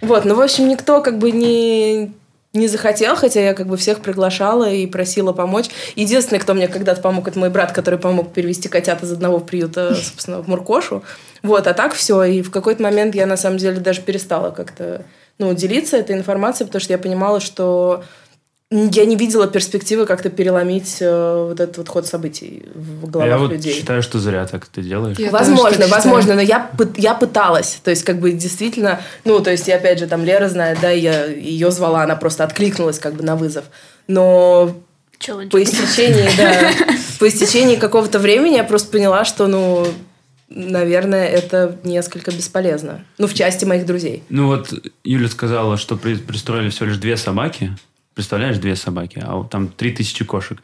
Вот, 0.00 0.24
ну, 0.24 0.36
в 0.36 0.40
общем, 0.40 0.68
никто 0.68 1.02
как 1.02 1.18
бы 1.18 1.32
не, 1.32 2.12
не 2.52 2.68
захотел, 2.68 3.16
хотя 3.16 3.40
я 3.40 3.54
как 3.54 3.66
бы 3.66 3.76
всех 3.76 4.00
приглашала 4.00 4.70
и 4.70 4.86
просила 4.86 5.32
помочь. 5.32 5.66
Единственный, 5.94 6.38
кто 6.38 6.54
мне 6.54 6.68
когда-то 6.68 7.00
помог, 7.00 7.28
это 7.28 7.38
мой 7.38 7.50
брат, 7.50 7.72
который 7.72 7.98
помог 7.98 8.32
перевести 8.32 8.68
котят 8.68 9.02
из 9.02 9.12
одного 9.12 9.40
приюта, 9.40 9.94
собственно, 9.94 10.42
в 10.42 10.48
Муркошу. 10.48 11.02
Вот, 11.42 11.66
а 11.66 11.74
так 11.74 11.94
все. 11.94 12.22
И 12.24 12.42
в 12.42 12.50
какой-то 12.50 12.82
момент 12.82 13.14
я, 13.14 13.26
на 13.26 13.36
самом 13.36 13.58
деле, 13.58 13.80
даже 13.80 14.02
перестала 14.02 14.50
как-то 14.50 15.04
ну, 15.38 15.54
делиться 15.54 15.96
этой 15.96 16.16
информацией, 16.16 16.66
потому 16.66 16.80
что 16.80 16.92
я 16.92 16.98
понимала, 16.98 17.40
что 17.40 18.04
я 18.70 19.04
не 19.04 19.16
видела 19.16 19.48
перспективы 19.48 20.06
как-то 20.06 20.30
переломить 20.30 20.98
э, 21.00 21.44
вот 21.48 21.58
этот 21.58 21.78
вот 21.78 21.88
ход 21.88 22.06
событий 22.06 22.62
в 22.72 23.10
головах 23.10 23.28
Я 23.28 23.38
вот 23.38 23.50
людей. 23.50 23.74
считаю, 23.74 24.00
что 24.00 24.20
зря 24.20 24.46
так 24.46 24.66
ты 24.66 24.80
делаешь. 24.80 25.18
Я 25.18 25.30
тоже 25.30 25.38
возможно, 25.38 25.70
считаю. 25.72 25.90
возможно, 25.90 26.34
но 26.34 26.40
я, 26.40 26.70
я 26.96 27.14
пыталась. 27.14 27.80
То 27.82 27.90
есть, 27.90 28.04
как 28.04 28.20
бы 28.20 28.30
действительно, 28.30 29.00
ну, 29.24 29.40
то 29.40 29.50
есть, 29.50 29.66
и 29.66 29.72
опять 29.72 29.98
же, 29.98 30.06
там 30.06 30.24
Лера 30.24 30.48
знает, 30.48 30.78
да, 30.80 30.90
я 30.90 31.24
ее 31.24 31.72
звала, 31.72 32.04
она 32.04 32.14
просто 32.14 32.44
откликнулась 32.44 33.00
как 33.00 33.14
бы 33.14 33.24
на 33.24 33.34
вызов. 33.34 33.64
Но 34.06 34.76
по 35.50 35.62
истечении, 35.62 36.30
да, 36.36 36.70
по 37.18 37.26
истечении 37.26 37.74
какого-то 37.74 38.20
времени 38.20 38.54
я 38.54 38.64
просто 38.64 38.92
поняла, 38.92 39.24
что, 39.24 39.48
ну, 39.48 39.84
наверное, 40.50 41.26
это 41.26 41.76
несколько 41.84 42.30
бесполезно. 42.30 43.04
Ну, 43.18 43.26
в 43.26 43.34
части 43.34 43.64
моих 43.64 43.86
друзей. 43.86 44.22
Ну 44.28 44.46
вот 44.48 44.72
Юля 45.04 45.28
сказала, 45.28 45.76
что 45.76 45.96
при- 45.96 46.16
пристроили 46.16 46.70
всего 46.70 46.86
лишь 46.86 46.98
две 46.98 47.16
собаки. 47.16 47.76
Представляешь, 48.14 48.58
две 48.58 48.76
собаки, 48.76 49.22
а 49.24 49.36
вот 49.36 49.50
там 49.50 49.68
три 49.68 49.92
тысячи 49.92 50.24
кошек. 50.24 50.58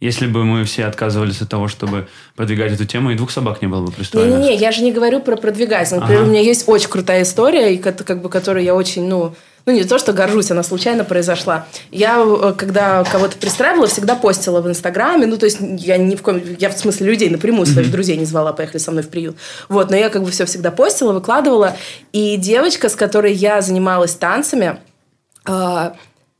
Если 0.00 0.26
бы 0.26 0.44
мы 0.44 0.64
все 0.64 0.84
отказывались 0.86 1.42
от 1.42 1.48
того, 1.50 1.68
чтобы 1.68 2.08
продвигать 2.36 2.72
эту 2.72 2.86
тему, 2.86 3.10
и 3.10 3.14
двух 3.16 3.30
собак 3.30 3.60
не 3.60 3.68
было 3.68 3.84
бы 3.84 3.92
пристроено. 3.92 4.36
Не-не-не, 4.38 4.56
я 4.56 4.72
же 4.72 4.82
не 4.82 4.92
говорю 4.92 5.20
про 5.20 5.36
продвигать. 5.36 5.90
Например, 5.92 6.20
Ага. 6.22 6.26
у 6.26 6.30
меня 6.30 6.40
есть 6.40 6.68
очень 6.68 6.88
крутая 6.88 7.22
история, 7.22 7.74
и 7.74 7.78
кот- 7.78 8.02
как 8.04 8.22
бы, 8.22 8.28
которую 8.30 8.64
я 8.64 8.74
очень, 8.74 9.06
ну, 9.06 9.34
ну, 9.66 9.72
не 9.72 9.84
то, 9.84 9.98
что 9.98 10.12
горжусь, 10.12 10.50
она 10.50 10.62
случайно 10.62 11.04
произошла. 11.04 11.66
Я, 11.90 12.18
э, 12.18 12.54
когда 12.56 13.04
кого-то 13.04 13.36
пристраивала, 13.36 13.86
всегда 13.86 14.16
постила 14.16 14.60
в 14.60 14.68
Инстаграме. 14.68 15.26
Ну, 15.26 15.36
то 15.36 15.46
есть, 15.46 15.58
я 15.60 15.96
ни 15.96 16.16
в 16.16 16.22
коем... 16.22 16.42
Я, 16.58 16.70
в 16.70 16.78
смысле, 16.78 17.06
людей 17.06 17.30
напрямую 17.30 17.66
своих 17.66 17.88
mm-hmm. 17.88 17.92
друзей 17.92 18.16
не 18.16 18.24
звала, 18.24 18.52
поехали 18.52 18.78
со 18.78 18.90
мной 18.90 19.02
в 19.02 19.08
приют. 19.08 19.36
Вот, 19.68 19.90
но 19.90 19.96
я 19.96 20.08
как 20.08 20.22
бы 20.22 20.30
все 20.30 20.44
всегда 20.44 20.70
постила, 20.70 21.12
выкладывала. 21.12 21.76
И 22.12 22.36
девочка, 22.36 22.88
с 22.88 22.96
которой 22.96 23.32
я 23.32 23.60
занималась 23.60 24.14
танцами, 24.14 24.78
э, 25.46 25.90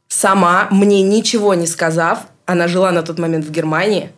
сама, 0.08 0.68
мне 0.70 1.02
ничего 1.02 1.54
не 1.54 1.66
сказав, 1.66 2.20
она 2.46 2.68
жила 2.68 2.90
на 2.90 3.02
тот 3.02 3.18
момент 3.18 3.44
в 3.44 3.50
Германии, 3.50 4.10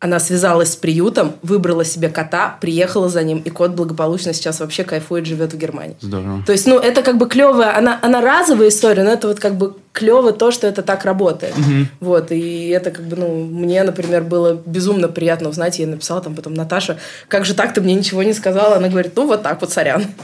она 0.00 0.18
связалась 0.18 0.72
с 0.72 0.76
приютом, 0.76 1.34
выбрала 1.42 1.84
себе 1.84 2.08
кота, 2.08 2.56
приехала 2.62 3.10
за 3.10 3.22
ним, 3.22 3.42
и 3.44 3.50
кот 3.50 3.72
благополучно 3.72 4.32
сейчас 4.32 4.60
вообще 4.60 4.82
кайфует, 4.82 5.26
живет 5.26 5.52
в 5.52 5.58
Германии. 5.58 5.96
Здорово. 6.00 6.42
То 6.46 6.52
есть, 6.52 6.66
ну, 6.66 6.78
это 6.78 7.02
как 7.02 7.18
бы 7.18 7.28
клевая, 7.28 7.76
она, 7.76 7.98
она 8.00 8.22
разовая 8.22 8.68
история, 8.68 9.04
но 9.04 9.10
это 9.10 9.28
вот 9.28 9.38
как 9.38 9.56
бы 9.56 9.76
клево 9.92 10.32
то, 10.32 10.50
что 10.52 10.66
это 10.66 10.80
так 10.80 11.04
работает. 11.04 11.56
Мгм. 11.58 11.88
Вот, 12.00 12.32
и 12.32 12.68
это 12.68 12.90
как 12.90 13.04
бы, 13.04 13.16
ну, 13.16 13.44
мне, 13.44 13.82
например, 13.82 14.24
было 14.24 14.54
безумно 14.64 15.08
приятно 15.08 15.50
узнать. 15.50 15.78
Я 15.78 15.86
написала 15.86 16.22
там 16.22 16.34
потом, 16.34 16.54
Наташа, 16.54 16.96
как 17.28 17.44
же 17.44 17.52
так, 17.52 17.74
ты 17.74 17.82
мне 17.82 17.94
ничего 17.94 18.22
не 18.22 18.32
сказала? 18.32 18.76
Она 18.76 18.88
говорит, 18.88 19.12
ну, 19.16 19.26
вот 19.26 19.42
так 19.42 19.60
вот, 19.60 19.70
сорян. 19.70 20.06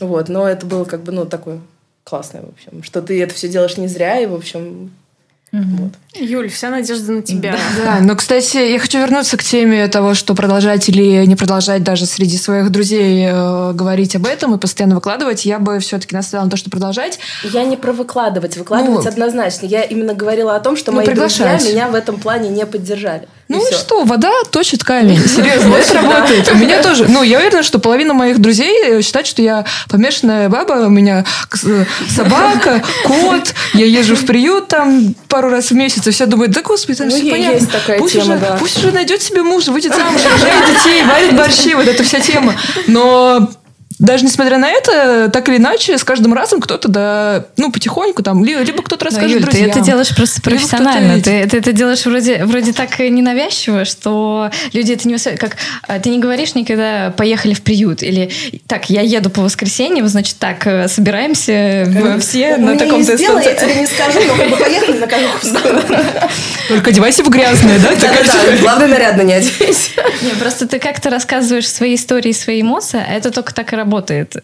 Вот, 0.00 0.28
но 0.28 0.48
это 0.48 0.64
было 0.64 0.84
как 0.84 1.02
бы, 1.02 1.12
ну, 1.12 1.26
такое 1.26 1.60
классное, 2.04 2.42
в 2.42 2.48
общем, 2.48 2.82
что 2.82 3.02
ты 3.02 3.20
это 3.22 3.34
все 3.34 3.48
делаешь 3.48 3.76
не 3.76 3.88
зря, 3.88 4.20
и, 4.20 4.26
в 4.26 4.34
общем, 4.34 4.92
вот. 5.52 5.92
Юль, 6.14 6.48
вся 6.50 6.68
надежда 6.68 7.12
на 7.12 7.22
тебя. 7.22 7.56
Да, 7.82 8.00
но, 8.00 8.14
кстати, 8.16 8.58
я 8.70 8.78
хочу 8.78 8.98
вернуться 8.98 9.36
к 9.36 9.42
теме 9.42 9.88
того, 9.88 10.14
что 10.14 10.34
продолжать 10.34 10.88
или 10.88 11.24
не 11.24 11.36
продолжать 11.36 11.82
даже 11.82 12.04
среди 12.04 12.36
своих 12.36 12.70
друзей 12.70 13.26
э, 13.26 13.72
говорить 13.72 14.14
об 14.16 14.26
этом 14.26 14.54
и 14.54 14.58
постоянно 14.58 14.96
выкладывать. 14.96 15.46
Я 15.46 15.58
бы 15.58 15.78
все-таки 15.78 16.14
настояла 16.14 16.44
на 16.44 16.50
то, 16.50 16.56
что 16.58 16.70
продолжать. 16.70 17.18
Я 17.44 17.64
не 17.64 17.76
про 17.76 17.92
выкладывать, 17.92 18.56
выкладывать 18.56 19.04
Ну, 19.04 19.10
однозначно. 19.10 19.66
Я 19.66 19.82
именно 19.82 20.12
говорила 20.12 20.54
о 20.54 20.60
том, 20.60 20.76
что 20.76 20.90
ну, 20.92 20.98
мои 20.98 21.06
приглашать. 21.06 21.60
друзья 21.60 21.72
меня 21.72 21.88
в 21.88 21.94
этом 21.94 22.20
плане 22.20 22.50
не 22.50 22.66
поддержали. 22.66 23.28
Ну 23.48 23.66
и 23.66 23.72
что, 23.72 24.04
вода 24.04 24.30
точит 24.50 24.84
камень. 24.84 25.18
Серьезно, 25.28 25.74
это 25.74 25.94
работает. 25.94 26.50
У 26.52 26.56
меня 26.56 26.82
тоже. 26.82 27.06
Ну, 27.08 27.22
я 27.22 27.38
уверена, 27.38 27.62
что 27.62 27.78
половина 27.78 28.12
моих 28.14 28.38
друзей 28.40 29.02
считает, 29.02 29.26
что 29.26 29.40
я 29.42 29.64
помешанная 29.88 30.48
баба. 30.48 30.84
У 30.86 30.90
меня 30.90 31.24
собака, 32.14 32.82
кот. 33.04 33.54
Я 33.74 33.86
езжу 33.86 34.16
в 34.16 34.26
приют 34.26 34.68
там 34.68 35.14
пару 35.28 35.48
раз 35.50 35.70
в 35.70 35.74
месяц. 35.74 36.06
И 36.06 36.10
все 36.10 36.26
думают, 36.26 36.52
да 36.52 36.62
господи, 36.62 36.98
там 36.98 37.08
Ну, 37.08 37.16
все 37.16 37.30
понятно. 37.30 37.68
пусть 37.98 38.16
уже. 38.16 38.56
Пусть 38.58 38.78
уже 38.78 38.92
найдет 38.92 39.22
себе 39.22 39.42
мужа, 39.42 39.72
выйдет 39.72 39.94
замуж, 39.96 40.20
рожает 40.30 40.64
детей, 40.66 41.02
варит 41.04 41.34
борщи. 41.36 41.74
Вот 41.74 41.86
эта 41.88 42.02
вся 42.02 42.20
тема. 42.20 42.54
Но 42.86 43.48
даже 43.98 44.24
несмотря 44.24 44.58
на 44.58 44.70
это, 44.70 45.28
так 45.32 45.48
или 45.48 45.56
иначе, 45.56 45.98
с 45.98 46.04
каждым 46.04 46.32
разом 46.34 46.60
кто-то, 46.60 46.88
да, 46.88 47.44
ну, 47.56 47.72
потихоньку 47.72 48.22
там, 48.22 48.44
ли- 48.44 48.62
либо 48.62 48.82
кто-то 48.82 49.04
расскажет 49.06 49.30
Юль, 49.32 49.40
ты 49.40 49.46
друзьям. 49.50 49.70
это 49.70 49.80
делаешь 49.80 50.14
просто 50.14 50.40
Либо 50.44 50.50
профессионально. 50.60 51.20
Ты, 51.22 51.46
ты 51.48 51.56
это 51.58 51.72
делаешь 51.72 52.04
вроде, 52.06 52.44
вроде 52.44 52.72
так 52.72 52.98
ненавязчиво, 52.98 53.84
что 53.84 54.50
люди 54.72 54.92
это 54.92 55.08
не. 55.08 55.16
Как 55.18 55.56
а, 55.86 55.98
ты 55.98 56.10
не 56.10 56.18
говоришь 56.20 56.54
никогда 56.54 57.12
«поехали 57.16 57.54
в 57.54 57.62
приют» 57.62 58.02
или 58.02 58.30
«так, 58.68 58.88
я 58.88 59.00
еду 59.00 59.30
по 59.30 59.42
воскресеньям, 59.42 60.06
значит, 60.08 60.36
так, 60.38 60.66
э, 60.66 60.86
собираемся 60.88 61.84
в- 61.88 62.20
все 62.20 62.56
на 62.56 62.70
мне 62.70 62.78
таком 62.78 62.98
не 62.98 63.02
сделай, 63.04 63.44
я 63.44 63.54
тебе 63.54 63.74
не 63.80 63.86
скажу, 63.86 64.20
но 64.26 64.34
бы 64.48 64.56
поехали 64.56 64.98
на. 64.98 65.08
Только 66.68 66.90
одевайся 66.90 67.24
в 67.24 67.28
грязное, 67.30 67.78
да? 67.78 67.90
Главное, 68.60 68.88
нарядно 68.88 69.22
не 69.22 69.32
одевайся. 69.34 69.90
Просто 70.38 70.66
ты 70.68 70.78
как-то 70.78 71.10
рассказываешь 71.10 71.68
свои 71.68 71.94
истории, 71.96 72.32
свои 72.32 72.60
эмоции, 72.62 73.00
а 73.06 73.12
это 73.14 73.30
только 73.30 73.52
так 73.54 73.72
и 73.72 73.76
работает. 73.76 73.87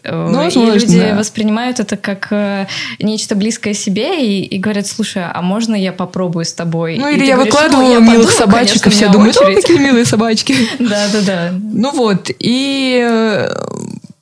Э, 0.03 0.27
Ну, 0.31 0.41
и 0.41 0.45
возможно, 0.45 0.73
люди 0.73 0.99
да. 0.99 1.15
воспринимают 1.15 1.79
это 1.79 1.97
как 1.97 2.27
э, 2.31 2.67
нечто 2.99 3.35
близкое 3.35 3.73
себе 3.73 4.25
и, 4.25 4.43
и 4.43 4.57
говорят, 4.57 4.87
слушай, 4.87 5.23
а 5.23 5.41
можно 5.41 5.75
я 5.75 5.93
попробую 5.93 6.45
с 6.45 6.53
тобой? 6.53 6.97
Ну, 6.97 7.07
И 7.07 7.15
или 7.15 7.25
я 7.25 7.35
говоришь, 7.35 7.53
выкладываю 7.53 7.85
«Ну, 7.87 7.93
я 7.93 7.99
милых 7.99 8.27
подумаю, 8.35 8.37
собачек, 8.37 8.83
конечно, 8.83 8.89
и 8.89 8.91
все 8.91 9.09
думают, 9.11 9.37
о, 9.37 9.45
очередь». 9.45 9.61
какие 9.61 9.77
милые 9.77 10.05
собачки. 10.05 10.55
Да, 10.79 11.07
да, 11.13 11.21
да. 11.21 11.51
Ну 11.53 11.91
вот, 11.91 12.29
и 12.39 13.01
э, 13.07 13.49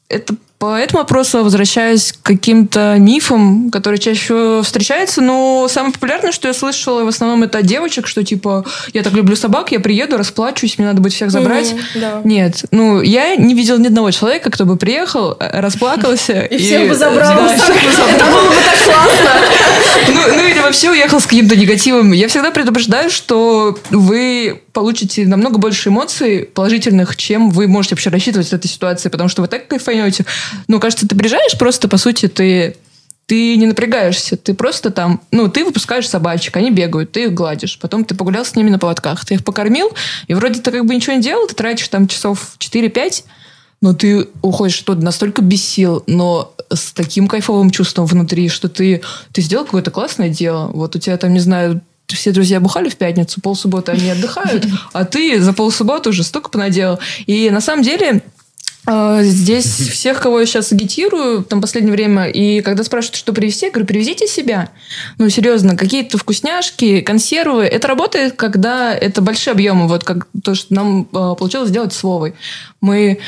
это 0.09 0.35
по 0.63 0.79
этому 0.79 1.01
вопросу 1.01 1.43
возвращаясь 1.43 2.13
к 2.13 2.21
каким-то 2.21 2.95
мифам, 2.97 3.69
которые 3.69 3.99
чаще 3.99 4.21
всего 4.21 4.63
встречаются, 4.63 5.19
но 5.19 5.67
самое 5.69 5.91
популярное, 5.91 6.31
что 6.31 6.47
я 6.47 6.53
слышала 6.53 7.03
в 7.03 7.09
основном 7.09 7.43
это 7.43 7.57
от 7.57 7.65
девочек, 7.65 8.07
что 8.07 8.23
типа, 8.23 8.63
я 8.93 9.03
так 9.03 9.11
люблю 9.11 9.35
собак, 9.35 9.73
я 9.73 9.81
приеду, 9.81 10.15
расплачусь, 10.15 10.77
мне 10.77 10.87
надо 10.87 11.01
будет 11.01 11.11
всех 11.11 11.31
забрать. 11.31 11.73
Мгм, 11.73 11.81
да. 11.95 12.21
Нет, 12.23 12.63
ну, 12.71 13.01
я 13.01 13.35
не 13.35 13.55
видела 13.55 13.77
ни 13.77 13.87
одного 13.87 14.11
человека, 14.11 14.51
кто 14.51 14.63
бы 14.63 14.77
приехал, 14.77 15.35
э, 15.37 15.59
расплакался. 15.59 16.39
И 16.49 16.57
всех 16.57 16.87
бы 16.87 16.95
забрал. 16.95 17.35
Да, 17.35 17.57
всех 17.57 17.75
бы 17.75 17.91
забрал. 17.91 18.15
Это 18.15 18.25
было 18.25 18.47
бы 18.47 18.55
так 18.55 18.85
классно. 18.85 19.31
Ну, 20.07 20.35
ну 20.37 20.47
или 20.47 20.59
вообще 20.59 20.91
уехал 20.91 21.19
с 21.19 21.25
каким-то 21.25 21.57
негативом. 21.57 22.13
Я 22.13 22.29
всегда 22.29 22.51
предупреждаю, 22.51 23.09
что 23.09 23.77
вы 23.89 24.61
получите 24.71 25.25
намного 25.25 25.59
больше 25.59 25.89
эмоций 25.89 26.49
положительных, 26.53 27.15
чем 27.15 27.49
вы 27.49 27.67
можете 27.67 27.95
вообще 27.95 28.09
рассчитывать 28.09 28.47
в 28.47 28.53
этой 28.53 28.67
ситуации, 28.67 29.09
потому 29.09 29.29
что 29.29 29.41
вы 29.41 29.47
так 29.47 29.67
кайфанете. 29.67 30.25
Ну, 30.67 30.79
кажется, 30.79 31.07
ты 31.07 31.15
приезжаешь, 31.15 31.57
просто, 31.57 31.87
по 31.87 31.97
сути, 31.97 32.27
ты 32.27 32.77
ты 33.25 33.55
не 33.55 33.67
напрягаешься, 33.67 34.35
ты 34.35 34.53
просто 34.53 34.91
там, 34.91 35.21
ну, 35.31 35.47
ты 35.47 35.63
выпускаешь 35.63 36.09
собачек, 36.09 36.57
они 36.57 36.71
бегают, 36.71 37.13
ты 37.13 37.23
их 37.23 37.33
гладишь, 37.33 37.79
потом 37.79 38.03
ты 38.03 38.15
погулял 38.15 38.43
с 38.43 38.55
ними 38.55 38.69
на 38.69 38.79
поводках, 38.79 39.23
ты 39.25 39.35
их 39.35 39.45
покормил, 39.45 39.91
и 40.27 40.33
вроде 40.33 40.59
ты 40.59 40.71
как 40.71 40.85
бы 40.85 40.93
ничего 40.93 41.15
не 41.15 41.21
делал, 41.21 41.47
ты 41.47 41.55
тратишь 41.55 41.87
там 41.87 42.07
часов 42.07 42.55
4-5, 42.59 43.23
но 43.81 43.93
ты 43.93 44.27
уходишь 44.41 44.81
оттуда 44.81 45.03
настолько 45.03 45.41
без 45.41 45.63
сил, 45.63 46.03
но 46.05 46.53
с 46.69 46.91
таким 46.91 47.27
кайфовым 47.27 47.69
чувством 47.69 48.05
внутри, 48.05 48.49
что 48.49 48.69
ты, 48.69 49.01
ты 49.31 49.41
сделал 49.41 49.65
какое-то 49.65 49.91
классное 49.91 50.29
дело. 50.29 50.67
Вот 50.67 50.95
у 50.95 50.99
тебя 50.99 51.17
там, 51.17 51.33
не 51.33 51.39
знаю, 51.39 51.81
все 52.07 52.31
друзья 52.31 52.59
бухали 52.59 52.89
в 52.89 52.95
пятницу, 52.95 53.41
полсубботы 53.41 53.91
они 53.91 54.09
отдыхают, 54.09 54.65
а 54.93 55.05
ты 55.05 55.39
за 55.41 55.53
полсубботы 55.53 56.09
уже 56.09 56.23
столько 56.23 56.49
понаделал. 56.49 56.99
И 57.25 57.49
на 57.49 57.61
самом 57.61 57.83
деле 57.83 58.21
Здесь 58.85 59.65
всех, 59.65 60.19
кого 60.19 60.41
я 60.41 60.45
сейчас 60.45 60.73
агитирую, 60.73 61.43
там, 61.43 61.61
последнее 61.61 61.93
время, 61.93 62.27
и 62.27 62.61
когда 62.61 62.83
спрашивают, 62.83 63.15
что 63.15 63.31
привезти, 63.31 63.67
я 63.67 63.71
говорю, 63.71 63.87
привезите 63.87 64.27
себя. 64.27 64.69
Ну, 65.17 65.29
серьезно, 65.29 65.77
какие-то 65.77 66.17
вкусняшки, 66.17 66.99
консервы. 66.99 67.63
Это 67.63 67.87
работает, 67.87 68.33
когда 68.35 68.93
это 68.93 69.21
большие 69.21 69.53
объемы, 69.53 69.87
вот 69.87 70.03
как 70.03 70.27
то, 70.43 70.53
что 70.53 70.73
нам 70.73 71.03
э, 71.03 71.35
получилось 71.37 71.69
сделать 71.69 71.93
с 71.93 72.03
Вовой. 72.03 72.33
Мы, 72.81 73.19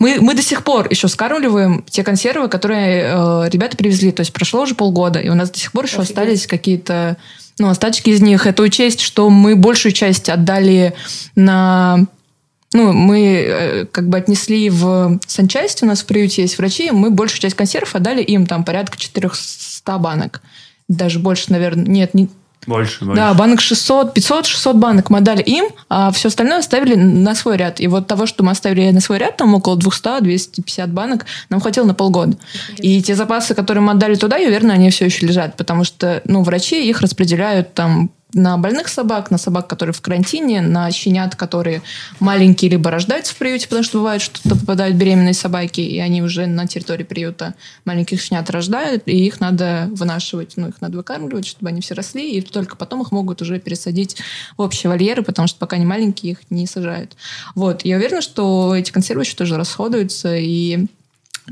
мы, 0.00 0.18
мы 0.20 0.34
до 0.34 0.42
сих 0.42 0.64
пор 0.64 0.88
еще 0.90 1.06
скармливаем 1.06 1.84
те 1.88 2.02
консервы, 2.02 2.48
которые 2.48 3.04
э, 3.04 3.48
ребята 3.50 3.76
привезли. 3.76 4.10
То 4.10 4.20
есть 4.20 4.32
прошло 4.32 4.62
уже 4.62 4.74
полгода, 4.74 5.20
и 5.20 5.28
у 5.28 5.34
нас 5.34 5.50
до 5.50 5.58
сих 5.58 5.70
пор 5.70 5.84
еще 5.84 5.98
Офигеть. 5.98 6.10
остались 6.10 6.46
какие-то 6.48 7.16
ну, 7.58 7.68
остатки 7.68 8.10
из 8.10 8.20
них. 8.20 8.46
Это 8.46 8.62
учесть, 8.62 9.00
что 9.00 9.30
мы 9.30 9.54
большую 9.54 9.92
часть 9.92 10.28
отдали 10.28 10.94
на 11.36 12.06
ну, 12.74 12.92
мы 12.92 13.20
э, 13.20 13.84
как 13.86 14.08
бы 14.08 14.18
отнесли 14.18 14.68
в 14.68 15.18
санчасть, 15.26 15.82
у 15.82 15.86
нас 15.86 16.02
в 16.02 16.06
приюте 16.06 16.42
есть 16.42 16.58
врачи, 16.58 16.90
мы 16.90 17.10
большую 17.10 17.40
часть 17.40 17.54
консервов 17.54 17.94
отдали 17.94 18.20
им, 18.20 18.46
там 18.46 18.64
порядка 18.64 18.98
400 18.98 19.98
банок. 19.98 20.42
Даже 20.88 21.20
больше, 21.20 21.50
наверное, 21.50 21.86
нет, 21.86 22.12
не, 22.14 22.28
Больше, 22.66 23.04
больше. 23.04 23.20
да, 23.20 23.32
банок 23.34 23.60
600, 23.60 24.12
500, 24.14 24.46
600 24.46 24.76
банок 24.76 25.08
мы 25.08 25.18
отдали 25.18 25.42
им, 25.42 25.66
а 25.88 26.10
все 26.10 26.28
остальное 26.28 26.58
оставили 26.58 26.94
на 26.94 27.34
свой 27.34 27.56
ряд. 27.56 27.80
И 27.80 27.86
вот 27.86 28.06
того, 28.06 28.26
что 28.26 28.42
мы 28.42 28.50
оставили 28.50 28.90
на 28.90 29.00
свой 29.00 29.18
ряд, 29.18 29.36
там 29.36 29.54
около 29.54 29.78
200-250 29.78 30.88
банок, 30.88 31.26
нам 31.50 31.60
хватило 31.60 31.84
на 31.84 31.94
полгода. 31.94 32.36
И 32.78 33.02
те 33.02 33.14
запасы, 33.14 33.54
которые 33.54 33.82
мы 33.82 33.92
отдали 33.92 34.14
туда, 34.14 34.36
я 34.36 34.48
уверена, 34.48 34.74
они 34.74 34.90
все 34.90 35.04
еще 35.04 35.26
лежат, 35.26 35.56
потому 35.56 35.84
что, 35.84 36.22
ну, 36.24 36.42
врачи 36.42 36.88
их 36.88 37.00
распределяют 37.00 37.74
там 37.74 38.10
на 38.34 38.58
больных 38.58 38.88
собак, 38.88 39.30
на 39.30 39.38
собак, 39.38 39.66
которые 39.66 39.94
в 39.94 40.00
карантине, 40.00 40.60
на 40.60 40.90
щенят, 40.90 41.36
которые 41.36 41.82
маленькие 42.20 42.72
либо 42.72 42.90
рождаются 42.90 43.32
в 43.34 43.36
приюте, 43.36 43.66
потому 43.68 43.84
что 43.84 43.98
бывает, 43.98 44.20
что 44.20 44.42
туда 44.42 44.56
попадают 44.56 44.96
беременные 44.96 45.34
собаки, 45.34 45.80
и 45.80 45.98
они 45.98 46.22
уже 46.22 46.46
на 46.46 46.66
территории 46.66 47.04
приюта 47.04 47.54
маленьких 47.84 48.20
щенят 48.20 48.50
рождают, 48.50 49.04
и 49.06 49.26
их 49.26 49.40
надо 49.40 49.88
вынашивать, 49.92 50.54
ну, 50.56 50.68
их 50.68 50.80
надо 50.80 50.96
выкармливать, 50.96 51.46
чтобы 51.46 51.68
они 51.68 51.80
все 51.80 51.94
росли, 51.94 52.36
и 52.36 52.40
только 52.40 52.76
потом 52.76 53.02
их 53.02 53.12
могут 53.12 53.40
уже 53.40 53.58
пересадить 53.58 54.16
в 54.56 54.62
общие 54.62 54.90
вольеры, 54.90 55.22
потому 55.22 55.48
что 55.48 55.58
пока 55.58 55.76
они 55.76 55.86
маленькие, 55.86 56.32
их 56.32 56.38
не 56.50 56.66
сажают. 56.66 57.16
Вот, 57.54 57.84
я 57.84 57.96
уверена, 57.96 58.20
что 58.20 58.74
эти 58.74 58.90
консервы 58.90 59.22
еще 59.22 59.36
тоже 59.36 59.56
расходуются, 59.56 60.36
и 60.36 60.86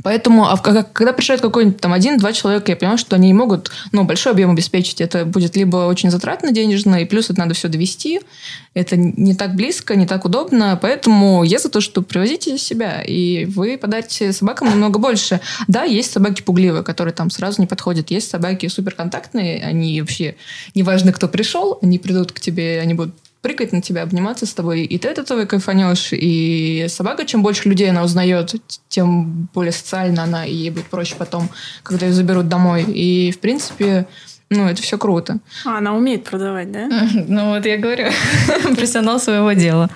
Поэтому, 0.02 0.48
а 0.48 0.56
когда 0.56 1.12
приезжает 1.12 1.42
какой-нибудь 1.42 1.80
там 1.80 1.92
один-два 1.92 2.32
человека, 2.32 2.72
я 2.72 2.76
понимаю, 2.76 2.96
что 2.96 3.16
они 3.16 3.28
не 3.28 3.34
могут 3.34 3.70
ну, 3.92 4.04
большой 4.04 4.32
объем 4.32 4.50
обеспечить. 4.50 5.02
Это 5.02 5.26
будет 5.26 5.54
либо 5.54 5.76
очень 5.86 6.10
затратно 6.10 6.50
денежно, 6.50 7.02
и 7.02 7.04
плюс 7.04 7.28
это 7.28 7.40
надо 7.40 7.54
все 7.54 7.68
довести. 7.68 8.20
Это 8.72 8.96
не 8.96 9.34
так 9.34 9.54
близко, 9.54 9.94
не 9.94 10.06
так 10.06 10.24
удобно. 10.24 10.78
Поэтому 10.80 11.42
я 11.44 11.58
за 11.58 11.68
то, 11.68 11.82
что 11.82 12.00
привозите 12.00 12.56
себя, 12.56 13.02
и 13.02 13.44
вы 13.44 13.76
подарите 13.76 14.32
собакам 14.32 14.68
намного 14.68 14.98
больше. 14.98 15.40
Да, 15.68 15.84
есть 15.84 16.12
собаки 16.12 16.40
пугливые, 16.40 16.82
которые 16.82 17.12
там 17.12 17.28
сразу 17.28 17.60
не 17.60 17.66
подходят. 17.66 18.10
Есть 18.10 18.30
собаки 18.30 18.68
суперконтактные, 18.68 19.62
они 19.62 20.00
вообще, 20.00 20.36
неважно, 20.74 21.12
кто 21.12 21.28
пришел, 21.28 21.78
они 21.82 21.98
придут 21.98 22.32
к 22.32 22.40
тебе, 22.40 22.80
они 22.80 22.94
будут 22.94 23.14
прыгать 23.42 23.72
на 23.72 23.82
тебя, 23.82 24.02
обниматься 24.02 24.46
с 24.46 24.54
тобой. 24.54 24.84
И 24.84 24.98
ты 24.98 25.08
от 25.08 25.18
этого 25.18 25.44
кайфанешь. 25.44 26.10
И 26.12 26.86
собака, 26.88 27.26
чем 27.26 27.42
больше 27.42 27.68
людей 27.68 27.90
она 27.90 28.04
узнает, 28.04 28.54
тем 28.88 29.48
более 29.52 29.72
социально 29.72 30.22
она, 30.22 30.46
и 30.46 30.54
ей 30.54 30.70
будет 30.70 30.86
проще 30.86 31.16
потом, 31.18 31.50
когда 31.82 32.06
ее 32.06 32.12
заберут 32.12 32.48
домой. 32.48 32.84
И, 32.84 33.32
в 33.32 33.40
принципе, 33.40 34.06
ну, 34.48 34.68
это 34.68 34.80
все 34.80 34.96
круто. 34.96 35.38
А, 35.66 35.78
она 35.78 35.94
умеет 35.94 36.24
продавать, 36.24 36.70
да? 36.70 36.88
Ну, 37.14 37.50
вот 37.50 37.66
я 37.66 37.78
говорю, 37.78 38.06
профессионал 38.62 39.18
своего 39.18 39.52
дела. 39.52 39.90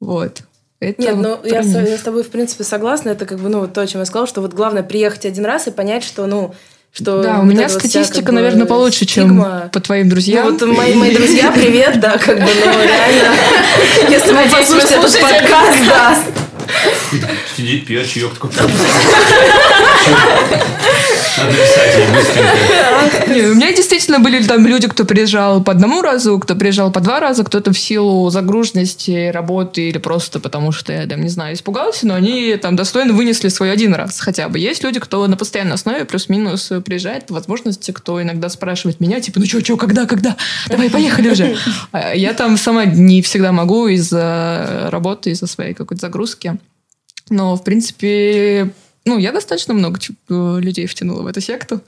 Вот. 0.00 0.42
Это 0.78 1.02
Нет, 1.02 1.16
ну 1.16 1.38
я 1.44 1.62
с, 1.62 1.74
я 1.74 1.98
с 1.98 2.00
тобой, 2.00 2.22
в 2.22 2.30
принципе, 2.30 2.64
согласна. 2.64 3.10
Это 3.10 3.26
как 3.26 3.38
бы, 3.38 3.48
ну, 3.48 3.60
вот 3.60 3.74
то, 3.74 3.82
о 3.82 3.86
чем 3.86 4.00
я 4.00 4.06
сказала, 4.06 4.26
что 4.26 4.40
вот 4.40 4.54
главное 4.54 4.82
приехать 4.82 5.26
один 5.26 5.44
раз 5.44 5.66
и 5.66 5.70
понять, 5.70 6.04
что, 6.04 6.26
ну, 6.26 6.54
что 6.92 7.22
Да, 7.22 7.38
у 7.38 7.44
меня 7.44 7.62
вот 7.62 7.70
вся, 7.70 7.78
статистика, 7.80 8.16
как 8.16 8.26
бы, 8.26 8.32
наверное, 8.32 8.66
получше, 8.66 9.04
стигма- 9.04 9.62
чем 9.62 9.70
по 9.70 9.80
твоим 9.80 10.08
друзьям. 10.08 10.46
Ну, 10.46 10.52
вот 10.58 10.76
мои, 10.76 10.94
мои 10.94 11.14
друзья, 11.14 11.50
привет, 11.54 12.00
да, 12.00 12.18
как 12.18 12.36
бы, 12.36 12.50
ну, 12.64 12.82
реально. 12.82 13.34
Если 14.10 14.32
вы 14.32 14.42
послушаете 14.50 14.94
этот 14.96 15.20
подкаст, 15.20 15.78
да. 15.88 16.18
Сидит, 17.56 17.86
пьет 17.86 18.08
чаек 18.08 18.34
такой. 18.34 18.50
У 23.28 23.54
меня 23.54 23.72
действительно 23.72 24.18
были 24.18 24.42
там 24.42 24.66
люди, 24.66 24.88
кто 24.88 25.04
приезжал 25.04 25.62
по 25.62 25.72
одному 25.72 26.02
разу, 26.02 26.38
кто 26.38 26.54
приезжал 26.54 26.90
по 26.90 27.00
два 27.00 27.20
раза, 27.20 27.44
кто-то 27.44 27.72
в 27.72 27.78
силу 27.78 28.28
загруженности 28.30 29.30
работы 29.30 29.88
или 29.88 29.98
просто 29.98 30.40
потому 30.40 30.72
что, 30.72 30.92
я 30.92 31.06
там, 31.06 31.22
не 31.22 31.28
знаю, 31.28 31.54
испугался, 31.54 32.06
но 32.06 32.14
они 32.14 32.56
там 32.56 32.76
достойно 32.76 33.12
вынесли 33.12 33.48
свой 33.48 33.72
один 33.72 33.94
раз 33.94 34.20
хотя 34.20 34.48
бы. 34.48 34.58
Есть 34.58 34.82
люди, 34.82 35.00
кто 35.00 35.26
на 35.26 35.36
постоянной 35.36 35.74
основе 35.74 36.04
плюс-минус 36.04 36.72
приезжает 36.84 37.26
по 37.26 37.34
возможности, 37.34 37.90
кто 37.90 38.20
иногда 38.22 38.48
спрашивает 38.48 39.00
меня, 39.00 39.20
типа, 39.20 39.40
ну 39.40 39.46
что, 39.46 39.64
что, 39.64 39.76
когда, 39.76 40.06
когда? 40.06 40.36
Давай, 40.68 40.90
поехали 40.90 41.30
уже. 41.30 41.56
А 41.92 42.14
Я 42.14 42.34
там 42.34 42.56
сама 42.56 42.84
не 42.84 43.22
всегда 43.22 43.52
могу 43.52 43.86
из-за 43.88 44.88
работы, 44.90 45.30
из-за 45.30 45.46
своей 45.46 45.74
какой-то 45.74 46.00
загрузки. 46.00 46.58
Но, 47.30 47.56
в 47.56 47.62
принципе, 47.62 48.70
ну, 49.06 49.18
я 49.18 49.32
достаточно 49.32 49.72
много 49.72 49.98
э, 49.98 50.58
людей 50.60 50.86
втянула 50.86 51.22
в 51.22 51.26
эту 51.26 51.40
секту. 51.40 51.80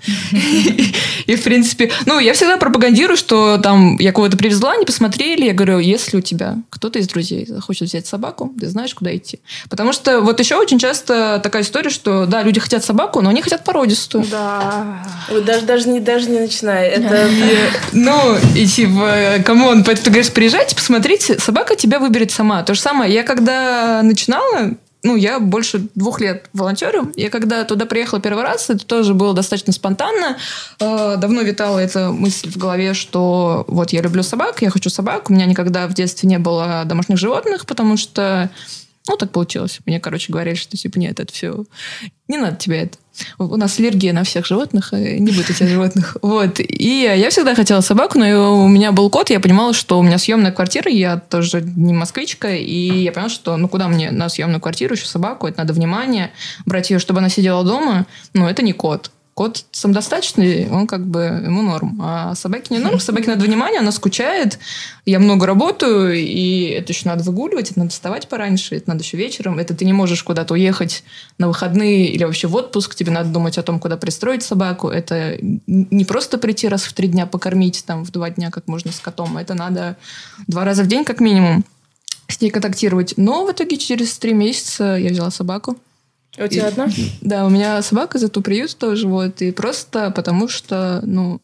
И, 1.27 1.37
в 1.37 1.43
принципе, 1.43 1.91
ну, 2.07 2.19
я 2.19 2.33
всегда 2.33 2.57
пропагандирую, 2.57 3.19
что 3.19 3.59
там 3.59 3.97
я 3.99 4.13
кого-то 4.13 4.39
привезла, 4.39 4.73
они 4.73 4.87
посмотрели, 4.87 5.45
я 5.45 5.53
говорю, 5.53 5.79
если 5.79 6.17
у 6.17 6.21
тебя 6.23 6.57
кто-то 6.71 6.99
из 6.99 7.09
друзей 7.09 7.47
захочет 7.47 7.89
взять 7.89 8.07
собаку, 8.07 8.55
ты 8.59 8.67
знаешь, 8.67 8.95
куда 8.95 9.15
идти. 9.15 9.41
Потому 9.69 9.93
что 9.93 10.23
вот 10.23 10.41
еще 10.41 10.57
очень 10.57 10.79
часто 10.79 11.39
такая 11.43 11.63
история, 11.63 11.91
что, 11.91 12.25
да, 12.25 12.43
люди 12.43 12.61
хотят 12.61 12.83
собаку, 12.83 13.21
но 13.21 13.29
они 13.29 13.43
хотят 13.43 13.63
породистую. 13.63 14.25
Да. 14.31 15.05
Даже, 15.45 15.67
даже, 15.67 15.89
не, 15.91 16.01
даже 16.01 16.31
не 16.31 16.41
начинай. 16.41 16.89
Это 16.89 17.29
Ну, 17.93 18.37
и 18.57 18.67
типа, 18.67 19.43
come 19.45 19.68
on, 19.68 19.85
поэтому 19.85 20.05
ты 20.05 20.11
говоришь, 20.11 20.33
приезжайте, 20.33 20.75
посмотрите, 20.75 21.39
собака 21.39 21.77
тебя 21.77 21.99
выберет 21.99 22.31
сама. 22.31 22.63
То 22.63 22.73
же 22.73 22.81
самое, 22.81 23.13
я 23.13 23.23
когда 23.23 24.03
начинала, 24.03 24.75
ну, 25.03 25.17
я 25.17 25.41
больше 25.41 25.89
двух 25.95 26.21
лет 26.21 26.49
волонтерю. 26.53 27.13
Я 27.17 27.29
когда 27.31 27.65
туда 27.65 27.87
приехала 27.87 28.21
первый 28.21 28.45
раз, 28.45 28.71
это 28.71 28.87
тоже 28.87 29.15
было 29.15 29.35
достаточно 29.35 29.73
спонтанно. 29.73 30.37
Э, 30.79 31.17
Давно 31.17 31.43
витала 31.43 31.79
эта 31.79 32.11
мысль 32.11 32.51
в 32.51 32.57
голове, 32.57 32.95
что 32.95 33.65
вот 33.67 33.93
я 33.93 34.01
люблю 34.01 34.23
собак, 34.23 34.63
я 34.63 34.71
хочу 34.71 34.91
собак. 34.91 35.29
У 35.29 35.33
меня 35.33 35.47
никогда 35.47 35.89
в 35.89 35.95
детстве 35.95 36.29
не 36.29 36.39
было 36.39 36.85
домашних 36.87 37.19
животных, 37.19 37.67
потому 37.67 37.97
что 37.97 38.51
ну, 39.09 39.17
так 39.17 39.33
получилось. 39.33 39.81
Мне, 39.85 39.99
короче, 39.99 40.33
говорили, 40.33 40.55
что, 40.55 40.77
типа, 40.77 40.99
нет, 40.99 41.19
это 41.19 41.33
все... 41.33 41.65
Не 42.29 42.39
надо 42.39 42.57
тебе 42.57 42.83
это. 42.83 42.99
У 43.39 43.45
у 43.45 43.57
нас 43.57 43.79
аллергия 43.79 44.13
на 44.13 44.23
всех 44.25 44.47
животных, 44.47 44.93
э, 44.93 45.19
не 45.19 45.33
будет 45.33 45.51
этих 45.51 45.69
животных. 45.69 46.17
Вот. 46.23 46.61
И 46.61 47.03
я 47.03 47.31
всегда 47.31 47.55
хотела 47.55 47.81
собаку, 47.81 48.19
но 48.19 48.65
у 48.65 48.69
меня 48.69 48.93
был 48.93 49.11
кот, 49.11 49.31
я 49.31 49.41
понимала, 49.41 49.75
что 49.75 49.99
у 49.99 50.03
меня 50.03 50.19
съемная 50.19 50.53
квартира, 50.53 50.91
я 50.91 51.19
тоже 51.19 51.63
не 51.63 51.93
москвичка, 51.93 52.55
и 52.55 53.03
я 53.03 53.13
поняла, 53.13 53.29
что 53.29 53.57
ну 53.57 53.69
куда 53.69 53.89
мне 53.89 54.11
на 54.13 54.29
съемную 54.29 54.61
квартиру 54.61 54.95
еще 54.95 55.07
собаку, 55.07 55.47
это 55.47 55.59
надо 55.59 55.73
внимание, 55.73 56.31
брать 56.65 56.91
ее, 56.91 56.99
чтобы 56.99 57.19
она 57.19 57.29
сидела 57.29 57.65
дома, 57.65 58.07
но 58.35 58.49
это 58.49 58.63
не 58.63 58.73
кот. 58.73 59.11
Кот 59.35 59.65
самодостаточный, 59.73 60.69
он 60.69 60.87
как 60.87 61.07
бы 61.07 61.21
ему 61.21 61.63
норм. 61.63 61.99
А 62.03 62.35
собаке 62.35 62.67
не 62.75 62.79
норм, 62.79 63.01
собаке 63.01 63.31
надо 63.31 63.47
внимание, 63.47 63.81
она 63.81 63.91
скучает. 63.91 64.59
Я 65.07 65.21
много 65.21 65.47
работаю, 65.47 66.15
и 66.15 66.67
это 66.67 66.93
еще 66.93 67.09
надо 67.09 67.25
выгуливать, 67.25 67.71
это 67.71 67.79
надо 67.79 67.93
вставать 67.93 68.29
пораньше, 68.29 68.77
это 68.77 68.91
надо 68.91 69.03
еще 69.03 69.17
вечером. 69.17 69.59
Это 69.59 69.75
ты 69.75 69.87
не 69.87 69.95
можешь 69.95 70.23
куда-то 70.23 70.53
уехать 70.53 71.03
на 71.39 71.49
выходные 71.49 72.09
или 72.09 72.25
вообще 72.25 72.47
в 72.47 72.55
отпуск, 72.55 72.95
тебе 72.95 73.11
надо 73.11 73.31
думать 73.31 73.57
о 73.57 73.63
том, 73.63 73.81
куда 73.81 73.97
пристроить 73.97 74.43
собаку. 74.43 74.89
Это 74.89 75.39
не 75.41 76.05
просто 76.05 76.37
прийти 76.37 76.69
раз 76.69 76.83
в 76.83 76.93
три 76.93 77.09
дня 77.09 77.25
покормить, 77.25 77.85
там, 77.87 78.05
в 78.05 78.11
два 78.11 78.29
дня, 78.29 78.51
как 78.51 78.69
можно 78.69 78.93
с 78.93 79.01
котом. 79.01 79.39
Это 79.39 79.55
надо 79.55 79.97
два 80.47 80.65
раза 80.67 80.83
в 80.83 80.89
день 80.89 81.05
как 81.05 81.21
минимум 81.21 81.65
с 82.29 82.41
ней 82.41 82.51
контактировать. 82.51 83.15
Но 83.17 83.47
в 83.47 83.53
итоге 83.53 83.79
через 83.79 84.19
три 84.19 84.35
месяца 84.35 84.97
я 84.97 85.11
взяла 85.11 85.31
собаку. 85.31 85.79
У 86.39 86.49
тебя 86.49 86.69
одна? 86.69 86.89
Да, 87.21 87.45
у 87.47 87.51
меня 87.51 87.81
собака 87.83 88.19
зато 88.19 88.41
приют 88.41 88.77
тоже, 88.77 89.07
вот, 89.09 89.43
и 89.43 89.53
просто 89.53 90.11
потому 90.11 90.49
что, 90.49 91.01
ну, 91.05 91.41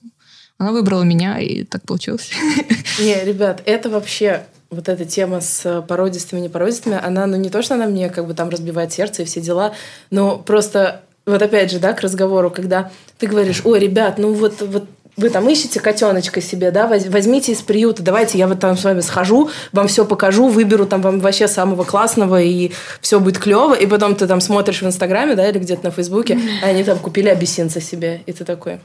она 0.59 0.73
выбрала 0.73 1.03
меня, 1.03 1.39
и 1.39 1.65
так 1.65 1.83
получилось. 1.83 2.31
Не, 2.99 3.25
ребят, 3.25 3.63
это 3.65 3.91
вообще 3.91 4.45
вот 4.71 4.89
эта 4.89 5.05
тема 5.05 5.41
с 5.41 5.83
породистыми, 5.89 6.41
непородистыми, 6.41 6.99
она, 7.03 7.27
ну 7.27 7.37
не 7.37 7.49
то, 7.49 7.63
что 7.63 7.75
она 7.75 7.87
мне 7.87 8.11
как 8.11 8.27
бы 8.27 8.35
там 8.35 8.49
разбивает 8.51 8.93
сердце 8.93 9.23
и 9.23 9.25
все 9.25 9.41
дела, 9.41 9.75
но 10.11 10.39
просто 10.39 11.03
вот 11.29 11.43
опять 11.43 11.71
же, 11.71 11.79
да, 11.79 11.93
к 11.93 12.01
разговору, 12.01 12.51
когда 12.51 12.91
ты 13.19 13.27
говоришь, 13.27 13.63
ой, 13.65 13.79
ребят, 13.79 14.19
ну 14.19 14.33
вот, 14.33 14.61
вот 14.63 14.87
вы 15.19 15.29
там 15.31 15.49
ищете 15.49 15.81
котеночка 15.81 16.41
себе, 16.41 16.71
да, 16.71 16.87
воз- 16.87 17.07
возьмите 17.09 17.53
из 17.53 17.61
приюта, 17.61 18.03
давайте 18.03 18.39
я 18.39 18.47
вот 18.47 18.61
там 18.61 18.77
с 18.77 18.85
вами 18.85 19.01
схожу, 19.01 19.51
вам 19.73 19.89
все 19.89 20.05
покажу, 20.05 20.49
выберу 20.49 20.87
там 20.87 21.03
вам 21.03 21.21
вообще 21.21 21.49
самого 21.49 21.85
классного, 21.85 22.41
и 22.41 22.71
все 23.01 23.21
будет 23.21 23.39
клево, 23.39 23.75
и 23.75 23.87
потом 23.87 24.15
ты 24.15 24.27
там 24.27 24.41
смотришь 24.41 24.81
в 24.81 24.87
Инстаграме, 24.87 25.35
да, 25.35 25.49
или 25.49 25.59
где-то 25.59 25.85
на 25.85 25.91
Фейсбуке, 25.91 26.39
а 26.65 26.69
они 26.69 26.85
там 26.85 26.99
купили 26.99 27.29
абиссинца 27.29 27.81
себе, 27.81 28.23
и 28.27 28.33
ты 28.33 28.45
такой, 28.45 28.81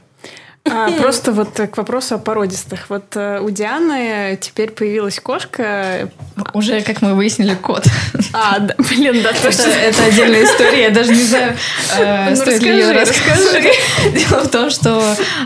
А, 0.70 0.90
просто 0.92 1.32
вот 1.32 1.50
к 1.50 1.76
вопросу 1.76 2.14
о 2.14 2.18
породистых. 2.18 2.88
Вот 2.88 3.16
э, 3.16 3.38
у 3.40 3.50
Дианы 3.50 4.38
теперь 4.40 4.70
появилась 4.70 5.20
кошка. 5.20 6.08
Уже, 6.54 6.80
как 6.80 7.02
мы 7.02 7.14
выяснили, 7.14 7.54
кот. 7.54 7.86
А, 8.32 8.58
да, 8.58 8.74
блин, 8.78 9.22
да, 9.22 9.30
Это, 9.30 9.42
точно. 9.42 9.68
это 9.68 10.04
отдельная 10.04 10.44
история, 10.44 10.82
я 10.84 10.90
даже 10.90 11.10
не 11.10 11.22
знаю, 11.22 11.54
э, 11.98 12.30
Ну, 12.30 12.36
стоит 12.36 12.62
ли 12.62 12.70
ее 12.70 12.92
расскажи, 12.92 13.30
рассказывать. 13.30 13.76
Дело 14.14 14.44
в 14.44 14.48
том, 14.48 14.70
что 14.70 15.02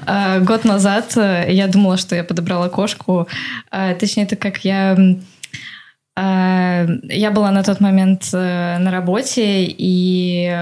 э, 0.06 0.40
год 0.40 0.64
назад 0.64 1.16
э, 1.16 1.46
я 1.50 1.66
думала, 1.66 1.96
что 1.96 2.14
я 2.14 2.22
подобрала 2.22 2.68
кошку. 2.68 3.28
Э, 3.72 3.94
точнее, 3.94 4.24
это 4.24 4.36
как 4.36 4.58
я... 4.64 4.96
Я 6.16 7.30
была 7.30 7.52
на 7.52 7.62
тот 7.62 7.78
момент 7.80 8.32
на 8.32 8.90
работе, 8.90 9.66
и 9.68 10.52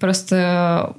просто 0.00 0.94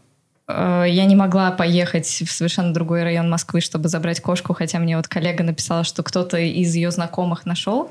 я 0.48 1.06
не 1.06 1.16
могла 1.16 1.52
поехать 1.52 2.06
в 2.06 2.32
совершенно 2.32 2.74
другой 2.74 3.04
район 3.04 3.30
Москвы, 3.30 3.62
чтобы 3.62 3.88
забрать 3.88 4.22
кошку, 4.22 4.54
хотя 4.54 4.80
мне 4.80 4.98
вот 4.98 5.08
коллега 5.08 5.44
написала, 5.44 5.84
что 5.84 6.04
кто-то 6.04 6.38
из 6.38 6.76
ее 6.76 6.92
знакомых 6.92 7.46
нашел. 7.46 7.90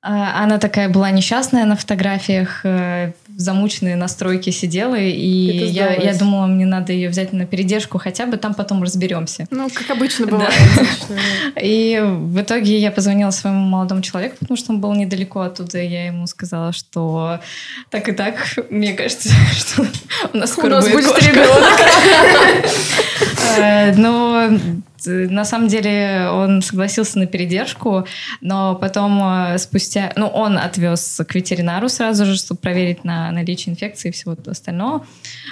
А, 0.00 0.44
Она 0.44 0.58
такая 0.58 0.88
была 0.88 1.10
несчастная 1.10 1.64
на 1.64 1.74
фотографиях, 1.74 2.60
э, 2.64 3.12
в 3.28 3.40
замученной 3.40 3.94
настройке 3.96 4.52
сидела, 4.52 4.94
и 4.96 5.10
я, 5.18 5.92
я 5.94 6.14
думала, 6.14 6.46
мне 6.46 6.66
надо 6.66 6.92
ее 6.92 7.08
взять 7.08 7.32
на 7.32 7.46
передержку 7.46 7.98
хотя 7.98 8.26
бы, 8.26 8.36
там 8.36 8.54
потом 8.54 8.82
разберемся. 8.82 9.46
Ну, 9.50 9.68
как 9.72 9.90
обычно 9.90 10.26
Да. 10.26 10.32
бывает. 10.32 10.52
И 11.60 12.00
в 12.04 12.40
итоге 12.40 12.78
я 12.78 12.90
позвонила 12.92 13.30
своему 13.30 13.60
молодому 13.60 14.02
человеку, 14.02 14.36
потому 14.40 14.56
что 14.56 14.72
он 14.72 14.80
был 14.80 14.92
недалеко 14.94 15.40
оттуда, 15.40 15.78
и 15.78 15.86
я 15.88 16.06
ему 16.06 16.26
сказала, 16.28 16.72
что 16.72 17.40
так 17.90 18.08
и 18.08 18.12
так, 18.12 18.36
мне 18.70 18.92
кажется, 18.94 19.30
что 19.52 19.84
у 20.32 20.36
нас 20.36 20.50
У 20.50 20.52
скоро 20.54 20.76
нас 20.76 20.88
будет 20.88 21.06
будет 21.06 21.22
ребенок. 21.22 21.48
Э, 23.58 23.92
Но 23.96 24.48
на 25.06 25.44
самом 25.44 25.68
деле 25.68 26.28
он 26.32 26.62
согласился 26.62 27.18
на 27.18 27.26
передержку, 27.26 28.06
но 28.40 28.74
потом 28.74 29.20
э, 29.22 29.58
спустя... 29.58 30.12
Ну, 30.16 30.26
он 30.26 30.58
отвез 30.58 31.20
к 31.26 31.34
ветеринару 31.34 31.88
сразу 31.88 32.24
же, 32.24 32.36
чтобы 32.36 32.60
проверить 32.60 33.04
на 33.04 33.30
наличие 33.30 33.72
инфекции 33.72 34.08
и 34.08 34.12
всего 34.12 34.36
остального. 34.46 35.06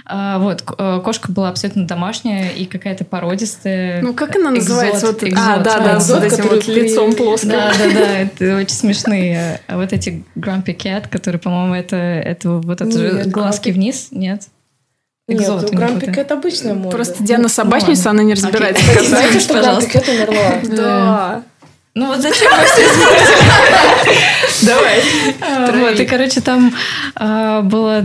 А, 0.05 0.39
Вот, 0.39 0.65
э, 0.79 1.01
кошка 1.05 1.33
была 1.33 1.49
абсолютно 1.49 1.87
домашняя 1.87 2.51
и 2.51 2.67
какая-то 2.67 3.05
породистая. 3.05 4.03
Ну, 4.03 4.15
как 4.15 4.37
она 4.37 4.51
называется? 4.51 5.07
Экзот, 5.07 5.23
Вот, 5.23 5.29
экзот. 5.31 5.45
а, 5.47 5.59
да, 5.59 5.79
да, 5.81 6.01
с 6.01 6.05
Экзот, 6.05 6.23
вот 6.23 6.33
этим 6.33 6.49
вот 6.49 6.67
лицом 6.69 7.15
плоским. 7.15 7.51
Да, 7.51 7.73
да, 7.79 7.93
да, 7.93 8.19
это 8.19 8.57
очень 8.57 8.75
смешные. 8.75 9.61
А 9.67 9.77
вот 9.77 9.93
эти 9.93 10.25
Grumpy 10.37 10.77
Cat, 10.77 11.09
которые, 11.09 11.41
по-моему, 11.41 11.75
это, 11.75 11.97
это 11.97 12.51
вот 12.51 12.81
это 12.81 13.29
глазки 13.29 13.71
вниз, 13.71 14.09
нет? 14.11 14.49
Нет, 15.29 15.41
Экзот, 15.41 15.65
у 15.65 15.69
не 15.73 15.77
Грампика 15.77 16.07
путаю. 16.07 16.25
это 16.25 16.35
обычная 16.35 16.75
морда. 16.75 16.91
Просто 16.91 17.23
Диана 17.25 17.49
собачница, 17.49 18.07
ладно. 18.07 18.11
она 18.11 18.23
не 18.23 18.35
разбирается. 18.35 18.83
Кстати, 18.83 19.07
знаете, 19.07 19.41
что. 19.41 19.55
Грампика 19.55 19.97
умерла? 20.09 20.53
Да. 20.77 21.43
Ну 21.95 22.07
вот 22.09 22.21
зачем 22.21 22.53
мы 22.53 22.65
все 22.65 22.87
Давай. 24.67 25.03
А, 25.41 25.73
Вот, 25.73 25.99
и, 25.99 26.05
короче, 26.07 26.41
там 26.41 26.73
а, 27.17 27.63
было... 27.63 28.05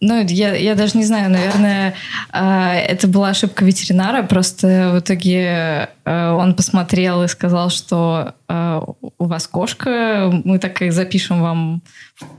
Ну, 0.00 0.24
я, 0.26 0.54
я 0.54 0.74
даже 0.74 0.96
не 0.96 1.04
знаю, 1.04 1.30
наверное, 1.30 1.94
а, 2.30 2.74
это 2.74 3.06
была 3.06 3.28
ошибка 3.28 3.66
ветеринара. 3.66 4.22
Просто 4.22 4.92
в 4.94 5.00
итоге 5.00 5.90
а, 6.06 6.34
он 6.36 6.54
посмотрел 6.54 7.22
и 7.22 7.28
сказал, 7.28 7.68
что 7.68 8.34
а, 8.48 8.82
у 9.18 9.26
вас 9.26 9.46
кошка, 9.46 10.30
мы 10.44 10.58
так 10.58 10.80
и 10.80 10.88
запишем 10.88 11.42
вам 11.42 11.82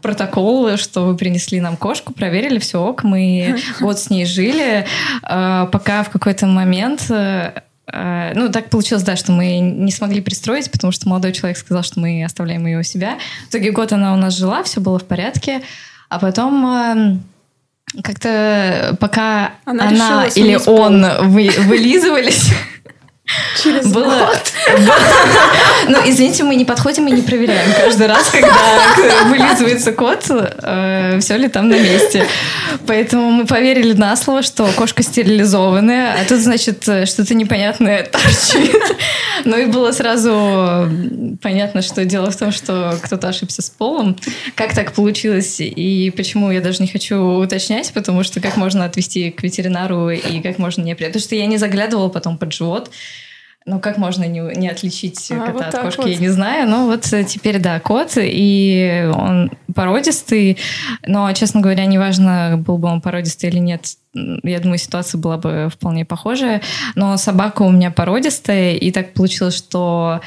протокол, 0.01 0.75
что 0.77 1.05
вы 1.05 1.15
принесли 1.15 1.61
нам 1.61 1.77
кошку, 1.77 2.13
проверили, 2.13 2.57
все 2.57 2.81
ок, 2.81 3.03
мы 3.03 3.57
год 3.79 3.99
с 3.99 4.09
ней 4.09 4.25
жили, 4.25 4.85
э, 5.23 5.67
пока 5.71 6.03
в 6.03 6.09
какой-то 6.09 6.47
момент 6.47 7.05
э, 7.09 7.61
э, 7.91 8.33
ну, 8.35 8.49
так 8.49 8.69
получилось, 8.69 9.03
да, 9.03 9.15
что 9.15 9.31
мы 9.31 9.59
не 9.59 9.91
смогли 9.91 10.21
пристроить, 10.21 10.71
потому 10.71 10.91
что 10.91 11.07
молодой 11.07 11.33
человек 11.33 11.57
сказал, 11.57 11.83
что 11.83 11.99
мы 11.99 12.23
оставляем 12.23 12.65
ее 12.65 12.79
у 12.79 12.83
себя. 12.83 13.17
В 13.45 13.49
итоге 13.49 13.71
год 13.71 13.93
она 13.93 14.13
у 14.13 14.17
нас 14.17 14.35
жила, 14.35 14.63
все 14.63 14.81
было 14.81 14.99
в 14.99 15.05
порядке. 15.05 15.61
А 16.09 16.19
потом 16.19 16.65
эм, 16.65 17.23
как-то 18.03 18.95
пока 18.99 19.53
она, 19.65 19.89
она 19.89 20.27
или 20.27 20.57
он 20.65 21.05
вы, 21.29 21.51
вылизывались, 21.59 22.51
Через 23.61 23.87
было, 23.87 24.27
год. 24.27 24.53
Ну, 25.87 25.97
извините, 26.05 26.43
мы 26.43 26.55
не 26.55 26.65
подходим 26.65 27.07
и 27.07 27.11
не 27.11 27.21
проверяем 27.21 27.71
каждый 27.73 28.07
раз, 28.07 28.29
когда 28.29 29.25
вылизывается 29.25 29.91
кот, 29.91 30.25
э, 30.29 31.19
все 31.19 31.37
ли 31.37 31.47
там 31.47 31.69
на 31.69 31.79
месте. 31.79 32.25
Поэтому 32.87 33.31
мы 33.31 33.45
поверили 33.45 33.93
на 33.93 34.15
слово, 34.15 34.43
что 34.43 34.67
кошка 34.75 35.03
стерилизованная, 35.03 36.17
а 36.21 36.25
тут, 36.25 36.39
значит, 36.39 36.83
что-то 36.83 37.33
непонятное 37.33 38.03
торчит. 38.03 38.95
Ну 39.45 39.57
и 39.57 39.65
было 39.65 39.91
сразу 39.91 40.89
понятно, 41.41 41.81
что 41.81 42.05
дело 42.05 42.31
в 42.31 42.37
том, 42.37 42.51
что 42.51 42.97
кто-то 43.01 43.29
ошибся 43.29 43.61
с 43.61 43.69
полом. 43.69 44.17
Как 44.55 44.73
так 44.73 44.93
получилось 44.93 45.57
и 45.59 46.11
почему 46.15 46.51
я 46.51 46.61
даже 46.61 46.81
не 46.81 46.87
хочу 46.87 47.17
уточнять, 47.17 47.91
потому 47.93 48.23
что 48.23 48.39
как 48.39 48.57
можно 48.57 48.85
отвести 48.85 49.31
к 49.31 49.43
ветеринару 49.43 50.09
и 50.09 50.41
как 50.41 50.57
можно 50.59 50.83
не... 50.83 50.95
Потому 50.95 51.19
что 51.19 51.35
я 51.35 51.45
не 51.45 51.57
заглядывала 51.57 52.09
потом 52.09 52.37
под 52.37 52.53
живот, 52.53 52.91
ну, 53.65 53.79
как 53.79 53.97
можно 53.97 54.23
не, 54.23 54.39
не 54.57 54.69
отличить 54.69 55.29
а, 55.31 55.35
кота 55.35 55.51
вот 55.51 55.63
от 55.63 55.79
кошки, 55.79 56.01
вот. 56.01 56.09
я 56.09 56.17
не 56.17 56.29
знаю. 56.29 56.67
Но 56.67 56.87
вот 56.87 57.11
э, 57.13 57.23
теперь, 57.23 57.59
да, 57.59 57.79
кот, 57.79 58.13
и 58.17 59.09
он 59.13 59.51
породистый. 59.75 60.57
Но, 61.05 61.31
честно 61.33 61.61
говоря, 61.61 61.85
неважно, 61.85 62.55
был 62.57 62.77
бы 62.77 62.87
он 62.87 63.01
породистый 63.01 63.49
или 63.49 63.59
нет, 63.59 63.85
я 64.13 64.59
думаю, 64.59 64.79
ситуация 64.79 65.19
была 65.19 65.37
бы 65.37 65.69
вполне 65.71 66.05
похожая. 66.05 66.61
Но 66.95 67.17
собака 67.17 67.61
у 67.61 67.71
меня 67.71 67.91
породистая, 67.91 68.75
и 68.75 68.91
так 68.91 69.13
получилось, 69.13 69.57
что 69.57 70.21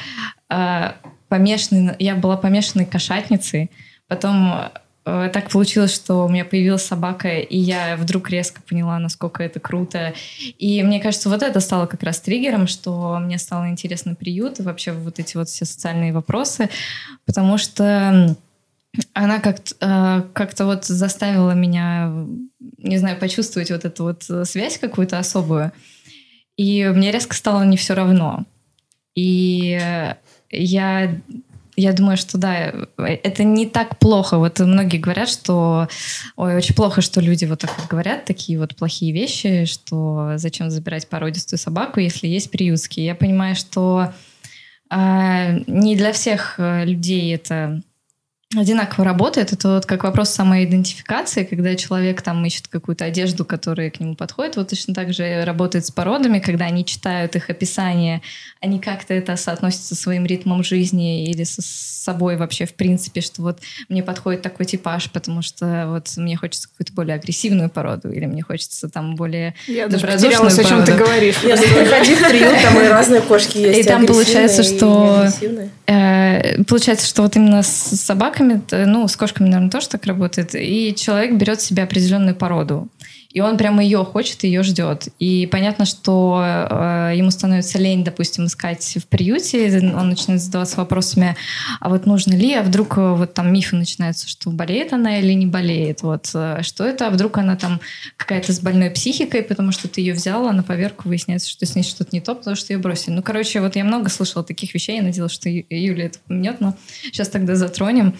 э, 0.49 0.91
помешанный, 1.27 1.95
я 1.99 2.15
была 2.15 2.37
помешанной 2.37 2.85
кошатницей. 2.85 3.69
Потом 4.07 4.69
так 5.05 5.51
получилось, 5.51 5.93
что 5.93 6.25
у 6.25 6.29
меня 6.29 6.45
появилась 6.45 6.83
собака, 6.83 7.37
и 7.37 7.57
я 7.57 7.95
вдруг 7.95 8.31
резко 8.31 8.61
поняла, 8.63 8.97
насколько 8.97 9.43
это 9.43 9.59
круто. 9.59 10.15
И 10.57 10.81
мне 10.81 10.99
кажется, 10.99 11.29
вот 11.29 11.43
это 11.43 11.59
стало 11.59 11.85
как 11.85 12.01
раз 12.01 12.19
триггером, 12.21 12.65
что 12.65 13.19
мне 13.19 13.37
стало 13.37 13.69
интересно 13.69 14.15
приют 14.15 14.59
и 14.59 14.63
вообще 14.63 14.93
вот 14.93 15.19
эти 15.19 15.37
вот 15.37 15.47
все 15.47 15.65
социальные 15.65 16.11
вопросы, 16.11 16.69
потому 17.25 17.59
что 17.59 18.35
она 19.13 19.39
как-то 19.39 19.75
э, 19.79 20.23
как 20.33 20.59
вот 20.59 20.85
заставила 20.85 21.51
меня, 21.51 22.11
не 22.77 22.97
знаю, 22.97 23.19
почувствовать 23.19 23.69
вот 23.69 23.85
эту 23.85 24.03
вот 24.05 24.23
связь 24.47 24.79
какую-то 24.79 25.19
особую. 25.19 25.71
И 26.57 26.85
мне 26.85 27.11
резко 27.11 27.35
стало 27.35 27.63
не 27.63 27.77
все 27.77 27.93
равно. 27.93 28.45
И 29.13 29.79
я 30.49 31.21
я 31.75 31.93
думаю, 31.93 32.17
что 32.17 32.37
да, 32.37 32.73
это 32.97 33.43
не 33.43 33.65
так 33.65 33.99
плохо. 33.99 34.37
Вот 34.37 34.59
многие 34.59 34.97
говорят, 34.97 35.29
что 35.29 35.87
ой, 36.35 36.55
очень 36.55 36.75
плохо, 36.75 37.01
что 37.01 37.21
люди 37.21 37.45
вот 37.45 37.59
так 37.59 37.77
вот 37.77 37.87
говорят, 37.87 38.25
такие 38.25 38.59
вот 38.59 38.75
плохие 38.75 39.11
вещи, 39.13 39.65
что 39.65 40.33
зачем 40.35 40.69
забирать 40.69 41.07
породистую 41.07 41.59
собаку, 41.59 41.99
если 41.99 42.27
есть 42.27 42.51
приютские. 42.51 43.05
Я 43.05 43.15
понимаю, 43.15 43.55
что 43.55 44.13
э, 44.89 45.59
не 45.67 45.95
для 45.95 46.13
всех 46.13 46.55
э, 46.57 46.85
людей 46.85 47.33
это 47.33 47.81
одинаково 48.53 49.05
работает. 49.05 49.53
Это 49.53 49.75
вот 49.75 49.85
как 49.85 50.03
вопрос 50.03 50.29
самоидентификации, 50.29 51.43
когда 51.43 51.75
человек 51.75 52.21
там 52.21 52.45
ищет 52.45 52.67
какую-то 52.67 53.05
одежду, 53.05 53.43
которая 53.43 53.89
к 53.89 53.99
нему 53.99 54.15
подходит. 54.15 54.55
Вот 54.55 54.69
точно 54.69 54.93
так 54.93 55.13
же 55.13 55.43
работает 55.45 55.85
с 55.85 55.91
породами, 55.91 56.39
когда 56.39 56.65
они 56.65 56.85
читают 56.85 57.35
их 57.35 57.49
описание, 57.49 58.21
они 58.61 58.79
как-то 58.79 59.13
это 59.13 59.35
соотносят 59.35 59.81
со 59.81 59.95
своим 59.95 60.25
ритмом 60.25 60.63
жизни 60.63 61.29
или 61.29 61.43
со 61.43 61.61
собой 61.61 62.37
вообще 62.37 62.65
в 62.65 62.75
принципе, 62.75 63.21
что 63.21 63.41
вот 63.41 63.59
мне 63.89 64.03
подходит 64.03 64.43
такой 64.43 64.65
типаж, 64.65 65.11
потому 65.11 65.41
что 65.41 65.85
вот 65.87 66.11
мне 66.17 66.37
хочется 66.37 66.69
какую-то 66.69 66.93
более 66.93 67.15
агрессивную 67.15 67.69
породу 67.69 68.11
или 68.11 68.25
мне 68.25 68.43
хочется 68.43 68.89
там 68.89 69.15
более 69.15 69.55
Я 69.67 69.87
даже 69.87 70.05
потерялась, 70.05 70.59
о 70.59 70.63
чем 70.63 70.85
ты 70.85 70.93
говоришь. 70.93 71.37
Я 71.43 71.57
приходи 71.57 72.15
в 72.15 72.29
приют, 72.29 72.61
там 72.61 72.79
и 72.79 72.87
разные 72.87 73.21
кошки 73.21 73.57
есть. 73.57 73.79
И 73.79 73.83
там 73.83 74.05
получается, 74.05 74.63
что 74.63 75.25
э, 75.87 76.63
получается, 76.63 77.07
что 77.07 77.23
вот 77.23 77.35
именно 77.35 77.63
с 77.63 77.95
собаками 77.95 78.44
собаками, 78.45 78.85
ну, 78.85 79.07
с 79.07 79.15
кошками, 79.15 79.47
наверное, 79.47 79.71
тоже 79.71 79.89
так 79.89 80.05
работает. 80.05 80.55
И 80.55 80.93
человек 80.95 81.35
берет 81.35 81.61
себе 81.61 81.83
определенную 81.83 82.35
породу. 82.35 82.87
И 83.35 83.41
он 83.41 83.57
прямо 83.57 83.83
ее 83.83 84.05
хочет, 84.05 84.45
ее 84.45 84.63
ждет. 84.63 85.09
И 85.19 85.45
понятно, 85.51 85.83
что 85.83 86.41
э, 86.41 87.11
ему 87.15 87.31
становится 87.31 87.77
лень, 87.77 88.01
допустим, 88.01 88.45
искать 88.45 88.97
в 88.97 89.07
приюте. 89.07 89.67
Он 89.93 90.07
начинает 90.07 90.41
задаваться 90.41 90.77
вопросами, 90.77 91.35
а 91.81 91.89
вот 91.89 92.05
нужно 92.05 92.33
ли, 92.33 92.53
а 92.53 92.63
вдруг 92.63 92.97
э, 92.97 93.13
вот 93.13 93.33
там 93.33 93.51
мифы 93.51 93.75
начинаются, 93.75 94.29
что 94.29 94.51
болеет 94.51 94.93
она 94.93 95.19
или 95.19 95.33
не 95.33 95.47
болеет. 95.47 96.01
Вот 96.01 96.31
э, 96.33 96.59
что 96.61 96.85
это, 96.85 97.07
а 97.07 97.09
вдруг 97.09 97.37
она 97.37 97.57
там 97.57 97.81
какая-то 98.15 98.53
с 98.53 98.61
больной 98.61 98.89
психикой, 98.89 99.43
потому 99.43 99.73
что 99.73 99.89
ты 99.89 99.99
ее 99.99 100.13
взяла, 100.13 100.53
на 100.53 100.63
поверку 100.63 101.09
выясняется, 101.09 101.49
что 101.49 101.65
с 101.65 101.75
ней 101.75 101.83
что-то 101.83 102.11
не 102.13 102.21
то, 102.21 102.35
потому 102.35 102.55
что 102.55 102.71
ее 102.71 102.79
бросили. 102.79 103.15
Ну, 103.15 103.21
короче, 103.21 103.59
вот 103.59 103.75
я 103.75 103.83
много 103.83 104.09
слышала 104.09 104.45
таких 104.45 104.73
вещей, 104.73 104.95
я 104.95 105.03
надеялась, 105.03 105.33
что 105.33 105.49
Юля 105.49 106.05
это 106.05 106.19
поменет, 106.25 106.61
но 106.61 106.73
сейчас 107.03 107.27
тогда 107.27 107.55
затронем. 107.55 108.15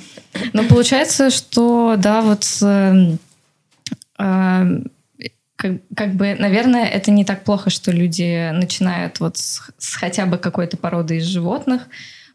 Но 0.51 0.66
получается, 0.66 1.30
что, 1.30 1.95
да, 1.97 2.22
вот 2.22 2.45
э, 2.61 3.16
э, 4.20 4.82
как, 5.55 5.73
как 5.95 6.15
бы, 6.15 6.35
наверное, 6.37 6.85
это 6.85 7.11
не 7.11 7.25
так 7.25 7.43
плохо, 7.43 7.69
что 7.69 7.91
люди 7.91 8.51
начинают 8.51 9.19
вот 9.19 9.37
с, 9.37 9.61
с 9.77 9.95
хотя 9.95 10.25
бы 10.25 10.37
какой-то 10.37 10.77
породы 10.77 11.17
из 11.17 11.25
животных, 11.25 11.87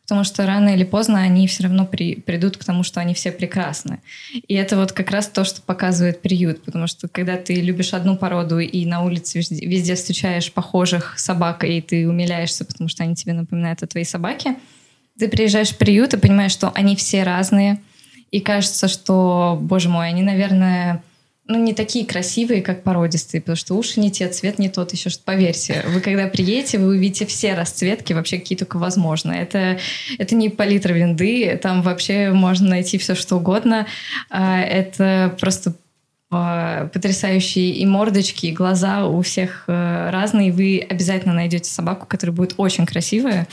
потому 0.02 0.24
что 0.24 0.44
рано 0.46 0.70
или 0.70 0.84
поздно 0.84 1.20
они 1.20 1.46
все 1.46 1.64
равно 1.64 1.86
при, 1.86 2.16
придут 2.16 2.56
к 2.56 2.64
тому, 2.64 2.82
что 2.82 2.98
они 3.00 3.14
все 3.14 3.30
прекрасны. 3.30 4.00
И 4.48 4.54
это 4.54 4.76
вот 4.76 4.92
как 4.92 5.10
раз 5.10 5.28
то, 5.28 5.44
что 5.44 5.62
показывает 5.62 6.22
приют, 6.22 6.64
потому 6.64 6.86
что 6.86 7.08
когда 7.08 7.36
ты 7.36 7.54
любишь 7.54 7.94
одну 7.94 8.16
породу 8.16 8.58
и 8.58 8.86
на 8.86 9.04
улице 9.04 9.38
везде, 9.38 9.64
везде 9.66 9.94
встречаешь 9.94 10.52
похожих 10.52 11.18
собак, 11.18 11.62
и 11.64 11.80
ты 11.80 12.08
умиляешься, 12.08 12.64
потому 12.64 12.88
что 12.88 13.04
они 13.04 13.14
тебе 13.14 13.34
напоминают 13.34 13.82
о 13.82 13.86
твоей 13.86 14.06
собаке, 14.06 14.56
ты 15.18 15.28
приезжаешь 15.28 15.70
в 15.70 15.78
приют 15.78 16.14
и 16.14 16.16
понимаешь, 16.18 16.52
что 16.52 16.72
они 16.74 16.96
все 16.96 17.22
разные, 17.22 17.80
и 18.30 18.40
кажется, 18.40 18.88
что, 18.88 19.58
боже 19.60 19.88
мой, 19.88 20.08
они, 20.08 20.22
наверное, 20.22 21.02
ну, 21.50 21.58
не 21.58 21.74
такие 21.74 22.06
красивые, 22.06 22.62
как 22.62 22.84
породистые, 22.84 23.40
потому 23.40 23.56
что 23.56 23.74
уши 23.74 23.98
не 23.98 24.12
те, 24.12 24.28
цвет 24.28 24.60
не 24.60 24.68
тот, 24.68 24.92
еще 24.92 25.10
что 25.10 25.24
поверьте. 25.24 25.84
Вы 25.88 26.00
когда 26.00 26.28
приедете, 26.28 26.78
вы 26.78 26.90
увидите 26.90 27.26
все 27.26 27.54
расцветки, 27.54 28.12
вообще 28.12 28.38
какие 28.38 28.56
только 28.56 28.78
возможно. 28.78 29.32
Это, 29.32 29.78
это 30.18 30.36
не 30.36 30.48
палитра 30.48 30.92
винды, 30.92 31.58
там 31.60 31.82
вообще 31.82 32.30
можно 32.30 32.68
найти 32.68 32.98
все, 32.98 33.16
что 33.16 33.36
угодно. 33.36 33.88
А, 34.30 34.60
это 34.60 35.36
просто 35.40 35.74
а, 36.30 36.86
потрясающие 36.86 37.70
и 37.70 37.84
мордочки, 37.84 38.46
и 38.46 38.52
глаза 38.52 39.06
у 39.06 39.20
всех 39.20 39.64
э, 39.66 40.10
разные. 40.10 40.52
Вы 40.52 40.86
обязательно 40.88 41.34
найдете 41.34 41.68
собаку, 41.68 42.06
которая 42.06 42.34
будет 42.34 42.54
очень 42.58 42.86
красивая 42.86 43.48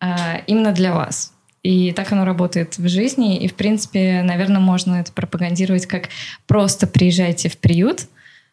а, 0.00 0.42
именно 0.46 0.72
для 0.72 0.92
вас. 0.92 1.32
И 1.66 1.92
так 1.92 2.12
оно 2.12 2.24
работает 2.24 2.78
в 2.78 2.88
жизни. 2.88 3.38
И, 3.38 3.48
в 3.48 3.54
принципе, 3.54 4.22
наверное, 4.22 4.60
можно 4.60 5.00
это 5.00 5.10
пропагандировать 5.10 5.86
как 5.86 6.10
просто 6.46 6.86
приезжайте 6.86 7.48
в 7.48 7.58
приют, 7.58 8.02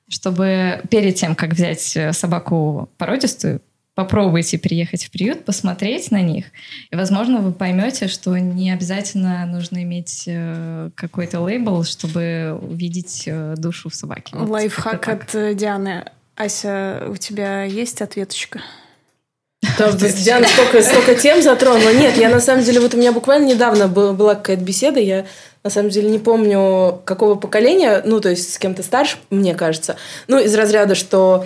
чтобы 0.10 0.82
перед 0.90 1.14
тем, 1.14 1.36
как 1.36 1.52
взять 1.52 1.96
э, 1.96 2.12
собаку 2.12 2.90
породистую, 2.98 3.62
попробуйте 3.94 4.58
приехать 4.58 5.06
в 5.06 5.12
приют, 5.12 5.46
посмотреть 5.46 6.10
на 6.10 6.22
них, 6.22 6.46
и, 6.90 6.96
возможно, 6.96 7.40
вы 7.42 7.52
поймете, 7.52 8.08
что 8.08 8.36
не 8.36 8.72
обязательно 8.72 9.46
нужно 9.46 9.84
иметь 9.84 10.24
э, 10.26 10.90
какой-то 10.96 11.40
лейбл, 11.40 11.84
чтобы 11.84 12.58
увидеть 12.60 13.26
э, 13.28 13.54
душу 13.58 13.90
в 13.90 13.96
собаке. 13.96 14.36
Вот 14.36 14.50
Лайфхак 14.50 15.08
от 15.08 15.56
Дианы. 15.56 16.06
Ася, 16.36 17.06
у 17.08 17.16
тебя 17.16 17.64
есть 17.64 18.02
ответочка? 18.02 18.62
Что 19.74 19.92
Диана 19.92 20.48
столько, 20.48 20.82
столько 20.84 21.16
тем 21.16 21.42
затронула. 21.42 21.94
Нет, 21.94 22.16
я 22.18 22.30
на 22.30 22.40
самом 22.40 22.64
деле, 22.64 22.80
вот 22.80 22.94
у 22.94 22.98
меня 22.98 23.12
буквально 23.12 23.48
недавно 23.48 23.88
была, 23.88 24.14
была 24.14 24.36
какая-то 24.36 24.64
беседа, 24.64 25.00
я 25.00 25.26
на 25.64 25.70
самом 25.70 25.90
деле 25.90 26.10
не 26.10 26.20
помню, 26.20 27.02
какого 27.06 27.36
поколения, 27.36 28.02
ну, 28.06 28.20
то 28.20 28.30
есть 28.30 28.54
с 28.54 28.58
кем-то 28.58 28.84
старше, 28.84 29.18
мне 29.30 29.56
кажется. 29.56 29.96
Ну, 30.28 30.38
из 30.38 30.54
разряда, 30.54 30.94
что 30.94 31.46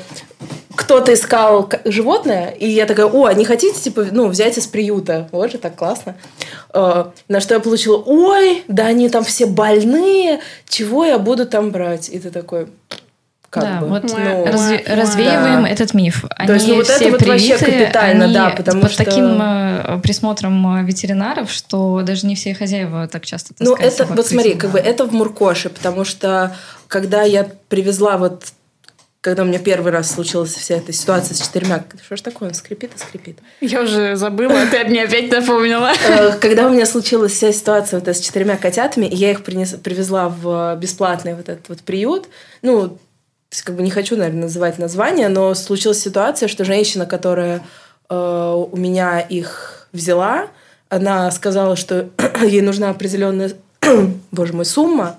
кто-то 0.76 1.14
искал 1.14 1.70
животное, 1.86 2.50
и 2.50 2.68
я 2.68 2.86
такая, 2.86 3.06
о, 3.06 3.32
не 3.32 3.46
хотите, 3.46 3.80
типа, 3.80 4.08
ну, 4.12 4.28
взять 4.28 4.58
из 4.58 4.68
приюта? 4.68 5.30
Вот 5.32 5.52
же 5.52 5.58
так 5.60 5.76
классно. 5.76 6.16
Э, 6.74 7.06
на 7.28 7.40
что 7.40 7.54
я 7.54 7.60
получила, 7.60 7.98
ой, 8.06 8.64
да 8.68 8.88
они 8.88 9.08
там 9.10 9.24
все 9.24 9.46
больные, 9.46 10.40
чего 10.68 11.06
я 11.06 11.20
буду 11.20 11.46
там 11.46 11.72
брать? 11.72 12.10
И 12.10 12.20
ты 12.20 12.32
такой, 12.32 12.68
Как 13.50 13.64
да, 13.64 13.80
бы. 13.80 13.88
вот 13.88 14.04
Ну, 14.04 14.46
разве- 14.46 14.84
да. 14.86 14.96
развеиваем 14.96 15.64
Да. 15.64 15.70
этот 15.70 15.94
миф. 15.94 16.26
Они 16.36 16.48
То 16.48 16.54
есть, 16.56 16.68
ну, 16.68 16.76
вот 16.76 16.86
это 16.90 16.96
все 16.96 17.12
вот 17.12 17.22
вообще 17.22 17.58
привиты, 17.58 17.66
капитально, 17.84 18.26
они 18.26 18.34
да, 18.34 18.50
потому 18.50 18.82
под 18.82 18.92
что- 18.92 19.06
таким 19.06 19.42
э, 19.42 20.00
присмотром 20.04 20.78
э, 20.80 20.84
ветеринаров, 20.84 21.50
что 21.50 22.02
даже 22.04 22.28
не 22.28 22.36
все 22.36 22.54
хозяева 22.54 23.08
так 23.08 23.26
часто 23.26 23.54
Ну, 23.60 23.74
это, 23.76 24.06
вот 24.06 24.26
к 24.26 24.30
смотри, 24.30 24.56
как 24.56 24.72
бы 24.72 24.80
это 24.80 25.06
в 25.06 25.14
Муркоше, 25.14 25.70
потому 25.70 26.04
что 26.04 26.56
когда 26.88 27.24
я 27.24 27.48
привезла 27.70 28.18
вот 28.18 28.44
когда 29.20 29.44
у 29.44 29.46
меня 29.46 29.60
первый 29.60 29.92
раз 29.92 30.12
случилась 30.12 30.54
вся 30.54 30.76
эта 30.76 30.94
ситуация 30.94 31.36
с 31.36 31.42
четырьмя... 31.42 31.84
Что 32.06 32.16
ж 32.16 32.22
такое? 32.22 32.50
Он 32.50 32.54
скрипит 32.56 32.92
и 32.96 33.00
скрипит. 33.00 33.40
Я 33.60 33.82
уже 33.82 34.16
забыла, 34.16 34.54
ты 34.72 34.86
мне 34.86 35.04
опять 35.04 35.30
напомнила. 35.32 35.92
Э, 36.08 36.32
Когда 36.40 36.68
у 36.68 36.70
меня 36.70 36.86
случилась 36.86 37.34
вся 37.34 37.52
ситуация 37.52 38.00
вот 38.00 38.08
с 38.08 38.20
четырьмя 38.22 38.56
котятами, 38.56 39.06
и 39.06 39.16
я 39.16 39.32
их 39.32 39.42
принес- 39.42 39.78
привезла 39.80 40.30
в 40.30 40.78
бесплатный 40.78 41.34
вот 41.36 41.50
этот 41.50 41.68
вот 41.68 41.80
приют, 41.82 42.30
ну, 42.62 42.98
как 43.64 43.76
бы 43.76 43.84
не 43.84 43.92
хочу, 43.92 44.18
наверное, 44.18 44.44
называть 44.44 44.78
название, 44.78 45.30
но 45.30 45.54
случилась 45.54 46.00
ситуация, 46.02 46.48
что 46.48 46.66
женщина, 46.66 47.06
которая 47.06 47.64
э, 48.10 48.16
у 48.72 48.76
меня 48.76 49.20
их 49.20 49.88
взяла, 49.94 50.48
она 50.90 51.32
сказала, 51.32 51.76
что 51.76 52.10
ей 52.42 52.62
нужна 52.62 52.90
определенная, 52.90 53.52
боже 54.32 54.54
мой, 54.54 54.66
сумма, 54.66 55.18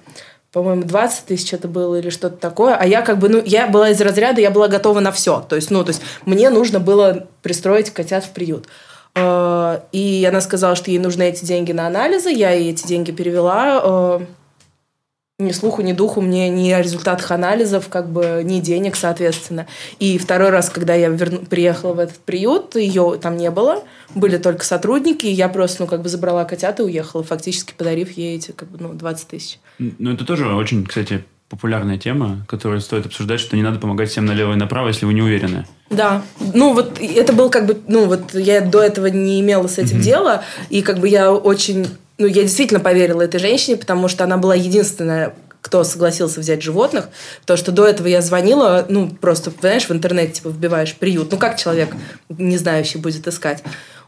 по-моему, 0.52 0.82
20 0.82 1.26
тысяч 1.26 1.52
это 1.52 1.68
было 1.68 1.96
или 1.96 2.10
что-то 2.10 2.36
такое. 2.36 2.74
А 2.74 2.86
я 2.86 3.02
как 3.02 3.18
бы, 3.18 3.28
ну, 3.28 3.42
я 3.44 3.66
была 3.66 3.90
из 3.90 4.00
разряда, 4.00 4.40
я 4.40 4.50
была 4.50 4.68
готова 4.68 5.00
на 5.00 5.12
все. 5.12 5.44
То 5.46 5.56
есть, 5.56 5.70
ну, 5.70 5.84
то 5.84 5.90
есть 5.90 6.02
мне 6.24 6.48
нужно 6.50 6.80
было 6.80 7.26
пристроить 7.42 7.90
котят 7.90 8.24
в 8.24 8.30
приют. 8.30 8.66
Э, 9.14 9.80
И 9.92 10.26
она 10.28 10.40
сказала, 10.40 10.74
что 10.74 10.90
ей 10.90 10.98
нужны 10.98 11.24
эти 11.24 11.44
деньги 11.44 11.72
на 11.72 11.86
анализы. 11.86 12.30
Я 12.30 12.52
ей 12.52 12.72
эти 12.72 12.86
деньги 12.86 13.10
перевела. 13.12 13.80
Э, 13.82 14.20
Ни 15.40 15.52
слуху, 15.52 15.82
ни 15.82 15.92
духу 15.92 16.20
мне 16.20 16.48
ни 16.48 16.68
о 16.72 16.82
результатах 16.82 17.30
анализов, 17.30 17.88
как 17.88 18.10
бы 18.10 18.42
ни 18.42 18.58
денег, 18.58 18.96
соответственно. 18.96 19.68
И 20.00 20.18
второй 20.18 20.50
раз, 20.50 20.68
когда 20.68 20.94
я 20.94 21.10
верну- 21.10 21.46
приехала 21.46 21.92
в 21.92 22.00
этот 22.00 22.16
приют, 22.16 22.74
ее 22.74 23.20
там 23.22 23.36
не 23.36 23.48
было. 23.52 23.84
Были 24.16 24.38
только 24.38 24.64
сотрудники, 24.64 25.26
и 25.26 25.30
я 25.30 25.48
просто, 25.48 25.82
ну, 25.82 25.86
как 25.86 26.02
бы 26.02 26.08
забрала 26.08 26.44
котят 26.44 26.80
и 26.80 26.82
уехала, 26.82 27.22
фактически 27.22 27.72
подарив 27.72 28.10
ей 28.16 28.34
эти, 28.34 28.50
как 28.50 28.68
бы, 28.68 28.78
ну, 28.80 28.94
20 28.94 29.28
тысяч. 29.28 29.60
Ну, 29.78 30.12
это 30.12 30.24
тоже 30.24 30.52
очень, 30.52 30.84
кстати, 30.84 31.24
популярная 31.48 31.98
тема, 31.98 32.44
которую 32.48 32.80
стоит 32.80 33.06
обсуждать, 33.06 33.38
что 33.38 33.54
не 33.54 33.62
надо 33.62 33.78
помогать 33.78 34.10
всем 34.10 34.26
налево 34.26 34.54
и 34.54 34.56
направо, 34.56 34.88
если 34.88 35.06
вы 35.06 35.14
не 35.14 35.22
уверены. 35.22 35.66
Да, 35.88 36.22
ну 36.52 36.74
вот 36.74 36.98
это 37.00 37.32
был 37.32 37.48
как 37.48 37.64
бы, 37.66 37.78
ну 37.86 38.06
вот 38.06 38.34
я 38.34 38.60
до 38.60 38.82
этого 38.82 39.06
не 39.06 39.40
имела 39.40 39.68
с 39.68 39.78
этим 39.78 40.00
дела, 40.00 40.42
и 40.68 40.82
как 40.82 40.98
бы 40.98 41.06
я 41.08 41.32
очень, 41.32 41.86
ну 42.18 42.26
я 42.26 42.42
действительно 42.42 42.80
поверила 42.80 43.22
этой 43.22 43.40
женщине, 43.40 43.76
потому 43.76 44.08
что 44.08 44.24
она 44.24 44.36
была 44.36 44.54
единственная, 44.54 45.34
кто 45.60 45.84
согласился 45.84 46.40
взять 46.40 46.62
животных, 46.62 47.08
то 47.46 47.56
что 47.56 47.72
до 47.72 47.86
этого 47.86 48.06
я 48.08 48.20
звонила, 48.20 48.84
ну 48.88 49.08
просто, 49.08 49.52
знаешь, 49.60 49.88
в 49.88 49.92
интернете 49.92 50.34
типа 50.34 50.48
вбиваешь 50.48 50.94
приют, 50.94 51.30
ну 51.32 51.38
как 51.38 51.56
человек 51.56 51.90
не 52.28 52.58
знающий 52.58 52.98
будет 52.98 53.26
искать? 53.26 53.62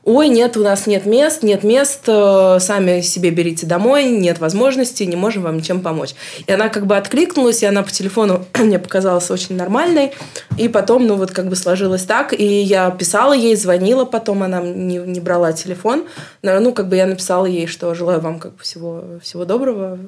Ой, 0.04 0.28
нет, 0.28 0.56
у 0.56 0.62
нас 0.62 0.86
нет 0.86 1.04
мест, 1.04 1.42
нет 1.42 1.62
мест, 1.62 2.04
э, 2.06 2.56
сами 2.58 3.02
себе 3.02 3.30
берите 3.30 3.66
домой, 3.66 4.06
нет 4.06 4.38
возможности, 4.38 5.02
не 5.02 5.16
можем 5.16 5.42
вам 5.42 5.58
ничем 5.58 5.82
помочь. 5.82 6.14
И 6.46 6.52
она 6.52 6.70
как 6.70 6.86
бы 6.86 6.96
откликнулась, 6.96 7.62
и 7.62 7.66
она 7.66 7.82
по 7.82 7.90
телефону 7.90 8.46
мне 8.58 8.78
показалась 8.78 9.30
очень 9.30 9.56
нормальной. 9.56 10.12
И 10.56 10.68
потом, 10.68 11.06
ну 11.06 11.16
вот 11.16 11.32
как 11.32 11.48
бы 11.48 11.56
сложилось 11.56 12.04
так, 12.04 12.32
и 12.32 12.44
я 12.44 12.90
писала 12.90 13.34
ей, 13.34 13.56
звонила 13.56 14.04
потом, 14.06 14.42
она 14.42 14.60
не, 14.60 14.96
не 14.96 15.20
брала 15.20 15.52
телефон. 15.52 16.06
Ну, 16.42 16.72
как 16.72 16.88
бы 16.88 16.96
я 16.96 17.06
написала 17.06 17.46
ей, 17.46 17.66
что 17.66 17.94
желаю 17.94 18.20
вам 18.20 18.38
как 18.38 18.52
бы 18.52 18.62
всего, 18.62 19.04
всего 19.22 19.44
доброго, 19.44 19.98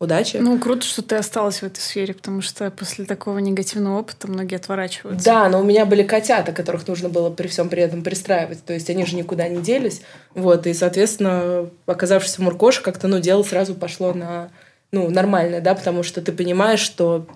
удачи. 0.00 0.38
Ну, 0.38 0.58
круто, 0.58 0.84
что 0.84 1.02
ты 1.02 1.16
осталась 1.16 1.60
в 1.60 1.62
этой 1.62 1.80
сфере, 1.80 2.14
потому 2.14 2.40
что 2.40 2.70
после 2.70 3.04
такого 3.04 3.38
негативного 3.38 4.00
опыта 4.00 4.28
многие 4.28 4.56
отворачиваются. 4.56 5.24
Да, 5.24 5.48
но 5.50 5.60
у 5.60 5.62
меня 5.62 5.84
были 5.84 6.02
котята, 6.02 6.52
которых 6.52 6.88
нужно 6.88 7.10
было 7.10 7.30
при 7.30 7.46
всем 7.48 7.68
при 7.68 7.82
этом 7.82 8.02
пристраивать. 8.02 8.64
То 8.64 8.72
есть 8.72 8.88
они 8.88 9.04
же 9.04 9.14
никуда 9.14 9.46
не 9.46 9.60
делись. 9.60 10.00
Вот, 10.34 10.66
и, 10.66 10.72
соответственно, 10.72 11.68
оказавшись 11.84 12.38
в 12.38 12.38
Муркоше, 12.38 12.82
как-то, 12.82 13.08
ну, 13.08 13.20
дело 13.20 13.42
сразу 13.42 13.74
пошло 13.74 14.14
на, 14.14 14.50
ну, 14.90 15.10
нормальное, 15.10 15.60
да, 15.60 15.74
потому 15.74 16.02
что 16.02 16.22
ты 16.22 16.32
понимаешь, 16.32 16.80
что 16.80 17.26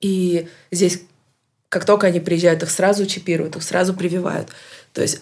и 0.00 0.48
здесь, 0.72 1.02
как 1.68 1.84
только 1.84 2.08
они 2.08 2.18
приезжают, 2.18 2.64
их 2.64 2.70
сразу 2.70 3.06
чипируют, 3.06 3.54
их 3.54 3.62
сразу 3.62 3.94
прививают. 3.94 4.48
То 4.92 5.02
есть 5.02 5.20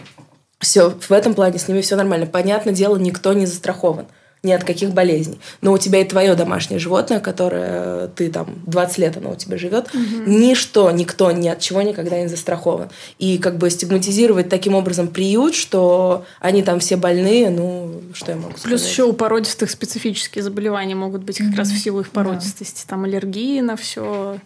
все 0.60 0.90
в 0.90 1.10
этом 1.10 1.32
плане 1.32 1.58
с 1.58 1.68
ними 1.68 1.80
все 1.80 1.96
нормально. 1.96 2.26
Понятное 2.26 2.74
дело, 2.74 2.98
никто 2.98 3.32
не 3.32 3.46
застрахован 3.46 4.08
ни 4.42 4.52
от 4.52 4.64
каких 4.64 4.90
болезней. 4.90 5.40
Но 5.60 5.72
у 5.72 5.78
тебя 5.78 6.00
и 6.00 6.04
твое 6.04 6.34
домашнее 6.34 6.78
животное, 6.78 7.20
которое 7.20 8.08
ты 8.08 8.30
там 8.30 8.62
20 8.66 8.98
лет 8.98 9.16
оно 9.16 9.32
у 9.32 9.36
тебя 9.36 9.58
живет, 9.58 9.90
ничто, 9.94 10.90
никто 10.90 11.30
ни 11.30 11.48
от 11.48 11.60
чего 11.60 11.82
никогда 11.82 12.20
не 12.20 12.28
застрахован. 12.28 12.90
И 13.18 13.38
как 13.38 13.58
бы 13.58 13.70
стигматизировать 13.70 14.48
таким 14.48 14.74
образом 14.74 15.08
приют, 15.08 15.54
что 15.54 16.24
они 16.40 16.62
там 16.62 16.80
все 16.80 16.96
больные, 16.96 17.50
ну, 17.50 18.00
что 18.12 18.32
я 18.32 18.36
могу 18.36 18.50
сказать? 18.50 18.64
Плюс 18.64 18.86
еще 18.86 19.04
у 19.04 19.12
породистых 19.12 19.70
специфические 19.70 20.42
заболевания 20.42 20.94
могут 20.94 21.24
быть 21.24 21.38
как 21.38 21.56
раз 21.56 21.70
в 21.70 21.78
силу 21.78 22.00
их 22.00 22.10
породистости. 22.10 22.86
Там 22.86 23.04
аллергии 23.04 23.60
на 23.60 23.76
все. 23.76 24.38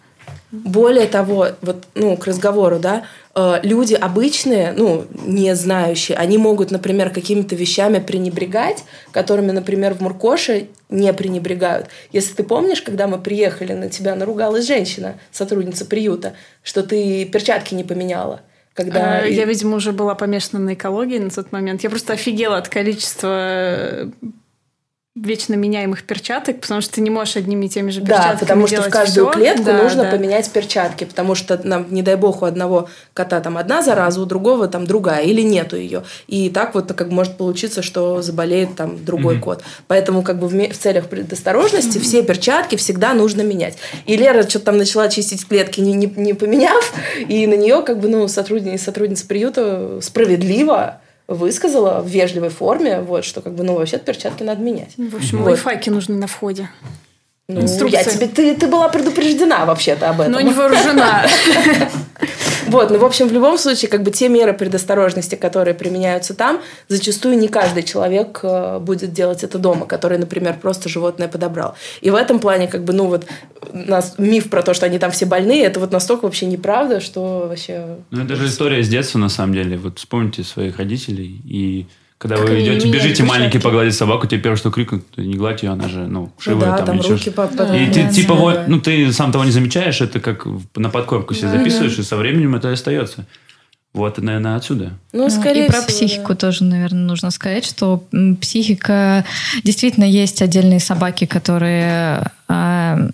Более 0.51 1.07
того, 1.07 1.49
вот, 1.63 1.87
ну, 1.95 2.17
к 2.17 2.27
разговору, 2.27 2.79
да, 2.79 3.05
э, 3.35 3.61
люди 3.63 3.95
обычные, 3.95 4.73
ну, 4.77 5.07
не 5.25 5.55
знающие, 5.55 6.19
они 6.19 6.37
могут, 6.37 6.71
например, 6.71 7.09
какими-то 7.09 7.55
вещами 7.55 8.01
пренебрегать, 8.01 8.85
которыми, 9.13 9.51
например, 9.51 9.95
в 9.95 10.01
Муркоше 10.01 10.69
не 10.91 11.11
пренебрегают. 11.15 11.87
Если 12.13 12.35
ты 12.35 12.43
помнишь, 12.45 12.83
когда 12.83 13.07
мы 13.07 13.19
приехали, 13.19 13.73
на 13.73 13.89
тебя 13.89 14.15
наругалась 14.15 14.67
женщина, 14.67 15.15
сотрудница 15.31 15.87
приюта, 15.87 16.35
что 16.63 16.83
ты 16.83 17.25
перчатки 17.25 17.75
не 17.75 17.85
поменяла. 17.85 18.43
Когда... 18.75 19.21
А, 19.21 19.25
Я, 19.25 19.45
видимо, 19.45 19.77
уже 19.77 19.93
была 19.93 20.15
помешана 20.15 20.59
на 20.59 20.75
экологии 20.75 21.19
на 21.19 21.31
тот 21.31 21.53
момент. 21.53 21.83
Я 21.83 21.91
просто 21.91 22.15
офигела 22.15 22.57
от 22.57 22.69
количества 22.69 23.29
э, 23.31 24.11
вечно 25.15 25.55
меняемых 25.55 26.05
перчаток, 26.05 26.61
потому 26.63 26.81
что 26.81 26.95
ты 26.95 27.03
не 27.03 27.11
можешь 27.11 27.37
одними 27.37 27.67
и 27.67 27.69
теми 27.69 27.91
же 27.91 28.01
перчатками 28.01 28.33
Да, 28.33 28.39
потому 28.39 28.67
что 28.67 28.81
в 28.81 28.89
каждую 28.89 29.29
всё. 29.29 29.39
клетку 29.39 29.65
Да, 29.65 29.83
нужно 29.83 30.05
да. 30.05 30.11
поменять 30.11 30.51
перчатки, 30.51 31.05
потому 31.05 31.35
что, 31.35 31.61
нам, 31.65 31.87
не 31.91 32.01
дай 32.01 32.17
бог, 32.17 32.41
у 32.41 32.47
одного 32.47 32.89
кота 33.13 33.41
там 33.41 33.59
одна 33.59 33.83
зараза, 33.83 34.23
у 34.23 34.25
другого 34.25 34.69
там 34.69 34.87
другая, 34.87 35.25
или 35.25 35.43
нету 35.43 35.77
ее. 35.77 36.05
И 36.29 36.49
так 36.49 36.75
вот 36.75 36.91
как 36.95 37.11
может 37.11 37.37
получиться, 37.37 37.83
что 37.83 38.23
заболеет 38.23 38.75
там 38.75 39.05
другой 39.05 39.35
Мгм. 39.35 39.43
кот. 39.43 39.63
Поэтому 39.87 40.23
как 40.23 40.39
бы 40.39 40.49
в, 40.49 40.53
в 40.55 40.79
целях 40.79 41.09
предосторожности 41.09 41.99
все 41.99 42.23
перчатки 42.23 42.77
всегда 42.77 43.13
нужно 43.13 43.43
менять. 43.43 43.77
И 44.07 44.17
Лера 44.17 44.43
что-то 44.49 44.67
там 44.67 44.79
начала 44.79 45.09
чистить 45.11 45.47
клетки, 45.47 45.81
не, 45.81 45.93
не, 45.93 46.07
не 46.07 46.33
поменяв, 46.33 46.91
и 47.29 47.47
на 47.47 47.55
нее 47.55 47.83
как 47.83 47.99
бы, 48.01 48.09
ну, 48.09 48.29
сотрудница, 48.29 48.87
сотрудница 48.87 49.27
приюта 49.27 49.99
справедливо 50.01 51.02
высказала 51.29 52.01
в 52.01 52.07
вежливой 52.09 52.51
форме, 52.51 53.01
вот, 53.01 53.25
что 53.25 53.41
как 53.41 53.55
бы, 53.55 53.65
ну, 53.65 53.75
вообще 53.75 53.99
перчатки 53.99 54.43
надо 54.43 54.63
менять. 54.63 54.93
В 54.97 55.17
общем, 55.17 55.39
Вот. 55.39 55.47
лайфхаки 55.47 55.91
нужны 55.91 56.17
на 56.17 56.27
входе. 56.27 56.69
Ну, 57.49 57.61
Инструкция. 57.63 58.03
я 58.03 58.05
тебе, 58.11 58.27
ты, 58.29 58.55
ты 58.55 58.67
была 58.67 58.89
предупреждена 58.89 59.65
вообще-то 59.67 60.09
об 60.11 60.21
этом. 60.21 60.33
Но 60.33 60.41
не 60.41 60.53
вооружена. 60.53 61.27
Вот, 62.69 62.91
ну, 62.91 62.99
в 62.99 63.05
общем, 63.05 63.29
в 63.29 63.33
любом 63.33 63.59
случае, 63.59 63.91
как 63.91 64.03
бы 64.03 64.11
те 64.11 64.29
меры 64.29 64.53
предосторожности, 64.53 65.35
которые 65.35 65.75
применяются 65.75 66.35
там, 66.35 66.61
зачастую 66.89 67.39
не 67.39 67.49
каждый 67.49 67.83
человек 67.83 68.41
э, 68.43 68.79
будет 68.79 69.13
делать 69.13 69.45
это 69.45 69.59
дома, 69.59 69.87
который, 69.87 70.19
например, 70.19 70.59
просто 70.61 70.89
животное 70.89 71.29
подобрал. 71.29 71.75
И 72.01 72.11
в 72.11 72.15
этом 72.15 72.39
плане, 72.39 72.69
как 72.69 72.85
бы, 72.85 72.93
ну, 72.93 73.07
вот, 73.07 73.27
нас, 73.73 74.15
миф 74.19 74.51
про 74.51 74.63
то, 74.63 74.75
что 74.75 74.87
они 74.87 74.99
там 74.99 75.11
все 75.11 75.27
больные, 75.27 75.65
это 75.65 75.81
вот 75.81 75.93
настолько 75.93 76.25
вообще 76.25 76.47
неправда, 76.47 77.01
что 77.01 77.47
вообще... 77.49 77.97
Ну, 78.11 78.25
это 78.25 78.37
же 78.37 78.47
история 78.47 78.83
с 78.83 78.89
детства, 78.89 79.19
на 79.19 79.29
самом 79.29 79.55
деле. 79.55 79.77
Вот 79.77 79.99
вспомните 79.99 80.45
своих 80.45 80.79
родителей, 80.79 81.41
и 81.45 81.87
когда 82.23 82.37
Как 82.37 82.49
вы 82.51 82.63
идете, 82.63 82.89
бежите 82.89 83.25
маленький 83.25 83.59
погладить 83.59 83.97
собаку, 83.97 84.29
тебе 84.29 84.41
первое, 84.41 84.57
что 84.57 84.71
крикнут, 84.71 85.05
не 85.17 85.35
гладь 85.35 85.65
ее, 85.65 85.71
она 85.71 85.89
же, 85.89 86.07
ну, 86.07 86.21
Ну 86.21 86.33
шивая 86.39 86.71
да, 86.71 86.77
там, 86.77 86.87
там 86.87 86.99
или 87.01 87.09
руки 87.09 87.21
что-то. 87.23 87.49
по... 87.49 87.57
по- 87.67 87.77
И 87.77 87.87
Да, 87.87 87.93
ты 87.93 88.03
да, 88.05 88.09
типа 88.11 88.35
да, 88.55 88.65
ну 88.69 88.81
ты 88.81 89.13
сам 89.13 89.33
того 89.33 89.45
не 89.45 89.51
замечаешь, 89.51 90.01
это 90.01 90.21
как 90.21 90.47
на 90.77 90.89
подкорку 90.89 91.35
себе 91.35 91.49
записываешь, 91.49 91.99
и 91.99 92.03
со 92.05 92.17
временем 92.17 92.55
это 92.55 92.71
остается. 92.71 93.27
Вот, 93.93 94.19
наверное, 94.19 94.55
отсюда. 94.57 94.93
Ну, 95.13 95.25
Ну, 95.25 95.31
скорее 95.31 95.67
и 95.67 95.69
про 95.69 95.81
всего, 95.83 95.89
психику 95.89 96.29
да. 96.29 96.35
тоже, 96.37 96.63
наверное, 96.65 97.03
нужно 97.03 97.31
сказать, 97.33 97.67
что 97.67 98.05
психика... 98.41 99.25
Действительно, 99.65 100.05
есть 100.05 100.41
отдельные 100.43 100.79
собаки, 100.81 101.27
которые 101.27 102.31
а, 102.49 103.09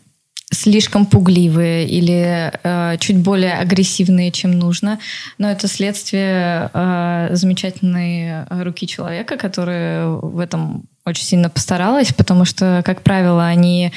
слишком 0.50 1.06
пугливые 1.06 1.86
или 1.86 2.52
а, 2.64 2.96
чуть 2.96 3.18
более 3.18 3.54
агрессивные, 3.54 4.30
чем 4.30 4.52
нужно. 4.52 4.98
Но 5.36 5.50
это 5.50 5.68
следствие 5.68 6.70
а, 6.72 7.28
замечательной 7.32 8.44
руки 8.62 8.86
человека, 8.86 9.36
который 9.36 10.06
в 10.20 10.38
этом 10.38 10.84
очень 11.08 11.24
сильно 11.24 11.50
постаралась, 11.50 12.12
потому 12.12 12.44
что, 12.44 12.82
как 12.84 13.02
правило, 13.02 13.46
они 13.46 13.92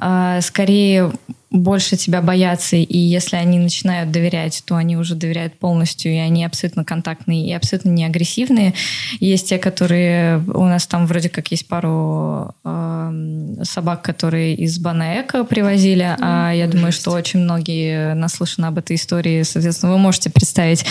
э, 0.00 0.40
скорее 0.42 1.12
больше 1.54 1.96
тебя 1.96 2.20
боятся, 2.20 2.76
и 2.76 2.98
если 2.98 3.36
они 3.36 3.60
начинают 3.60 4.10
доверять, 4.10 4.62
то 4.66 4.74
они 4.74 4.96
уже 4.96 5.14
доверяют 5.14 5.54
полностью, 5.54 6.12
и 6.12 6.16
они 6.16 6.44
абсолютно 6.44 6.84
контактные 6.84 7.46
и 7.46 7.52
абсолютно 7.52 7.90
не 7.90 8.04
агрессивные. 8.04 8.74
Есть 9.20 9.50
те, 9.50 9.58
которые... 9.58 10.38
У 10.52 10.64
нас 10.64 10.86
там 10.88 11.06
вроде 11.06 11.28
как 11.28 11.52
есть 11.52 11.68
пару 11.68 12.54
э, 12.64 13.54
собак, 13.62 14.02
которые 14.02 14.54
из 14.54 14.80
Банаэка 14.80 15.44
привозили, 15.44 16.04
mm, 16.06 16.18
а 16.20 16.50
я 16.52 16.66
думаю, 16.66 16.90
что 16.90 17.12
очень 17.12 17.38
многие 17.40 18.14
наслышаны 18.14 18.66
об 18.66 18.78
этой 18.78 18.96
истории. 18.96 19.44
Соответственно, 19.44 19.92
вы 19.92 19.98
можете 19.98 20.30
представить, 20.30 20.84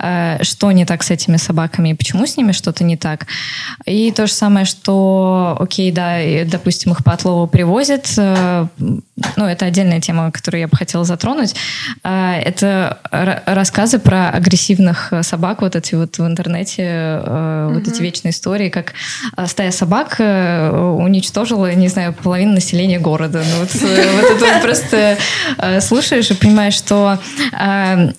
э, 0.00 0.42
что 0.42 0.72
не 0.72 0.86
так 0.86 1.02
с 1.02 1.10
этими 1.10 1.36
собаками 1.36 1.90
и 1.90 1.94
почему 1.94 2.26
с 2.26 2.38
ними 2.38 2.52
что-то 2.52 2.84
не 2.84 2.96
так. 2.96 3.26
И 3.84 4.10
то 4.12 4.26
же 4.26 4.32
самое, 4.32 4.64
что, 4.64 5.15
окей, 5.58 5.92
да, 5.92 6.18
допустим, 6.44 6.92
их 6.92 7.04
по 7.04 7.12
отлову 7.12 7.46
привозят, 7.46 8.12
э, 8.16 8.66
ну, 9.36 9.44
это 9.44 9.64
отдельная 9.64 10.00
тема, 10.00 10.30
которую 10.30 10.60
я 10.60 10.68
бы 10.68 10.76
хотела 10.76 11.04
затронуть. 11.04 11.54
А, 12.02 12.36
это 12.36 12.98
рассказы 13.46 13.98
про 13.98 14.28
агрессивных 14.30 15.12
собак, 15.22 15.62
вот 15.62 15.76
эти 15.76 15.94
вот 15.94 16.18
в 16.18 16.26
интернете, 16.26 16.82
mm-hmm. 16.82 17.74
вот 17.74 17.88
эти 17.88 18.02
вечные 18.02 18.32
истории, 18.32 18.68
как 18.68 18.94
стая 19.46 19.70
собак 19.70 20.16
э, 20.18 20.70
уничтожила, 20.70 21.72
не 21.74 21.88
знаю, 21.88 22.12
половину 22.12 22.52
населения 22.52 22.98
города. 22.98 23.42
Ну, 23.44 23.60
вот, 23.60 23.74
э, 23.74 24.20
вот 24.20 24.42
это 24.42 24.60
просто 24.62 25.16
слушаешь 25.80 26.30
и 26.30 26.34
понимаешь, 26.34 26.74
что 26.74 27.18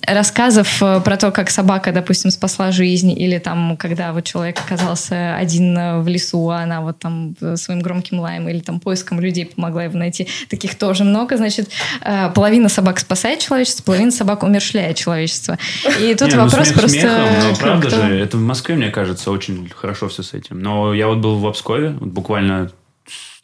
рассказов 0.06 0.82
про 1.04 1.16
то, 1.16 1.30
как 1.30 1.50
собака, 1.50 1.92
допустим, 1.92 2.30
спасла 2.30 2.72
жизнь, 2.72 3.12
или 3.12 3.38
там, 3.38 3.76
когда 3.76 4.12
вот 4.12 4.24
человек 4.24 4.58
оказался 4.60 5.36
один 5.36 6.02
в 6.02 6.08
лесу, 6.08 6.50
а 6.50 6.62
она 6.62 6.77
вот 6.80 6.98
там 6.98 7.34
своим 7.56 7.80
громким 7.80 8.20
лаем 8.20 8.48
или 8.48 8.60
там 8.60 8.80
поиском 8.80 9.20
людей 9.20 9.46
помогла 9.46 9.84
его 9.84 9.98
найти, 9.98 10.28
таких 10.48 10.76
тоже 10.76 11.04
много, 11.04 11.36
значит, 11.36 11.68
Э, 12.00 12.30
половина 12.34 12.68
собак 12.68 12.98
спасает 12.98 13.40
человечество, 13.40 13.82
половина 13.84 14.10
собак 14.10 14.42
умершляет 14.42 14.96
человечество. 14.96 15.58
И 16.00 16.14
тут 16.18 16.28
Не, 16.28 16.36
ну, 16.36 16.44
вопрос 16.44 16.68
смех 16.68 16.80
просто... 16.80 17.00
Смехом, 17.00 17.50
но 17.50 17.56
правда 17.56 17.90
же, 17.90 18.18
это 18.18 18.36
в 18.36 18.40
Москве, 18.40 18.76
мне 18.76 18.90
кажется, 18.90 19.30
очень 19.30 19.68
хорошо 19.74 20.08
все 20.08 20.22
с 20.22 20.34
этим. 20.34 20.60
Но 20.60 20.94
я 20.94 21.08
вот 21.08 21.18
был 21.18 21.38
в 21.38 21.46
Обскове 21.46 21.90
вот 21.90 22.10
буквально 22.10 22.70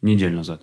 неделю 0.03 0.37
назад. 0.39 0.63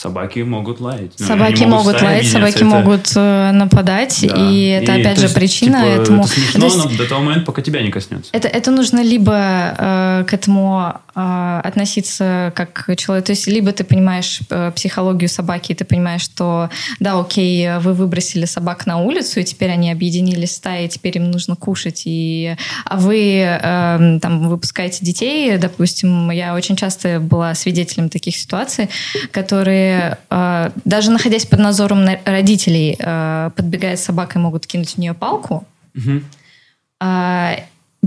Собаки 0.00 0.38
могут 0.38 0.80
лаять. 0.80 1.12
Ну, 1.18 1.26
собаки 1.26 1.64
могут, 1.64 1.84
могут 1.84 2.02
лаять, 2.02 2.26
собаки 2.26 2.56
это... 2.56 2.64
могут 2.64 3.12
э, 3.14 3.50
нападать, 3.52 4.24
да. 4.26 4.34
и 4.34 4.68
это 4.68 4.96
и, 4.96 5.00
опять 5.02 5.18
же 5.18 5.24
есть, 5.24 5.34
причина 5.34 5.82
типа, 5.82 6.02
этому. 6.02 6.24
Это 6.24 6.32
смешно, 6.32 6.64
есть, 6.64 6.76
но 6.78 6.88
до 6.96 7.06
того 7.06 7.22
момента, 7.22 7.44
пока 7.44 7.60
тебя 7.60 7.82
не 7.82 7.90
коснется. 7.90 8.30
Это, 8.32 8.48
это 8.48 8.70
нужно 8.70 9.02
либо 9.02 9.34
э, 9.76 10.24
к 10.26 10.32
этому 10.32 10.94
э, 11.14 11.60
относиться 11.62 12.50
как 12.56 12.88
человек, 12.96 13.26
то 13.26 13.32
есть 13.32 13.46
либо 13.46 13.72
ты 13.72 13.84
понимаешь 13.84 14.40
э, 14.48 14.72
психологию 14.74 15.28
собаки, 15.28 15.72
и 15.72 15.74
ты 15.74 15.84
понимаешь, 15.84 16.22
что 16.22 16.70
да, 16.98 17.20
окей, 17.20 17.68
вы 17.80 17.92
выбросили 17.92 18.46
собак 18.46 18.86
на 18.86 19.02
улицу, 19.02 19.40
и 19.40 19.44
теперь 19.44 19.70
они 19.70 19.92
объединились 19.92 20.52
в 20.52 20.54
стаи, 20.54 20.86
и 20.86 20.88
теперь 20.88 21.18
им 21.18 21.30
нужно 21.30 21.56
кушать, 21.56 22.04
и 22.06 22.56
а 22.86 22.96
вы 22.96 23.42
э, 23.42 24.18
там 24.22 24.48
выпускаете 24.48 25.04
детей, 25.04 25.58
допустим, 25.58 26.30
я 26.30 26.54
очень 26.54 26.76
часто 26.76 27.20
была 27.20 27.54
свидетелем 27.54 28.08
таких 28.08 28.34
ситуаций, 28.34 28.88
которые 29.30 29.89
которые, 29.98 30.18
э, 30.30 30.70
даже 30.84 31.10
находясь 31.10 31.46
под 31.46 31.58
надзором 31.60 32.06
родителей, 32.24 32.96
э, 32.98 33.50
подбегает 33.56 33.98
собака 33.98 34.38
и 34.38 34.42
могут 34.42 34.66
кинуть 34.66 34.94
в 34.94 34.98
нее 34.98 35.14
палку. 35.14 35.64
Угу. 35.96 36.22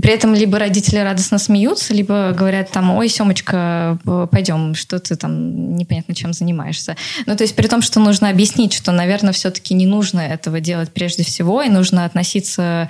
При 0.00 0.12
этом 0.12 0.34
либо 0.34 0.58
родители 0.58 0.98
радостно 0.98 1.38
смеются, 1.38 1.94
либо 1.94 2.32
говорят 2.36 2.70
там, 2.70 2.90
ой, 2.90 3.08
Семочка, 3.08 3.98
пойдем, 4.30 4.74
что 4.74 4.98
ты 4.98 5.14
там 5.14 5.76
непонятно 5.76 6.14
чем 6.14 6.32
занимаешься. 6.32 6.96
Ну, 7.26 7.36
то 7.36 7.44
есть 7.44 7.54
при 7.54 7.68
том, 7.68 7.80
что 7.80 8.00
нужно 8.00 8.28
объяснить, 8.28 8.72
что, 8.72 8.90
наверное, 8.90 9.32
все-таки 9.32 9.72
не 9.72 9.86
нужно 9.86 10.20
этого 10.20 10.60
делать 10.60 10.90
прежде 10.90 11.22
всего, 11.22 11.62
и 11.62 11.68
нужно 11.68 12.04
относиться 12.04 12.88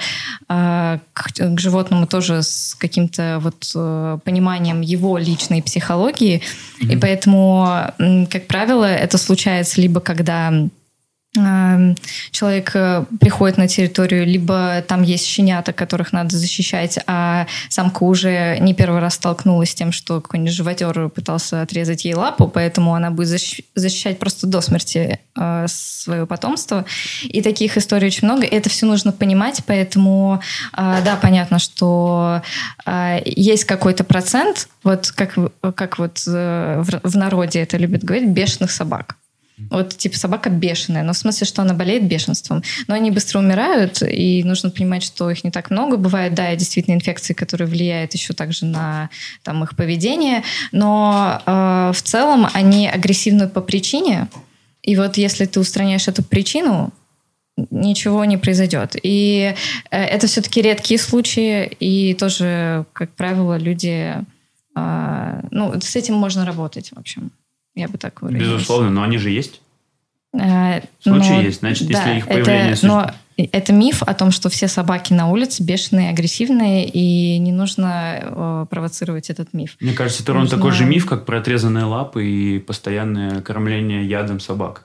э, 0.48 0.98
к, 1.12 1.32
к 1.34 1.60
животному 1.60 2.06
тоже 2.06 2.42
с 2.42 2.74
каким-то 2.78 3.38
вот 3.42 3.70
э, 3.74 4.18
пониманием 4.24 4.80
его 4.80 5.18
личной 5.18 5.62
психологии. 5.62 6.40
Mm-hmm. 6.80 6.92
И 6.92 6.96
поэтому, 6.96 8.26
как 8.30 8.46
правило, 8.46 8.86
это 8.86 9.18
случается 9.18 9.80
либо 9.80 10.00
когда 10.00 10.52
человек 12.30 12.70
э, 12.74 13.04
приходит 13.20 13.58
на 13.58 13.66
территорию, 13.66 14.26
либо 14.26 14.82
там 14.86 15.02
есть 15.02 15.26
щенята, 15.26 15.72
которых 15.72 16.12
надо 16.12 16.36
защищать, 16.36 16.98
а 17.06 17.46
самка 17.68 18.04
уже 18.04 18.58
не 18.60 18.74
первый 18.74 19.00
раз 19.00 19.14
столкнулась 19.14 19.70
с 19.70 19.74
тем, 19.74 19.90
что 19.90 20.20
какой-нибудь 20.20 20.52
животер 20.52 21.08
пытался 21.08 21.62
отрезать 21.62 22.04
ей 22.04 22.14
лапу, 22.14 22.46
поэтому 22.46 22.94
она 22.94 23.10
будет 23.10 23.28
защищать 23.74 24.18
просто 24.18 24.46
до 24.46 24.60
смерти 24.60 25.18
э, 25.36 25.66
свое 25.68 26.26
потомство. 26.26 26.84
И 27.24 27.42
таких 27.42 27.76
историй 27.76 28.06
очень 28.06 28.28
много. 28.28 28.44
Это 28.44 28.68
все 28.68 28.86
нужно 28.86 29.10
понимать, 29.10 29.62
поэтому, 29.66 30.40
э, 30.76 31.00
да, 31.04 31.16
понятно, 31.20 31.58
что 31.58 32.42
есть 33.24 33.64
какой-то 33.64 34.04
процент, 34.04 34.68
вот 34.82 35.10
как, 35.10 35.36
как 35.74 35.98
вот 35.98 36.22
в 36.26 37.16
народе 37.16 37.60
это 37.60 37.76
любят 37.76 38.04
говорить, 38.04 38.28
бешеных 38.28 38.70
собак. 38.70 39.16
Вот 39.70 39.96
типа 39.96 40.16
собака 40.18 40.50
бешеная, 40.50 41.04
но 41.04 41.12
в 41.12 41.16
смысле, 41.16 41.46
что 41.46 41.62
она 41.62 41.74
болеет 41.74 42.08
бешенством. 42.08 42.62
Но 42.88 42.94
они 42.94 43.10
быстро 43.10 43.38
умирают, 43.38 44.02
и 44.02 44.42
нужно 44.42 44.70
понимать, 44.70 45.04
что 45.04 45.30
их 45.30 45.44
не 45.44 45.50
так 45.50 45.70
много. 45.70 45.96
Бывают, 45.96 46.34
да, 46.34 46.54
действительно 46.56 46.94
инфекции, 46.94 47.34
которые 47.34 47.68
влияют 47.68 48.14
еще 48.14 48.34
также 48.34 48.66
на 48.66 49.10
там, 49.42 49.62
их 49.62 49.76
поведение, 49.76 50.42
но 50.72 51.40
э, 51.46 51.92
в 51.94 52.02
целом 52.02 52.48
они 52.52 52.88
агрессивны 52.88 53.48
по 53.48 53.60
причине. 53.60 54.28
И 54.82 54.96
вот 54.96 55.16
если 55.16 55.44
ты 55.44 55.60
устраняешь 55.60 56.08
эту 56.08 56.24
причину, 56.24 56.92
ничего 57.70 58.24
не 58.24 58.36
произойдет. 58.36 58.96
И 59.02 59.54
э, 59.90 59.96
это 59.96 60.26
все-таки 60.26 60.62
редкие 60.62 60.98
случаи, 60.98 61.66
и 61.78 62.14
тоже, 62.14 62.86
как 62.92 63.10
правило, 63.10 63.56
люди... 63.56 64.16
Э, 64.76 65.40
ну, 65.52 65.80
с 65.80 65.94
этим 65.94 66.14
можно 66.14 66.44
работать, 66.44 66.90
в 66.90 66.98
общем. 66.98 67.30
Я 67.74 67.88
бы 67.88 67.98
так 67.98 68.22
выразилась. 68.22 68.54
Безусловно, 68.54 68.90
но 68.90 69.02
они 69.02 69.18
же 69.18 69.30
есть. 69.30 69.60
Э, 70.32 70.80
Случаи 71.00 71.30
но, 71.30 71.40
есть, 71.40 71.60
значит, 71.60 71.88
да, 71.88 71.98
если 71.98 72.18
их 72.18 72.26
появление... 72.26 72.72
Это, 72.72 72.86
но 72.86 73.10
это 73.36 73.72
миф 73.72 74.02
о 74.02 74.14
том, 74.14 74.30
что 74.30 74.48
все 74.48 74.68
собаки 74.68 75.12
на 75.12 75.28
улице 75.28 75.62
бешеные, 75.62 76.10
агрессивные, 76.10 76.88
и 76.88 77.38
не 77.38 77.52
нужно 77.52 78.18
э, 78.20 78.66
провоцировать 78.70 79.30
этот 79.30 79.52
миф. 79.52 79.76
Мне 79.80 79.92
кажется, 79.92 80.22
это 80.22 80.34
нужно... 80.34 80.56
такой 80.56 80.72
же 80.72 80.84
миф, 80.84 81.06
как 81.06 81.24
про 81.24 81.38
отрезанные 81.38 81.84
лапы 81.84 82.24
и 82.24 82.58
постоянное 82.58 83.40
кормление 83.40 84.04
ядом 84.04 84.40
собак. 84.40 84.84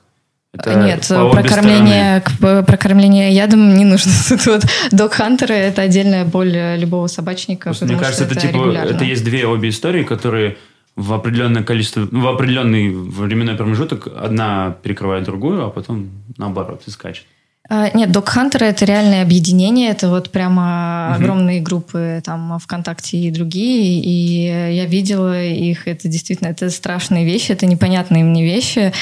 Это 0.52 0.74
Нет, 0.80 1.06
про 1.06 1.44
кормление, 1.44 2.24
про 2.40 2.76
кормление 2.76 3.32
ядом 3.32 3.76
не 3.76 3.84
нужно. 3.84 4.10
Тут 4.44 4.64
док-хантеры– 4.90 5.54
это 5.56 5.82
отдельная 5.82 6.24
боль 6.24 6.52
любого 6.76 7.06
собачника. 7.06 7.72
Мне 7.82 7.96
кажется, 7.96 8.24
это, 8.24 8.32
это 8.34 8.40
типа, 8.40 8.54
регулярно. 8.54 8.90
это 8.90 9.04
есть 9.04 9.22
две 9.22 9.46
обе 9.46 9.68
истории, 9.68 10.02
которые 10.02 10.56
в 10.96 11.12
определенное 11.12 11.62
количество, 11.62 12.06
в 12.10 12.26
определенный 12.26 12.90
временной 12.90 13.54
промежуток 13.54 14.08
одна 14.08 14.76
перекрывает 14.82 15.24
другую, 15.24 15.64
а 15.64 15.70
потом 15.70 16.10
наоборот 16.36 16.82
и 16.86 16.90
скачет. 16.90 17.26
А, 17.72 17.88
нет, 17.96 18.10
Док 18.10 18.28
Хантеры 18.28 18.66
это 18.66 18.84
реальное 18.84 19.22
объединение, 19.22 19.90
это 19.90 20.08
вот 20.08 20.30
прямо 20.30 21.12
угу. 21.14 21.22
огромные 21.22 21.60
группы 21.60 22.20
там 22.24 22.58
ВКонтакте 22.58 23.16
и 23.16 23.30
другие, 23.30 24.02
и 24.02 24.74
я 24.74 24.86
видела 24.86 25.40
их, 25.40 25.86
это 25.86 26.08
действительно, 26.08 26.48
это 26.48 26.68
страшные 26.70 27.24
вещи, 27.24 27.52
это 27.52 27.66
непонятные 27.66 28.24
мне 28.24 28.44
вещи. 28.44 28.92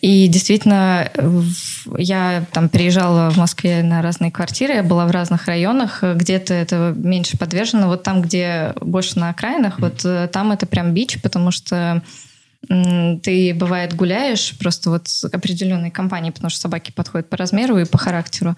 И 0.00 0.28
действительно, 0.28 1.10
я 1.96 2.44
там 2.52 2.68
переезжала 2.68 3.30
в 3.30 3.38
Москве 3.38 3.82
на 3.82 4.02
разные 4.02 4.30
квартиры, 4.30 4.74
я 4.74 4.82
была 4.82 5.06
в 5.06 5.10
разных 5.10 5.46
районах, 5.46 6.02
где-то 6.02 6.52
это 6.52 6.94
меньше 6.96 7.38
подвержено, 7.38 7.88
вот 7.88 8.02
там, 8.02 8.20
где 8.20 8.74
больше 8.80 9.18
на 9.18 9.30
окраинах, 9.30 9.78
вот 9.78 10.04
э, 10.04 10.28
там 10.30 10.52
это 10.52 10.66
прям 10.66 10.92
бич, 10.92 11.20
потому 11.22 11.50
что 11.50 12.02
ты, 12.66 13.54
бывает, 13.54 13.94
гуляешь 13.94 14.54
просто 14.58 14.90
вот 14.90 15.08
с 15.08 15.24
определенной 15.24 15.90
компанией, 15.90 16.32
потому 16.32 16.50
что 16.50 16.60
собаки 16.60 16.90
подходят 16.90 17.30
по 17.30 17.36
размеру 17.36 17.78
и 17.78 17.84
по 17.84 17.98
характеру. 17.98 18.56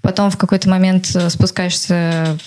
Потом 0.00 0.30
в 0.30 0.36
какой-то 0.36 0.70
момент 0.70 1.10
э, 1.14 1.28
спускаешься 1.28 2.38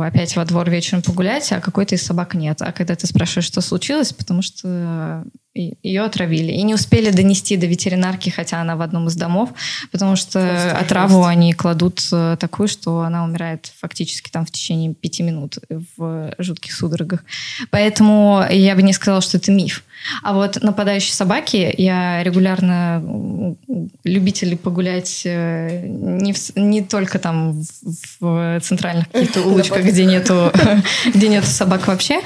опять 0.00 0.36
во 0.36 0.44
двор 0.44 0.70
вечером 0.70 1.02
погулять, 1.02 1.52
а 1.52 1.60
какой-то 1.60 1.96
из 1.96 2.02
собак 2.02 2.34
нет. 2.34 2.62
А 2.62 2.72
когда 2.72 2.94
ты 2.94 3.06
спрашиваешь, 3.06 3.46
что 3.46 3.60
случилось, 3.60 4.12
потому 4.12 4.42
что 4.42 5.24
ее 5.54 6.02
отравили. 6.02 6.52
И 6.52 6.62
не 6.62 6.74
успели 6.74 7.10
донести 7.10 7.56
до 7.56 7.66
ветеринарки, 7.66 8.30
хотя 8.30 8.60
она 8.60 8.76
в 8.76 8.82
одном 8.82 9.06
из 9.08 9.14
домов, 9.14 9.50
потому 9.92 10.16
что 10.16 10.40
Просто 10.40 10.76
отраву 10.78 11.22
жесть. 11.22 11.28
они 11.28 11.52
кладут 11.52 12.00
э, 12.12 12.36
такую, 12.40 12.68
что 12.68 13.02
она 13.02 13.24
умирает 13.24 13.72
фактически 13.78 14.30
там 14.30 14.44
в 14.46 14.50
течение 14.50 14.94
пяти 14.94 15.22
минут 15.22 15.58
в 15.96 16.34
жутких 16.38 16.72
судорогах. 16.72 17.24
Поэтому 17.70 18.44
я 18.50 18.74
бы 18.74 18.82
не 18.82 18.92
сказала, 18.92 19.22
что 19.22 19.36
это 19.36 19.52
миф. 19.52 19.84
А 20.22 20.34
вот 20.34 20.62
нападающие 20.62 21.14
собаки, 21.14 21.72
я 21.78 22.22
регулярно 22.22 23.56
любители 24.02 24.54
погулять 24.54 25.22
э, 25.24 25.86
не, 25.86 26.32
в, 26.32 26.56
не 26.56 26.82
только 26.82 27.18
там 27.18 27.62
в, 27.62 28.20
в 28.20 28.60
центральных 28.60 29.08
каких-то 29.10 29.42
улочках, 29.46 29.84
где 29.84 30.04
нету, 30.04 30.52
где 31.14 31.28
нету 31.28 31.46
собак 31.46 31.86
вообще. 31.86 32.20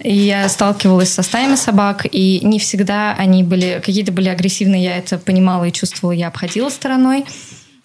И 0.00 0.14
я 0.14 0.48
сталкивалась 0.48 1.12
со 1.12 1.22
стаями 1.22 1.56
собак, 1.56 2.06
и 2.10 2.40
не 2.44 2.58
всегда 2.74 3.14
они 3.14 3.44
были, 3.44 3.80
какие-то 3.84 4.10
были 4.10 4.28
агрессивные, 4.28 4.82
я 4.82 4.96
это 4.96 5.16
понимала 5.16 5.64
и 5.64 5.72
чувствовала, 5.72 6.12
я 6.12 6.26
обходила 6.26 6.68
стороной. 6.70 7.24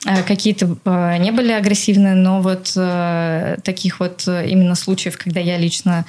Э, 0.06 0.24
какие-то 0.24 0.78
э, 0.84 1.18
не 1.20 1.32
были 1.32 1.52
агрессивные, 1.52 2.16
но 2.16 2.42
вот 2.42 2.74
таких 3.64 4.00
вот 4.00 4.28
именно 4.28 4.74
случаев, 4.74 5.18
когда 5.18 5.40
я 5.40 5.58
лично 5.58 6.06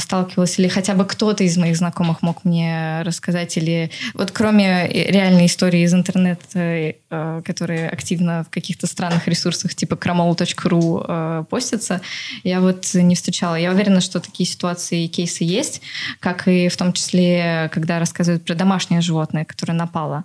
сталкивалась, 0.00 0.58
или 0.58 0.66
хотя 0.66 0.94
бы 0.94 1.04
кто-то 1.04 1.44
из 1.44 1.56
моих 1.56 1.76
знакомых 1.76 2.22
мог 2.22 2.44
мне 2.44 3.02
рассказать, 3.02 3.56
или 3.56 3.90
вот 4.14 4.32
кроме 4.32 4.88
реальной 4.88 5.46
истории 5.46 5.82
из 5.82 5.94
интернета, 5.94 6.58
э, 6.58 7.42
которые 7.44 7.88
активно 7.88 8.44
в 8.44 8.50
каких-то 8.50 8.86
странных 8.86 9.28
ресурсах 9.28 9.74
типа 9.74 9.94
kramol.ru 9.94 11.04
э, 11.06 11.44
постятся, 11.48 12.00
я 12.42 12.60
вот 12.60 12.90
не 12.94 13.14
встречала. 13.14 13.54
Я 13.54 13.70
уверена, 13.70 14.00
что 14.00 14.18
такие 14.18 14.48
ситуации 14.48 15.04
и 15.04 15.08
кейсы 15.08 15.44
есть, 15.44 15.80
как 16.18 16.48
и 16.48 16.68
в 16.68 16.76
том 16.76 16.92
числе, 16.92 17.70
когда 17.72 18.00
рассказывают 18.00 18.44
про 18.44 18.54
домашнее 18.54 19.00
животное, 19.00 19.44
которое 19.44 19.74
напало. 19.74 20.24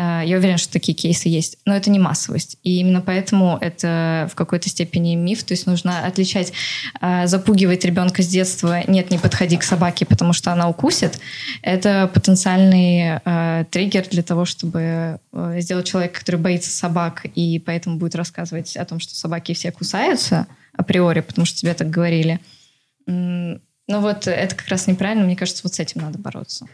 Э, 0.00 0.22
я 0.24 0.38
уверена, 0.38 0.56
что 0.56 0.72
такие 0.72 0.94
кейсы 0.94 1.28
есть, 1.28 1.58
но 1.66 1.76
это 1.76 1.90
не 1.90 1.98
массовость. 1.98 2.56
И 2.62 2.78
именно 2.80 3.02
поэтому 3.02 3.58
это 3.60 4.28
в 4.32 4.34
какой-то 4.34 4.68
степени 4.68 5.14
миф. 5.14 5.44
То 5.44 5.52
есть 5.52 5.66
нужно 5.66 6.06
отличать, 6.06 6.52
э, 7.00 7.26
запугивать 7.26 7.84
ребенка 7.84 8.22
с 8.22 8.28
детства 8.28 8.82
«нет, 8.88 9.10
не 9.10 9.18
подходи 9.18 9.58
к 9.58 9.62
собаке, 9.62 10.06
потому 10.06 10.32
что 10.32 10.52
она 10.52 10.68
укусит». 10.68 11.20
Это 11.62 12.10
потенциальный 12.12 13.20
э, 13.24 13.64
триггер 13.70 14.06
для 14.08 14.22
того, 14.22 14.44
чтобы 14.44 15.18
сделать 15.58 15.86
человека, 15.86 16.20
который 16.20 16.36
боится 16.36 16.70
собак 16.70 17.26
и 17.34 17.58
поэтому 17.58 17.96
будет 17.96 18.14
рассказывать 18.14 18.76
о 18.76 18.84
том, 18.84 19.00
что 19.00 19.14
собаки 19.14 19.52
все 19.52 19.70
кусаются 19.70 20.46
априори, 20.76 21.20
потому 21.20 21.44
что 21.44 21.58
тебе 21.58 21.74
так 21.74 21.90
говорили. 21.90 22.40
Но 23.06 23.60
вот 24.00 24.26
это 24.26 24.54
как 24.54 24.68
раз 24.68 24.86
неправильно. 24.86 25.24
Мне 25.24 25.36
кажется, 25.36 25.62
вот 25.64 25.74
с 25.74 25.80
этим 25.80 26.00
надо 26.00 26.18
бороться. 26.18 26.66